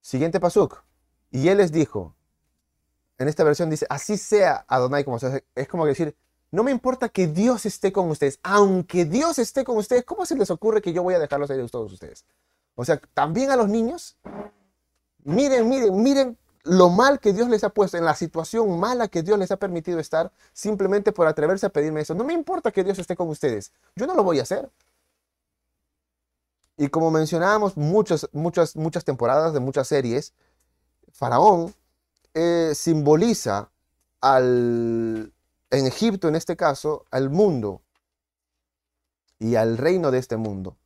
Siguiente 0.00 0.40
pasuk. 0.40 0.82
Y 1.30 1.48
él 1.48 1.58
les 1.58 1.72
dijo, 1.72 2.14
en 3.18 3.28
esta 3.28 3.44
versión 3.44 3.70
dice, 3.70 3.86
así 3.88 4.16
sea 4.16 4.64
Adonai 4.68 5.04
como 5.04 5.18
se 5.18 5.44
Es 5.54 5.68
como 5.68 5.86
decir, 5.86 6.16
no 6.50 6.62
me 6.62 6.70
importa 6.70 7.08
que 7.08 7.26
Dios 7.26 7.64
esté 7.64 7.92
con 7.92 8.10
ustedes, 8.10 8.38
aunque 8.42 9.04
Dios 9.04 9.38
esté 9.38 9.64
con 9.64 9.78
ustedes, 9.78 10.04
¿cómo 10.04 10.26
se 10.26 10.36
les 10.36 10.50
ocurre 10.50 10.82
que 10.82 10.92
yo 10.92 11.02
voy 11.02 11.14
a 11.14 11.18
dejarlos 11.18 11.50
ahí 11.50 11.56
de 11.56 11.68
todos 11.68 11.92
ustedes? 11.92 12.26
O 12.74 12.84
sea, 12.84 13.00
también 13.14 13.50
a 13.50 13.56
los 13.56 13.68
niños, 13.68 14.18
miren, 15.24 15.68
miren, 15.68 16.02
miren 16.02 16.38
lo 16.64 16.90
mal 16.90 17.18
que 17.20 17.32
Dios 17.32 17.48
les 17.48 17.64
ha 17.64 17.70
puesto, 17.70 17.96
en 17.96 18.04
la 18.04 18.14
situación 18.14 18.78
mala 18.78 19.08
que 19.08 19.22
Dios 19.22 19.38
les 19.38 19.50
ha 19.50 19.56
permitido 19.56 19.98
estar, 19.98 20.32
simplemente 20.52 21.12
por 21.12 21.26
atreverse 21.26 21.66
a 21.66 21.70
pedirme 21.70 22.02
eso. 22.02 22.14
No 22.14 22.24
me 22.24 22.32
importa 22.32 22.70
que 22.70 22.84
Dios 22.84 22.98
esté 22.98 23.16
con 23.16 23.28
ustedes, 23.28 23.72
yo 23.96 24.06
no 24.06 24.14
lo 24.14 24.22
voy 24.22 24.38
a 24.38 24.42
hacer. 24.42 24.70
Y 26.76 26.88
como 26.88 27.10
mencionábamos 27.10 27.76
muchas, 27.76 28.28
muchas, 28.32 28.76
muchas 28.76 29.04
temporadas 29.04 29.52
de 29.52 29.60
muchas 29.60 29.88
series, 29.88 30.32
Faraón 31.12 31.74
eh, 32.34 32.72
simboliza 32.74 33.70
al, 34.20 35.32
en 35.70 35.86
Egipto 35.86 36.28
en 36.28 36.36
este 36.36 36.56
caso, 36.56 37.04
al 37.10 37.28
mundo 37.28 37.82
y 39.38 39.56
al 39.56 39.76
reino 39.76 40.10
de 40.10 40.18
este 40.18 40.36
mundo. 40.36 40.76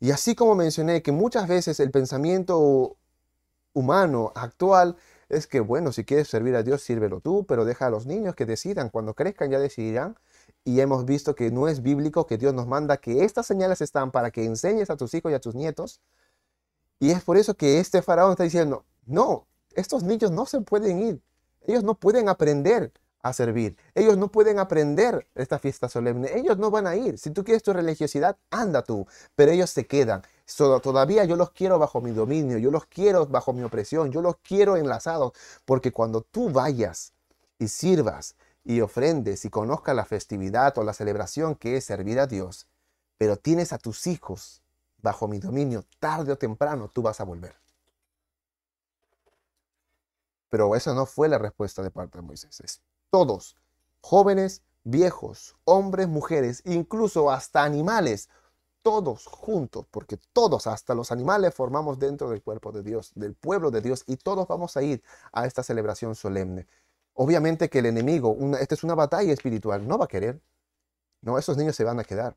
Y 0.00 0.10
así 0.10 0.34
como 0.34 0.54
mencioné 0.54 1.02
que 1.02 1.12
muchas 1.12 1.48
veces 1.48 1.80
el 1.80 1.90
pensamiento 1.90 2.96
humano 3.76 4.32
actual 4.34 4.96
es 5.28 5.46
que, 5.46 5.60
bueno, 5.60 5.92
si 5.92 6.04
quieres 6.04 6.28
servir 6.28 6.56
a 6.56 6.62
Dios, 6.62 6.82
sírvelo 6.82 7.20
tú, 7.20 7.44
pero 7.46 7.64
deja 7.64 7.86
a 7.86 7.90
los 7.90 8.06
niños 8.06 8.34
que 8.34 8.46
decidan. 8.46 8.88
Cuando 8.88 9.14
crezcan 9.14 9.50
ya 9.50 9.58
decidirán. 9.58 10.16
Y 10.64 10.80
hemos 10.80 11.04
visto 11.04 11.34
que 11.34 11.50
no 11.50 11.68
es 11.68 11.82
bíblico 11.82 12.26
que 12.26 12.38
Dios 12.38 12.54
nos 12.54 12.66
manda 12.66 12.96
que 12.96 13.24
estas 13.24 13.46
señales 13.46 13.80
están 13.80 14.10
para 14.10 14.30
que 14.30 14.44
enseñes 14.44 14.90
a 14.90 14.96
tus 14.96 15.14
hijos 15.14 15.30
y 15.30 15.34
a 15.34 15.40
tus 15.40 15.54
nietos. 15.54 16.00
Y 16.98 17.10
es 17.10 17.22
por 17.22 17.36
eso 17.36 17.54
que 17.54 17.78
este 17.78 18.02
faraón 18.02 18.32
está 18.32 18.44
diciendo, 18.44 18.84
no, 19.04 19.46
estos 19.74 20.02
niños 20.02 20.30
no 20.30 20.46
se 20.46 20.60
pueden 20.62 21.02
ir. 21.02 21.22
Ellos 21.66 21.84
no 21.84 21.94
pueden 21.94 22.28
aprender 22.28 22.92
a 23.28 23.32
servir. 23.32 23.76
Ellos 23.94 24.16
no 24.16 24.28
pueden 24.28 24.58
aprender 24.58 25.26
esta 25.34 25.58
fiesta 25.58 25.88
solemne. 25.88 26.30
Ellos 26.36 26.58
no 26.58 26.70
van 26.70 26.86
a 26.86 26.96
ir. 26.96 27.18
Si 27.18 27.30
tú 27.30 27.44
quieres 27.44 27.62
tu 27.62 27.72
religiosidad, 27.72 28.36
anda 28.50 28.82
tú. 28.82 29.06
Pero 29.34 29.52
ellos 29.52 29.70
se 29.70 29.86
quedan. 29.86 30.22
todavía 30.82 31.24
yo 31.24 31.36
los 31.36 31.50
quiero 31.50 31.78
bajo 31.78 32.00
mi 32.00 32.12
dominio. 32.12 32.58
Yo 32.58 32.70
los 32.70 32.86
quiero 32.86 33.26
bajo 33.26 33.52
mi 33.52 33.62
opresión. 33.62 34.12
Yo 34.12 34.22
los 34.22 34.36
quiero 34.38 34.76
enlazados. 34.76 35.32
Porque 35.64 35.92
cuando 35.92 36.22
tú 36.22 36.50
vayas 36.50 37.12
y 37.58 37.68
sirvas 37.68 38.36
y 38.64 38.80
ofrendes 38.80 39.44
y 39.44 39.50
conozcas 39.50 39.94
la 39.94 40.04
festividad 40.04 40.76
o 40.78 40.84
la 40.84 40.92
celebración 40.92 41.54
que 41.54 41.76
es 41.76 41.84
servir 41.84 42.18
a 42.20 42.26
Dios, 42.26 42.66
pero 43.18 43.36
tienes 43.36 43.72
a 43.72 43.78
tus 43.78 44.06
hijos 44.06 44.62
bajo 44.98 45.28
mi 45.28 45.38
dominio, 45.38 45.84
tarde 46.00 46.32
o 46.32 46.38
temprano 46.38 46.90
tú 46.92 47.02
vas 47.02 47.20
a 47.20 47.24
volver. 47.24 47.54
Pero 50.48 50.74
esa 50.74 50.94
no 50.94 51.06
fue 51.06 51.28
la 51.28 51.38
respuesta 51.38 51.82
de 51.82 51.90
parte 51.90 52.18
de 52.18 52.22
Moisés 52.22 52.80
todos, 53.16 53.56
jóvenes, 54.02 54.60
viejos, 54.84 55.56
hombres, 55.64 56.06
mujeres, 56.06 56.60
incluso 56.66 57.30
hasta 57.30 57.64
animales, 57.64 58.28
todos 58.82 59.24
juntos, 59.24 59.86
porque 59.90 60.18
todos, 60.34 60.66
hasta 60.66 60.94
los 60.94 61.10
animales, 61.10 61.54
formamos 61.54 61.98
dentro 61.98 62.28
del 62.28 62.42
cuerpo 62.42 62.72
de 62.72 62.82
Dios, 62.82 63.12
del 63.14 63.32
pueblo 63.32 63.70
de 63.70 63.80
Dios, 63.80 64.04
y 64.06 64.18
todos 64.18 64.46
vamos 64.46 64.76
a 64.76 64.82
ir 64.82 65.02
a 65.32 65.46
esta 65.46 65.62
celebración 65.62 66.14
solemne. 66.14 66.66
Obviamente 67.14 67.70
que 67.70 67.78
el 67.78 67.86
enemigo, 67.86 68.36
esta 68.60 68.74
es 68.74 68.84
una 68.84 68.94
batalla 68.94 69.32
espiritual, 69.32 69.88
no 69.88 69.96
va 69.96 70.04
a 70.04 70.08
querer. 70.08 70.38
No, 71.22 71.38
esos 71.38 71.56
niños 71.56 71.74
se 71.74 71.84
van 71.84 71.98
a 71.98 72.04
quedar. 72.04 72.36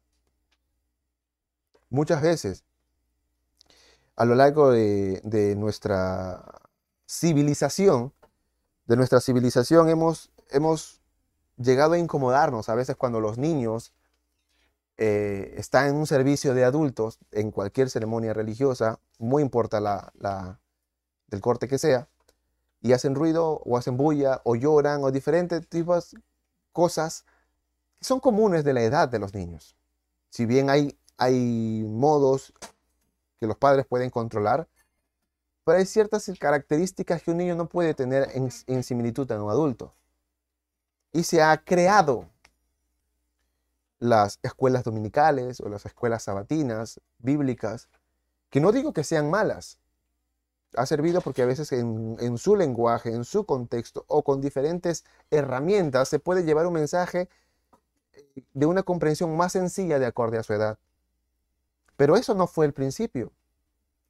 Muchas 1.89 2.21
veces, 2.21 2.63
a 4.15 4.23
lo 4.23 4.33
largo 4.33 4.71
de, 4.71 5.55
nuestra 5.57 6.71
civilización, 7.05 8.13
de 8.85 8.95
nuestra 8.95 9.19
civilización 9.19 9.89
hemos 9.89 10.31
hemos 10.49 11.01
llegado 11.57 11.93
a 11.93 11.97
incomodarnos 11.99 12.69
a 12.69 12.75
veces 12.75 12.95
cuando 12.95 13.19
los 13.19 13.37
niños 13.37 13.93
eh, 14.97 15.53
están 15.57 15.87
en 15.87 15.95
un 15.95 16.07
servicio 16.07 16.53
de 16.53 16.65
adultos, 16.65 17.19
en 17.31 17.51
cualquier 17.51 17.89
ceremonia 17.89 18.33
religiosa, 18.33 18.99
muy 19.17 19.41
importa 19.41 19.79
la, 19.79 20.11
la, 20.15 20.59
del 21.27 21.41
corte 21.41 21.67
que 21.67 21.77
sea, 21.77 22.09
y 22.81 22.93
hacen 22.93 23.15
ruido 23.15 23.61
o 23.65 23.77
hacen 23.77 23.97
bulla 23.97 24.41
o 24.43 24.55
lloran 24.55 25.03
o 25.03 25.11
diferentes 25.11 25.67
tipos 25.67 26.15
cosas 26.71 27.25
que 27.97 28.05
son 28.05 28.19
comunes 28.19 28.63
de 28.63 28.73
la 28.73 28.81
edad 28.81 29.09
de 29.09 29.19
los 29.19 29.33
niños. 29.33 29.75
Si 30.29 30.45
bien 30.45 30.69
hay, 30.69 30.97
hay 31.17 31.83
modos 31.87 32.53
que 33.39 33.47
los 33.47 33.57
padres 33.57 33.85
pueden 33.85 34.09
controlar, 34.09 34.67
pero 35.63 35.77
hay 35.77 35.85
ciertas 35.85 36.29
características 36.39 37.23
que 37.23 37.31
un 37.31 37.37
niño 37.37 37.55
no 37.55 37.67
puede 37.67 37.93
tener 37.93 38.29
en, 38.33 38.49
en 38.67 38.83
similitud 38.83 39.31
a 39.31 39.41
un 39.41 39.49
adulto. 39.49 39.93
Y 41.11 41.23
se 41.23 41.41
ha 41.41 41.57
creado 41.63 42.29
las 43.99 44.39
escuelas 44.43 44.83
dominicales 44.83 45.59
o 45.59 45.69
las 45.69 45.85
escuelas 45.85 46.23
sabatinas, 46.23 47.01
bíblicas, 47.17 47.89
que 48.49 48.61
no 48.61 48.71
digo 48.71 48.93
que 48.93 49.03
sean 49.03 49.29
malas, 49.29 49.79
ha 50.75 50.85
servido 50.85 51.21
porque 51.21 51.41
a 51.41 51.45
veces 51.45 51.71
en, 51.71 52.37
su 52.37 52.55
lenguaje, 52.55 53.13
en 53.13 53.23
su 53.23 53.45
contexto 53.45 54.05
o 54.07 54.23
con 54.23 54.41
diferentes 54.41 55.03
herramientas 55.31 56.09
se 56.09 56.19
puede 56.19 56.43
llevar 56.43 56.67
un 56.67 56.73
mensaje 56.73 57.27
eh, 58.13 58.43
de 58.53 58.65
una 58.65 58.83
comprensión 58.83 59.35
más 59.35 59.53
sencilla 59.53 59.99
de 59.99 60.05
acorde 60.05 60.37
a 60.37 60.43
su 60.43 60.53
edad. 60.53 60.77
Pero 61.97 62.15
eso 62.15 62.35
no 62.35 62.47
fue 62.47 62.65
el 62.65 62.73
principio. 62.73 63.31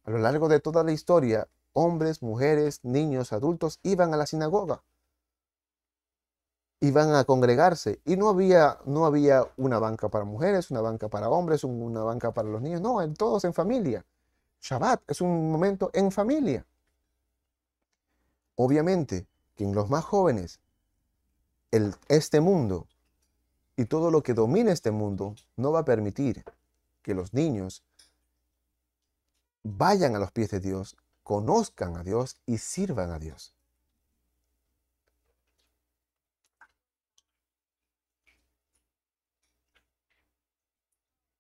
A 0.04 0.12
lo 0.12 0.18
largo 0.20 0.50
de 0.50 0.60
toda 0.60 0.84
la 0.84 0.91
historia, 0.91 1.47
hombres, 1.74 2.22
mujeres, 2.22 2.82
niños, 2.84 3.32
adultos 3.34 3.80
iban 3.84 4.14
a 4.14 4.18
la 4.18 4.26
sinagoga. 4.26 4.84
Iban 6.82 7.13
a 7.13 7.25
congregarse 7.25 8.01
y 8.05 8.15
no 8.15 8.30
había, 8.30 8.77
no 8.86 9.05
había 9.05 9.45
una 9.57 9.80
banca 9.80 10.09
para 10.09 10.23
mujeres, 10.23 10.71
una 10.71 10.82
banca 10.82 11.09
para 11.09 11.30
hombres, 11.30 11.63
una 11.63 12.03
banca 12.03 12.34
para 12.34 12.47
los 12.47 12.61
niños, 12.61 12.82
no, 12.82 13.13
todos 13.13 13.43
en 13.43 13.53
familia. 13.53 14.05
Shabbat 14.61 15.01
es 15.09 15.21
un 15.21 15.51
momento 15.51 15.89
en 15.93 16.11
familia. 16.11 16.65
Obviamente 18.55 19.27
que 19.55 19.63
en 19.65 19.73
los 19.73 19.89
más 19.89 20.05
jóvenes, 20.05 20.59
el, 21.71 21.95
este 22.07 22.39
mundo 22.39 22.88
y 23.75 23.86
todo 23.86 24.11
lo 24.11 24.23
que 24.23 24.34
domina 24.34 24.71
este 24.71 24.91
mundo 24.91 25.36
no 25.55 25.71
va 25.71 25.80
a 25.80 25.86
permitir 25.86 26.43
que 27.01 27.13
los 27.13 27.34
niños 27.34 27.84
vayan 29.63 30.15
a 30.15 30.19
los 30.19 30.32
pies 30.32 30.51
de 30.51 30.59
Dios, 30.59 30.97
conozcan 31.23 31.95
a 31.95 32.03
Dios 32.03 32.41
y 32.45 32.57
sirvan 32.57 33.11
a 33.11 33.19
Dios. 33.19 33.53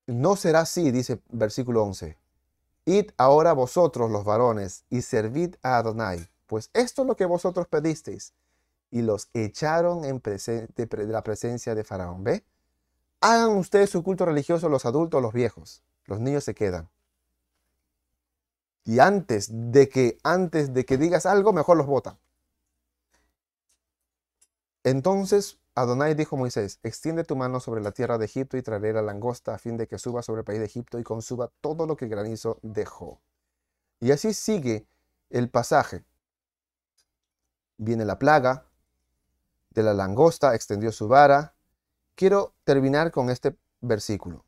No 0.09 0.35
será 0.35 0.61
así, 0.61 0.89
dice 0.89 1.21
versículo 1.29 1.83
11. 1.83 2.17
Id 2.85 3.11
ahora 3.17 3.53
vosotros 3.53 4.09
los 4.09 4.23
varones 4.23 4.83
y 4.89 5.03
servid 5.03 5.55
a 5.61 5.77
Adonai, 5.77 6.27
pues 6.47 6.71
esto 6.73 7.03
es 7.03 7.07
lo 7.07 7.15
que 7.15 7.25
vosotros 7.25 7.67
pedisteis. 7.67 8.33
Y 8.89 9.03
los 9.03 9.29
echaron 9.35 10.05
en 10.05 10.19
de 10.19 11.07
la 11.07 11.21
presencia 11.21 11.75
de 11.75 11.83
Faraón. 11.83 12.23
¿Ve? 12.23 12.43
Hagan 13.21 13.55
ustedes 13.57 13.91
su 13.91 14.01
culto 14.01 14.25
religioso 14.25 14.67
los 14.67 14.87
adultos, 14.87 15.21
los 15.21 15.31
viejos. 15.31 15.83
Los 16.05 16.19
niños 16.19 16.43
se 16.43 16.55
quedan. 16.55 16.89
Y 18.85 18.97
antes 18.97 19.49
de 19.51 19.89
que, 19.89 20.17
antes 20.23 20.73
de 20.73 20.85
que 20.85 20.97
digas 20.97 21.27
algo, 21.27 21.53
mejor 21.53 21.77
los 21.77 21.85
votan. 21.85 22.17
Entonces 24.83 25.58
Adonai 25.75 26.13
dijo 26.13 26.35
a 26.35 26.39
Moisés, 26.39 26.79
extiende 26.83 27.23
tu 27.23 27.35
mano 27.35 27.59
sobre 27.59 27.81
la 27.81 27.91
tierra 27.91 28.17
de 28.17 28.25
Egipto 28.25 28.57
y 28.57 28.61
traeré 28.61 28.91
la 28.91 29.01
langosta 29.01 29.53
a 29.53 29.57
fin 29.57 29.77
de 29.77 29.87
que 29.87 29.97
suba 29.97 30.21
sobre 30.21 30.39
el 30.39 30.45
país 30.45 30.59
de 30.59 30.65
Egipto 30.65 30.99
y 30.99 31.03
consuba 31.03 31.51
todo 31.61 31.85
lo 31.85 31.95
que 31.95 32.07
granizo 32.07 32.59
dejó. 32.61 33.21
Y 33.99 34.11
así 34.11 34.33
sigue 34.33 34.87
el 35.29 35.49
pasaje. 35.49 36.03
Viene 37.77 38.03
la 38.03 38.19
plaga 38.19 38.65
de 39.69 39.83
la 39.83 39.93
langosta, 39.93 40.55
extendió 40.55 40.91
su 40.91 41.07
vara. 41.07 41.53
Quiero 42.15 42.53
terminar 42.65 43.11
con 43.11 43.29
este 43.29 43.55
versículo. 43.81 44.43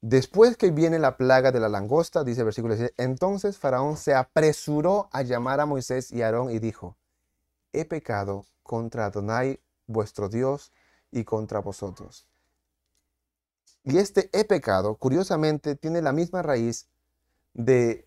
Después 0.00 0.56
que 0.56 0.70
viene 0.70 1.00
la 1.00 1.16
plaga 1.16 1.50
de 1.50 1.58
la 1.58 1.68
langosta, 1.68 2.22
dice 2.22 2.42
el 2.42 2.44
versículo 2.44 2.76
6, 2.76 2.94
entonces 2.98 3.58
Faraón 3.58 3.96
se 3.96 4.14
apresuró 4.14 5.08
a 5.10 5.22
llamar 5.22 5.58
a 5.58 5.66
Moisés 5.66 6.12
y 6.12 6.22
Aarón 6.22 6.52
y 6.52 6.60
dijo, 6.60 6.96
he 7.72 7.84
pecado 7.84 8.46
contra 8.62 9.06
Adonai 9.06 9.60
vuestro 9.86 10.28
Dios 10.28 10.72
y 11.10 11.24
contra 11.24 11.60
vosotros. 11.60 12.26
Y 13.84 13.98
este 13.98 14.28
he 14.32 14.44
pecado, 14.44 14.96
curiosamente, 14.96 15.74
tiene 15.74 16.02
la 16.02 16.12
misma 16.12 16.42
raíz 16.42 16.86
de 17.54 18.06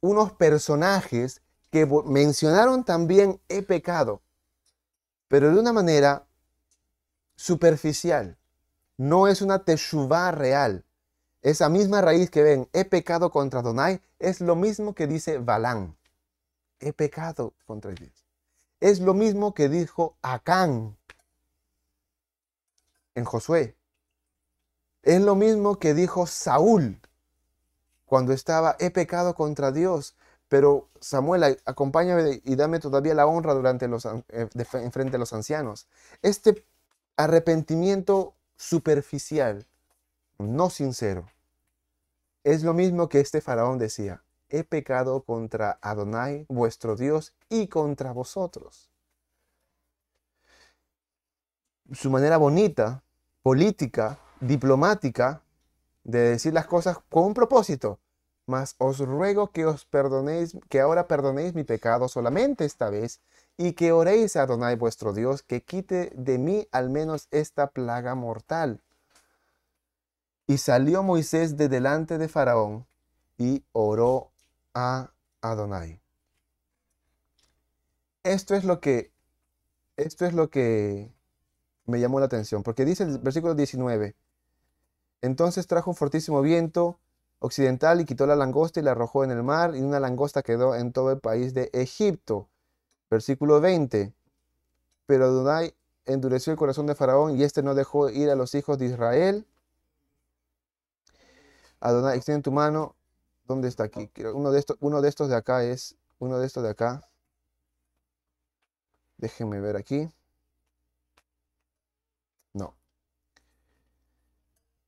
unos 0.00 0.32
personajes 0.32 1.42
que 1.70 1.86
mencionaron 2.06 2.84
también 2.84 3.40
he 3.48 3.62
pecado, 3.62 4.22
pero 5.28 5.52
de 5.52 5.60
una 5.60 5.72
manera 5.72 6.26
superficial. 7.36 8.36
No 8.96 9.28
es 9.28 9.42
una 9.42 9.64
teshuvah 9.64 10.32
real. 10.32 10.84
Esa 11.42 11.68
misma 11.68 12.00
raíz 12.00 12.30
que 12.30 12.42
ven, 12.42 12.68
he 12.72 12.84
pecado 12.84 13.30
contra 13.30 13.60
Adonai, 13.60 14.00
es 14.18 14.40
lo 14.40 14.56
mismo 14.56 14.94
que 14.94 15.06
dice 15.06 15.38
Balán. 15.38 15.96
He 16.80 16.92
pecado 16.92 17.54
contra 17.66 17.92
Dios 17.92 18.25
es 18.80 19.00
lo 19.00 19.14
mismo 19.14 19.54
que 19.54 19.68
dijo 19.68 20.16
Acán 20.22 20.96
en 23.14 23.24
Josué. 23.24 23.76
Es 25.02 25.20
lo 25.22 25.34
mismo 25.34 25.78
que 25.78 25.94
dijo 25.94 26.26
Saúl 26.26 27.00
cuando 28.04 28.32
estaba, 28.32 28.76
he 28.78 28.90
pecado 28.90 29.34
contra 29.34 29.72
Dios, 29.72 30.16
pero 30.48 30.88
Samuel, 31.00 31.60
acompáñame 31.64 32.40
y 32.44 32.54
dame 32.56 32.78
todavía 32.78 33.14
la 33.14 33.26
honra 33.26 33.54
durante 33.54 33.88
los, 33.88 34.04
eh, 34.04 34.20
en 34.28 34.92
frente 34.92 35.12
de 35.12 35.18
los 35.18 35.32
ancianos. 35.32 35.88
Este 36.22 36.64
arrepentimiento 37.16 38.34
superficial, 38.56 39.66
no 40.38 40.70
sincero, 40.70 41.28
es 42.44 42.62
lo 42.62 42.74
mismo 42.74 43.08
que 43.08 43.20
este 43.20 43.40
faraón 43.40 43.78
decía 43.78 44.22
he 44.48 44.64
pecado 44.64 45.22
contra 45.22 45.78
Adonai, 45.82 46.46
vuestro 46.48 46.96
Dios, 46.96 47.34
y 47.48 47.68
contra 47.68 48.12
vosotros. 48.12 48.90
Su 51.92 52.10
manera 52.10 52.36
bonita, 52.36 53.02
política, 53.42 54.18
diplomática, 54.40 55.42
de 56.04 56.18
decir 56.18 56.52
las 56.52 56.66
cosas 56.66 56.98
con 57.08 57.24
un 57.24 57.34
propósito. 57.34 58.00
Mas 58.46 58.76
os 58.78 58.98
ruego 58.98 59.50
que 59.50 59.66
os 59.66 59.84
perdonéis, 59.84 60.56
que 60.68 60.80
ahora 60.80 61.08
perdonéis 61.08 61.54
mi 61.54 61.64
pecado 61.64 62.06
solamente 62.08 62.64
esta 62.64 62.90
vez, 62.90 63.20
y 63.56 63.72
que 63.72 63.90
oréis 63.90 64.36
a 64.36 64.42
Adonai 64.42 64.76
vuestro 64.76 65.12
Dios, 65.12 65.42
que 65.42 65.62
quite 65.62 66.12
de 66.14 66.38
mí 66.38 66.68
al 66.70 66.90
menos 66.90 67.26
esta 67.32 67.68
plaga 67.68 68.14
mortal. 68.14 68.82
Y 70.46 70.58
salió 70.58 71.02
Moisés 71.02 71.56
de 71.56 71.68
delante 71.68 72.18
de 72.18 72.28
Faraón 72.28 72.86
y 73.36 73.64
oró 73.72 74.30
a 74.76 75.10
Adonai. 75.40 76.02
Esto 78.22 78.54
es 78.54 78.64
lo 78.64 78.78
que 78.78 79.10
esto 79.96 80.26
es 80.26 80.34
lo 80.34 80.50
que 80.50 81.10
me 81.86 81.98
llamó 81.98 82.20
la 82.20 82.26
atención, 82.26 82.62
porque 82.62 82.84
dice 82.84 83.04
el 83.04 83.18
versículo 83.18 83.54
19, 83.54 84.14
entonces 85.22 85.66
trajo 85.66 85.90
un 85.90 85.96
fortísimo 85.96 86.42
viento 86.42 87.00
occidental 87.38 88.02
y 88.02 88.04
quitó 88.04 88.26
la 88.26 88.36
langosta 88.36 88.80
y 88.80 88.82
la 88.82 88.90
arrojó 88.90 89.24
en 89.24 89.30
el 89.30 89.42
mar, 89.42 89.74
y 89.74 89.80
una 89.80 89.98
langosta 89.98 90.42
quedó 90.42 90.74
en 90.74 90.92
todo 90.92 91.10
el 91.12 91.20
país 91.20 91.54
de 91.54 91.70
Egipto. 91.72 92.50
Versículo 93.08 93.60
20, 93.62 94.12
pero 95.06 95.24
Adonai 95.26 95.74
endureció 96.04 96.52
el 96.52 96.58
corazón 96.58 96.86
de 96.86 96.94
Faraón 96.94 97.38
y 97.38 97.44
éste 97.44 97.62
no 97.62 97.74
dejó 97.74 98.10
ir 98.10 98.28
a 98.28 98.34
los 98.34 98.54
hijos 98.54 98.78
de 98.78 98.86
Israel. 98.86 99.46
Adonai, 101.80 102.16
extiende 102.16 102.42
tu 102.42 102.52
mano 102.52 102.95
¿Dónde 103.46 103.68
está 103.68 103.84
aquí? 103.84 104.10
Uno 104.34 104.50
de, 104.50 104.58
estos, 104.58 104.76
uno 104.80 105.00
de 105.00 105.08
estos 105.08 105.28
de 105.28 105.36
acá 105.36 105.62
es, 105.62 105.96
uno 106.18 106.38
de 106.38 106.46
estos 106.46 106.62
de 106.62 106.70
acá. 106.70 107.08
Déjenme 109.18 109.60
ver 109.60 109.76
aquí. 109.76 110.10
No. 112.52 112.74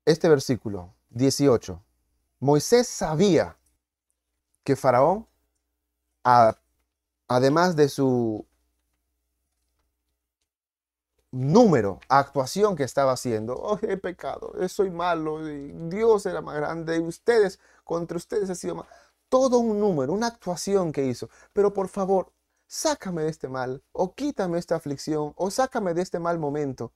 Este 0.04 0.28
versículo 0.28 0.94
18. 1.10 1.82
Moisés 2.40 2.88
sabía 2.88 3.56
que 4.64 4.76
Faraón, 4.76 5.26
además 7.26 7.76
de 7.76 7.88
su 7.88 8.46
número, 11.30 12.00
actuación 12.08 12.76
que 12.76 12.84
estaba 12.84 13.12
haciendo. 13.12 13.54
Oh, 13.56 13.78
he 13.82 13.96
pecado, 13.96 14.52
soy 14.68 14.90
malo, 14.90 15.44
Dios 15.44 16.26
era 16.26 16.40
más 16.40 16.56
grande, 16.56 17.00
ustedes, 17.00 17.60
contra 17.84 18.16
ustedes 18.16 18.50
ha 18.50 18.54
sido 18.54 18.76
más. 18.76 18.86
Todo 19.28 19.58
un 19.58 19.78
número, 19.78 20.12
una 20.12 20.28
actuación 20.28 20.92
que 20.92 21.04
hizo. 21.06 21.28
Pero 21.52 21.72
por 21.72 21.88
favor, 21.88 22.32
sácame 22.66 23.22
de 23.22 23.30
este 23.30 23.48
mal, 23.48 23.82
o 23.92 24.14
quítame 24.14 24.58
esta 24.58 24.76
aflicción, 24.76 25.32
o 25.36 25.50
sácame 25.50 25.94
de 25.94 26.02
este 26.02 26.18
mal 26.18 26.38
momento. 26.38 26.92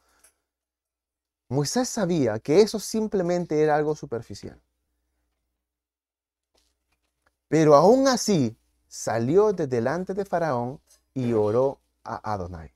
Moisés 1.48 1.88
sabía 1.88 2.38
que 2.38 2.62
eso 2.62 2.78
simplemente 2.78 3.62
era 3.62 3.76
algo 3.76 3.94
superficial. 3.94 4.60
Pero 7.48 7.74
aún 7.74 8.08
así 8.08 8.56
salió 8.88 9.52
de 9.52 9.66
delante 9.66 10.14
de 10.14 10.24
Faraón 10.24 10.80
y 11.12 11.34
oró 11.34 11.80
a 12.04 12.32
Adonai. 12.32 12.71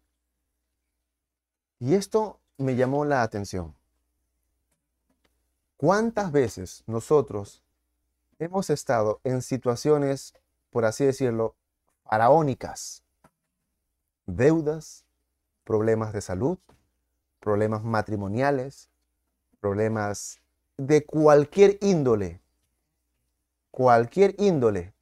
Y 1.78 1.94
esto 1.94 2.40
me 2.56 2.74
llamó 2.74 3.04
la 3.04 3.22
atención. 3.22 3.74
¿Cuántas 5.76 6.32
veces 6.32 6.82
nosotros 6.86 7.62
hemos 8.38 8.70
estado 8.70 9.20
en 9.24 9.42
situaciones, 9.42 10.34
por 10.70 10.86
así 10.86 11.04
decirlo, 11.04 11.54
faraónicas? 12.04 13.02
Deudas, 14.24 15.04
problemas 15.64 16.14
de 16.14 16.22
salud, 16.22 16.58
problemas 17.40 17.84
matrimoniales, 17.84 18.88
problemas 19.60 20.40
de 20.78 21.04
cualquier 21.04 21.78
índole. 21.82 22.40
Cualquier 23.70 24.34
índole. 24.38 24.95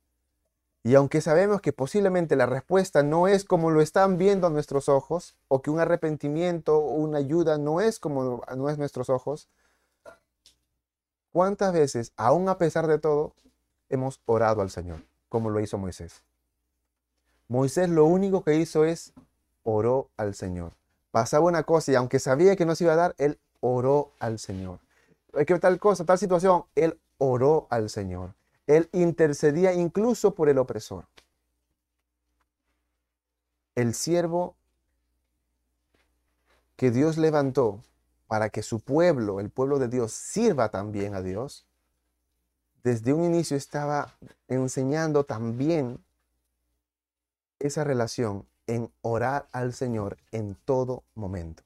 Y 0.86 0.96
aunque 0.96 1.22
sabemos 1.22 1.62
que 1.62 1.72
posiblemente 1.72 2.36
la 2.36 2.44
respuesta 2.44 3.02
no 3.02 3.26
es 3.26 3.44
como 3.44 3.70
lo 3.70 3.80
están 3.80 4.18
viendo 4.18 4.50
nuestros 4.50 4.90
ojos, 4.90 5.34
o 5.48 5.62
que 5.62 5.70
un 5.70 5.80
arrepentimiento 5.80 6.76
o 6.76 6.92
una 6.92 7.18
ayuda 7.18 7.56
no 7.56 7.80
es 7.80 7.98
como 7.98 8.42
no 8.54 8.68
es 8.68 8.76
nuestros 8.76 9.08
ojos, 9.08 9.48
¿cuántas 11.32 11.72
veces, 11.72 12.12
aún 12.18 12.50
a 12.50 12.58
pesar 12.58 12.86
de 12.86 12.98
todo, 12.98 13.32
hemos 13.88 14.20
orado 14.26 14.60
al 14.60 14.70
Señor, 14.70 15.00
como 15.30 15.48
lo 15.48 15.58
hizo 15.60 15.78
Moisés? 15.78 16.22
Moisés 17.48 17.88
lo 17.88 18.04
único 18.04 18.44
que 18.44 18.56
hizo 18.56 18.84
es 18.84 19.14
oró 19.62 20.10
al 20.18 20.34
Señor. 20.34 20.72
Pasaba 21.10 21.46
una 21.46 21.62
cosa 21.62 21.92
y 21.92 21.94
aunque 21.94 22.18
sabía 22.18 22.56
que 22.56 22.66
no 22.66 22.74
se 22.74 22.84
iba 22.84 22.92
a 22.92 22.96
dar, 22.96 23.14
él 23.16 23.38
oró 23.60 24.10
al 24.18 24.38
Señor. 24.38 24.80
¿Qué 25.46 25.58
tal 25.58 25.78
cosa, 25.78 26.04
tal 26.04 26.18
situación? 26.18 26.64
Él 26.74 27.00
oró 27.16 27.68
al 27.70 27.88
Señor. 27.88 28.34
Él 28.66 28.88
intercedía 28.92 29.72
incluso 29.72 30.34
por 30.34 30.48
el 30.48 30.58
opresor. 30.58 31.06
El 33.74 33.94
siervo 33.94 34.56
que 36.76 36.90
Dios 36.90 37.18
levantó 37.18 37.80
para 38.26 38.48
que 38.48 38.62
su 38.62 38.80
pueblo, 38.80 39.40
el 39.40 39.50
pueblo 39.50 39.78
de 39.78 39.88
Dios, 39.88 40.12
sirva 40.12 40.70
también 40.70 41.14
a 41.14 41.22
Dios, 41.22 41.66
desde 42.82 43.12
un 43.12 43.24
inicio 43.24 43.56
estaba 43.56 44.14
enseñando 44.48 45.24
también 45.24 46.04
esa 47.58 47.84
relación 47.84 48.46
en 48.66 48.90
orar 49.02 49.48
al 49.52 49.72
Señor 49.72 50.18
en 50.32 50.54
todo 50.64 51.02
momento. 51.14 51.62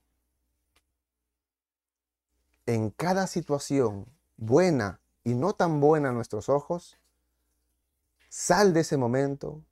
En 2.66 2.90
cada 2.90 3.26
situación, 3.26 4.06
buena 4.36 5.00
y 5.28 5.34
no 5.34 5.52
tan 5.52 5.78
buena 5.78 6.08
a 6.08 6.12
nuestros 6.12 6.48
ojos, 6.48 6.96
sal 8.30 8.72
de 8.72 8.80
ese 8.80 8.96
momento, 8.96 9.62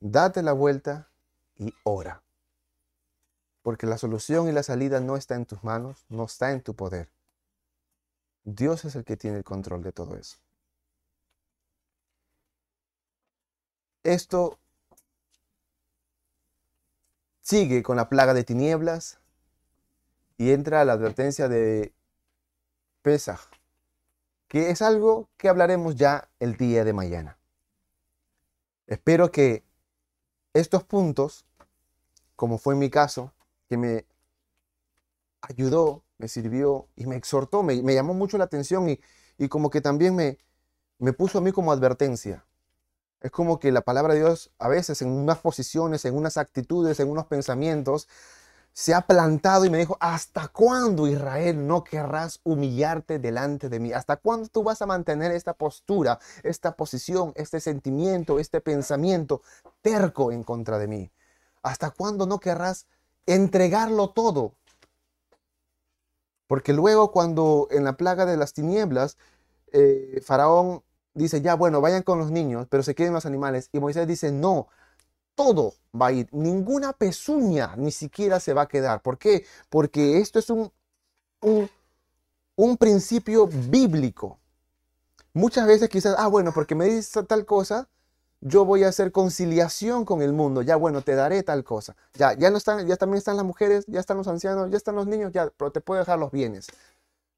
date 0.00 0.42
la 0.42 0.52
vuelta 0.52 1.08
y 1.56 1.72
ora. 1.84 2.24
Porque 3.62 3.86
la 3.86 3.98
solución 3.98 4.48
y 4.48 4.52
la 4.52 4.64
salida 4.64 4.98
no 4.98 5.16
está 5.16 5.36
en 5.36 5.46
tus 5.46 5.62
manos, 5.62 6.04
no 6.08 6.24
está 6.24 6.50
en 6.50 6.60
tu 6.60 6.74
poder. 6.74 7.08
Dios 8.42 8.84
es 8.84 8.96
el 8.96 9.04
que 9.04 9.16
tiene 9.16 9.36
el 9.36 9.44
control 9.44 9.80
de 9.84 9.92
todo 9.92 10.16
eso. 10.16 10.38
Esto 14.02 14.58
sigue 17.42 17.84
con 17.84 17.96
la 17.96 18.08
plaga 18.08 18.34
de 18.34 18.42
tinieblas 18.42 19.20
y 20.36 20.50
entra 20.50 20.84
la 20.84 20.94
advertencia 20.94 21.48
de 21.48 21.94
Pesaj, 23.02 23.59
que 24.50 24.70
es 24.70 24.82
algo 24.82 25.28
que 25.36 25.48
hablaremos 25.48 25.94
ya 25.94 26.28
el 26.40 26.56
día 26.56 26.84
de 26.84 26.92
mañana. 26.92 27.38
Espero 28.88 29.30
que 29.30 29.62
estos 30.52 30.82
puntos, 30.82 31.46
como 32.34 32.58
fue 32.58 32.74
en 32.74 32.80
mi 32.80 32.90
caso, 32.90 33.32
que 33.68 33.76
me 33.76 34.06
ayudó, 35.40 36.02
me 36.18 36.26
sirvió 36.26 36.88
y 36.96 37.06
me 37.06 37.14
exhortó, 37.14 37.62
me, 37.62 37.80
llamó 37.94 38.12
mucho 38.12 38.38
la 38.38 38.44
atención 38.44 38.90
y, 38.90 39.00
y 39.38 39.46
como 39.46 39.70
que 39.70 39.80
también 39.80 40.16
me, 40.16 40.38
me 40.98 41.12
puso 41.12 41.38
a 41.38 41.42
mí 41.42 41.52
como 41.52 41.70
advertencia. 41.70 42.44
Es 43.20 43.30
como 43.30 43.60
que 43.60 43.70
la 43.70 43.82
palabra 43.82 44.14
de 44.14 44.20
Dios 44.20 44.50
a 44.58 44.66
veces 44.66 45.00
en 45.00 45.12
unas 45.12 45.38
posiciones, 45.38 46.04
en 46.06 46.16
unas 46.16 46.36
actitudes, 46.38 46.98
en 46.98 47.08
unos 47.08 47.26
pensamientos, 47.26 48.08
se 48.72 48.94
ha 48.94 49.02
plantado 49.02 49.64
y 49.64 49.70
me 49.70 49.78
dijo, 49.78 49.96
¿hasta 50.00 50.48
cuándo 50.48 51.06
Israel 51.06 51.66
no 51.66 51.84
querrás 51.84 52.40
humillarte 52.44 53.18
delante 53.18 53.68
de 53.68 53.80
mí? 53.80 53.92
¿Hasta 53.92 54.16
cuándo 54.16 54.48
tú 54.48 54.62
vas 54.62 54.80
a 54.80 54.86
mantener 54.86 55.32
esta 55.32 55.54
postura, 55.54 56.18
esta 56.42 56.76
posición, 56.76 57.32
este 57.36 57.60
sentimiento, 57.60 58.38
este 58.38 58.60
pensamiento 58.60 59.42
terco 59.82 60.32
en 60.32 60.44
contra 60.44 60.78
de 60.78 60.88
mí? 60.88 61.12
¿Hasta 61.62 61.90
cuándo 61.90 62.26
no 62.26 62.38
querrás 62.40 62.86
entregarlo 63.26 64.10
todo? 64.10 64.54
Porque 66.46 66.72
luego 66.72 67.12
cuando 67.12 67.68
en 67.70 67.84
la 67.84 67.96
plaga 67.96 68.26
de 68.26 68.36
las 68.36 68.52
tinieblas, 68.54 69.18
eh, 69.72 70.20
Faraón 70.24 70.82
dice, 71.14 71.40
ya 71.42 71.54
bueno, 71.54 71.80
vayan 71.80 72.02
con 72.02 72.18
los 72.18 72.30
niños, 72.30 72.66
pero 72.68 72.82
se 72.82 72.94
queden 72.94 73.12
los 73.12 73.26
animales. 73.26 73.68
Y 73.72 73.80
Moisés 73.80 74.06
dice, 74.06 74.32
no, 74.32 74.68
todo 75.40 75.72
va 75.98 76.08
a 76.08 76.12
ir, 76.12 76.28
ninguna 76.32 76.92
pezuña 76.92 77.74
ni 77.78 77.92
siquiera 77.92 78.38
se 78.40 78.52
va 78.52 78.62
a 78.62 78.68
quedar. 78.68 79.00
¿Por 79.00 79.16
qué? 79.16 79.46
Porque 79.70 80.18
esto 80.18 80.38
es 80.38 80.50
un, 80.50 80.70
un, 82.56 82.76
principio 82.76 83.46
bíblico. 83.46 84.38
Muchas 85.32 85.66
veces 85.66 85.88
quizás, 85.88 86.14
ah, 86.18 86.26
bueno, 86.26 86.52
porque 86.54 86.74
me 86.74 86.84
dice 86.84 87.22
tal 87.22 87.46
cosa, 87.46 87.88
yo 88.42 88.66
voy 88.66 88.84
a 88.84 88.88
hacer 88.88 89.12
conciliación 89.12 90.04
con 90.04 90.20
el 90.20 90.34
mundo. 90.34 90.60
Ya, 90.60 90.76
bueno, 90.76 91.00
te 91.00 91.14
daré 91.14 91.42
tal 91.42 91.64
cosa. 91.64 91.96
Ya, 92.12 92.34
ya 92.34 92.50
no 92.50 92.58
están, 92.58 92.86
ya 92.86 92.96
también 92.96 93.16
están 93.16 93.36
las 93.36 93.46
mujeres, 93.46 93.86
ya 93.86 94.00
están 94.00 94.18
los 94.18 94.28
ancianos, 94.28 94.70
ya 94.70 94.76
están 94.76 94.94
los 94.94 95.06
niños, 95.06 95.32
ya, 95.32 95.50
pero 95.56 95.72
te 95.72 95.80
puedo 95.80 96.00
dejar 96.00 96.18
los 96.18 96.32
bienes. 96.32 96.66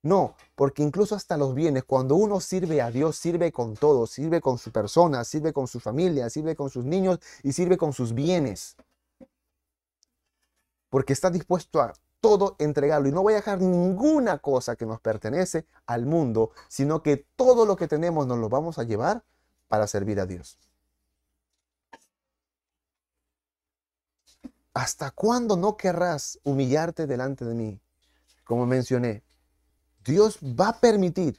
No, 0.03 0.35
porque 0.57 0.83
incluso 0.83 1.15
hasta 1.15 1.37
los 1.37 1.55
bienes, 1.55 1.85
cuando 1.85 2.17
uno 2.17 2.41
sirve 2.41 2.83
a 2.83 2.91
Dios, 2.91 3.17
sirve 3.17 3.53
con 3.53 3.77
todo, 3.77 4.09
sirve 4.09 4.41
con 4.41 4.59
su 4.59 4.73
persona, 4.73 5.23
sirve 5.23 5.53
con 5.53 5.69
su 5.69 5.79
familia, 5.79 6.29
sirve 6.29 6.57
con 6.57 6.71
sus 6.71 6.85
niños 6.85 7.21
y 7.45 7.53
sirve 7.53 7.77
con 7.77 7.93
sus 7.93 8.13
bienes. 8.13 8.77
Porque 10.91 11.13
está 11.13 11.31
dispuesto 11.31 11.81
a 11.81 11.93
todo 12.21 12.57
entregarlo 12.59 13.09
y 13.09 13.13
no 13.13 13.23
voy 13.23 13.35
a 13.35 13.37
dejar 13.37 13.61
ninguna 13.61 14.39
cosa 14.39 14.75
que 14.75 14.87
nos 14.87 15.01
pertenece 15.01 15.67
al 15.87 16.05
mundo, 16.05 16.51
sino 16.69 17.03
que 17.03 17.27
todo 17.37 17.65
lo 17.65 17.77
que 17.77 17.87
tenemos 17.87 18.27
nos 18.27 18.39
lo 18.39 18.49
vamos 18.49 18.79
a 18.79 18.85
llevar 18.85 19.25
para 19.69 19.87
servir 19.87 20.19
a 20.19 20.27
Dios. 20.27 20.59
¿Hasta 24.75 25.11
cuándo 25.13 25.57
no 25.57 25.77
querrás 25.77 26.39
humillarte 26.43 27.07
delante 27.07 27.45
de 27.45 27.55
mí? 27.55 27.81
Como 28.45 28.67
mencioné, 28.67 29.23
Dios 30.05 30.39
va 30.43 30.69
a 30.69 30.81
permitir. 30.81 31.39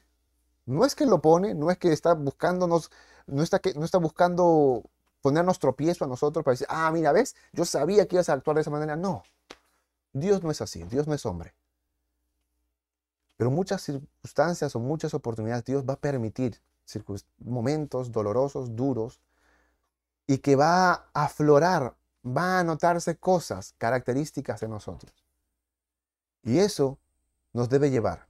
No 0.65 0.85
es 0.85 0.95
que 0.95 1.05
lo 1.05 1.21
pone, 1.21 1.53
no 1.53 1.71
es 1.71 1.77
que 1.77 1.91
está 1.91 2.13
buscándonos, 2.13 2.91
no 3.27 3.43
está, 3.43 3.59
que, 3.59 3.73
no 3.73 3.83
está 3.83 3.97
buscando 3.97 4.83
ponernos 5.21 5.59
tropiezo 5.59 6.05
a 6.05 6.07
nosotros 6.07 6.43
para 6.43 6.53
decir, 6.53 6.67
ah, 6.69 6.89
mira, 6.91 7.11
ves, 7.11 7.35
yo 7.51 7.65
sabía 7.65 8.07
que 8.07 8.15
ibas 8.15 8.29
a 8.29 8.33
actuar 8.33 8.55
de 8.55 8.61
esa 8.61 8.71
manera. 8.71 8.95
No, 8.95 9.23
Dios 10.13 10.43
no 10.43 10.51
es 10.51 10.61
así, 10.61 10.83
Dios 10.83 11.07
no 11.07 11.13
es 11.13 11.25
hombre. 11.25 11.53
Pero 13.37 13.51
muchas 13.51 13.81
circunstancias 13.81 14.75
o 14.75 14.79
muchas 14.79 15.13
oportunidades 15.13 15.65
Dios 15.65 15.83
va 15.87 15.93
a 15.93 15.99
permitir 15.99 16.61
momentos 17.39 18.11
dolorosos, 18.11 18.75
duros, 18.75 19.19
y 20.27 20.37
que 20.37 20.55
va 20.55 20.91
a 21.13 21.25
aflorar, 21.25 21.95
va 22.25 22.59
a 22.59 22.63
notarse 22.63 23.17
cosas, 23.17 23.73
características 23.77 24.61
de 24.61 24.69
nosotros. 24.69 25.13
Y 26.43 26.59
eso 26.59 26.99
nos 27.51 27.69
debe 27.69 27.89
llevar 27.89 28.27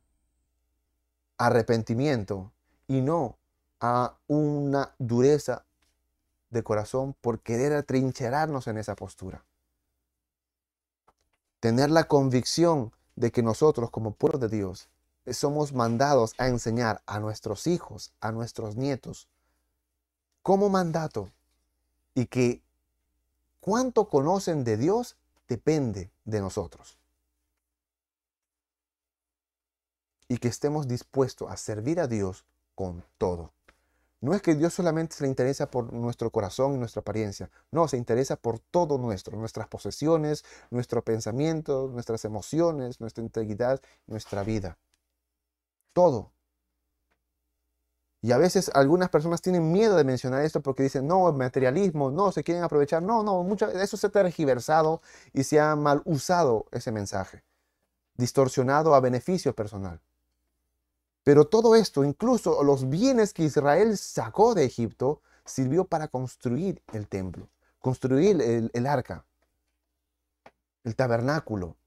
arrepentimiento 1.46 2.52
y 2.88 3.02
no 3.02 3.38
a 3.80 4.16
una 4.28 4.96
dureza 4.98 5.66
de 6.50 6.64
corazón 6.64 7.16
por 7.20 7.41
querer 7.41 7.74
atrincherarnos 7.74 8.68
en 8.68 8.78
esa 8.78 8.96
postura. 8.96 9.44
Tener 11.60 11.89
la 11.89 12.06
convicción 12.06 12.94
de 13.16 13.32
que 13.32 13.44
nosotros 13.44 13.89
como 13.89 14.14
pueblo 14.14 14.39
de 14.39 14.56
Dios 14.56 14.88
somos 15.32 15.74
mandados 15.74 16.34
a 16.38 16.48
enseñar 16.48 17.02
a 17.06 17.20
nuestros 17.20 17.68
hijos, 17.68 18.14
a 18.22 18.32
nuestros 18.32 18.76
nietos, 18.76 19.28
como 20.41 20.70
mandato 20.70 21.30
y 22.16 22.28
que 22.28 22.62
cuánto 23.60 24.08
conocen 24.08 24.64
de 24.64 24.78
Dios 24.78 25.18
depende 25.48 26.10
de 26.24 26.39
nosotros. 26.39 26.98
Y 30.34 30.40
que 30.40 30.48
estemos 30.48 30.88
dispuestos 30.88 31.52
a 31.52 31.58
servir 31.58 32.00
a 32.00 32.08
Dios 32.08 32.44
con 32.74 33.06
todo. 33.20 33.54
No 34.20 34.34
es 34.34 34.42
que 34.42 34.56
Dios 34.56 34.74
solamente 34.74 35.16
se 35.16 35.26
le 35.26 35.30
interesa 35.30 35.70
por 35.70 35.94
nuestro 35.94 36.32
corazón 36.32 36.74
y 36.74 36.78
nuestra 36.80 37.02
apariencia. 37.02 37.52
No, 37.70 37.88
se 37.88 37.98
interesa 37.98 38.36
por 38.36 38.58
todo 38.58 38.98
nuestro, 38.98 39.38
nuestras 39.38 39.68
posesiones, 39.68 40.44
nuestro 40.72 41.04
pensamiento, 41.04 41.88
nuestras 41.88 42.26
emociones, 42.26 43.00
nuestra 43.00 43.24
integridad, 43.24 43.80
nuestra 44.08 44.44
vida. 44.44 44.80
Todo. 45.94 46.32
Y 48.24 48.32
a 48.32 48.40
veces 48.40 48.72
algunas 48.74 49.10
personas 49.10 49.40
tienen 49.40 49.72
miedo 49.72 49.96
de 49.98 50.04
mencionar 50.04 50.44
esto 50.44 50.62
porque 50.62 50.82
dicen, 50.82 51.06
no, 51.06 51.30
el 51.30 51.36
materialismo, 51.36 52.10
no, 52.10 52.32
se 52.32 52.44
quieren 52.44 52.64
aprovechar. 52.64 53.04
No, 53.04 53.22
no, 53.22 53.44
mucho, 53.44 53.70
eso 53.70 53.98
se 53.98 54.08
ha 54.08 54.10
tergiversado 54.10 55.04
y 55.32 55.44
se 55.44 55.60
ha 55.60 55.76
mal 55.76 56.02
usado 56.06 56.66
ese 56.72 56.92
mensaje, 56.92 57.44
distorsionado 58.18 58.96
a 58.96 59.00
beneficio 59.00 59.54
personal. 59.54 60.02
Pero 61.24 61.45
todo 61.45 61.76
esto, 61.76 62.03
incluso 62.03 62.63
los 62.63 62.89
bienes 62.89 63.34
que 63.34 63.43
Israel 63.43 63.97
sacó 63.97 64.53
de 64.53 64.65
Egipto, 64.65 65.21
sirvió 65.45 65.86
para 65.86 66.07
construir 66.07 66.82
el 66.91 67.07
templo, 67.07 67.49
construir 67.80 68.41
el, 68.41 68.88
arca, 68.88 69.26
el 70.84 70.95
tabernáculo, 70.95 71.78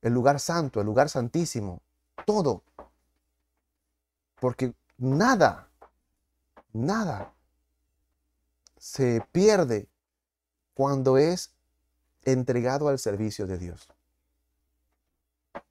el 0.00 0.12
lugar 0.12 0.40
santo, 0.40 0.80
el 0.80 0.86
lugar 0.86 1.10
santísimo, 1.10 1.82
todo. 2.26 2.62
Porque 4.40 4.74
nada, 4.96 5.68
nada 6.72 7.34
se 8.78 9.26
pierde 9.32 9.88
cuando 10.74 11.16
es 11.16 11.54
entregado 12.24 12.88
al 12.88 12.98
servicio 12.98 13.46
de 13.46 13.58
Dios. 13.58 13.88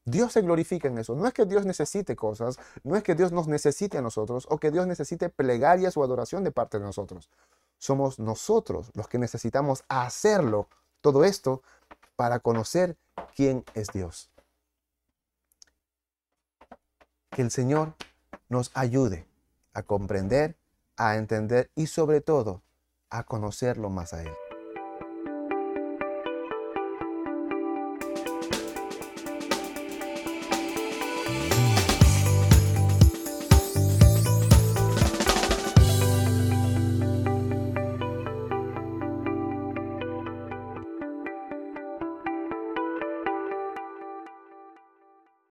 Dios 0.05 0.33
se 0.33 0.41
glorifica 0.41 0.87
en 0.87 0.97
eso. 0.97 1.15
No 1.15 1.27
es 1.27 1.33
que 1.33 1.45
Dios 1.45 1.65
necesite 1.65 2.15
cosas, 2.15 2.57
no 2.83 2.95
es 2.95 3.03
que 3.03 3.15
Dios 3.15 3.31
nos 3.31 3.47
necesite 3.47 3.97
a 3.97 4.01
nosotros 4.01 4.47
o 4.49 4.57
que 4.57 4.71
Dios 4.71 4.87
necesite 4.87 5.29
plegarias 5.29 5.95
o 5.97 6.03
adoración 6.03 6.43
de 6.43 6.51
parte 6.51 6.79
de 6.79 6.85
nosotros. 6.85 7.29
Somos 7.77 8.19
nosotros 8.19 8.91
los 8.93 9.07
que 9.07 9.17
necesitamos 9.17 9.83
hacerlo, 9.87 10.67
todo 11.01 11.23
esto, 11.23 11.61
para 12.15 12.39
conocer 12.39 12.97
quién 13.35 13.65
es 13.73 13.87
Dios. 13.89 14.29
Que 17.29 17.41
el 17.41 17.51
Señor 17.51 17.93
nos 18.49 18.71
ayude 18.73 19.25
a 19.73 19.83
comprender, 19.83 20.55
a 20.97 21.15
entender 21.15 21.71
y 21.75 21.87
sobre 21.87 22.21
todo 22.21 22.61
a 23.09 23.23
conocerlo 23.23 23.89
más 23.89 24.13
a 24.13 24.23
Él. 24.23 24.33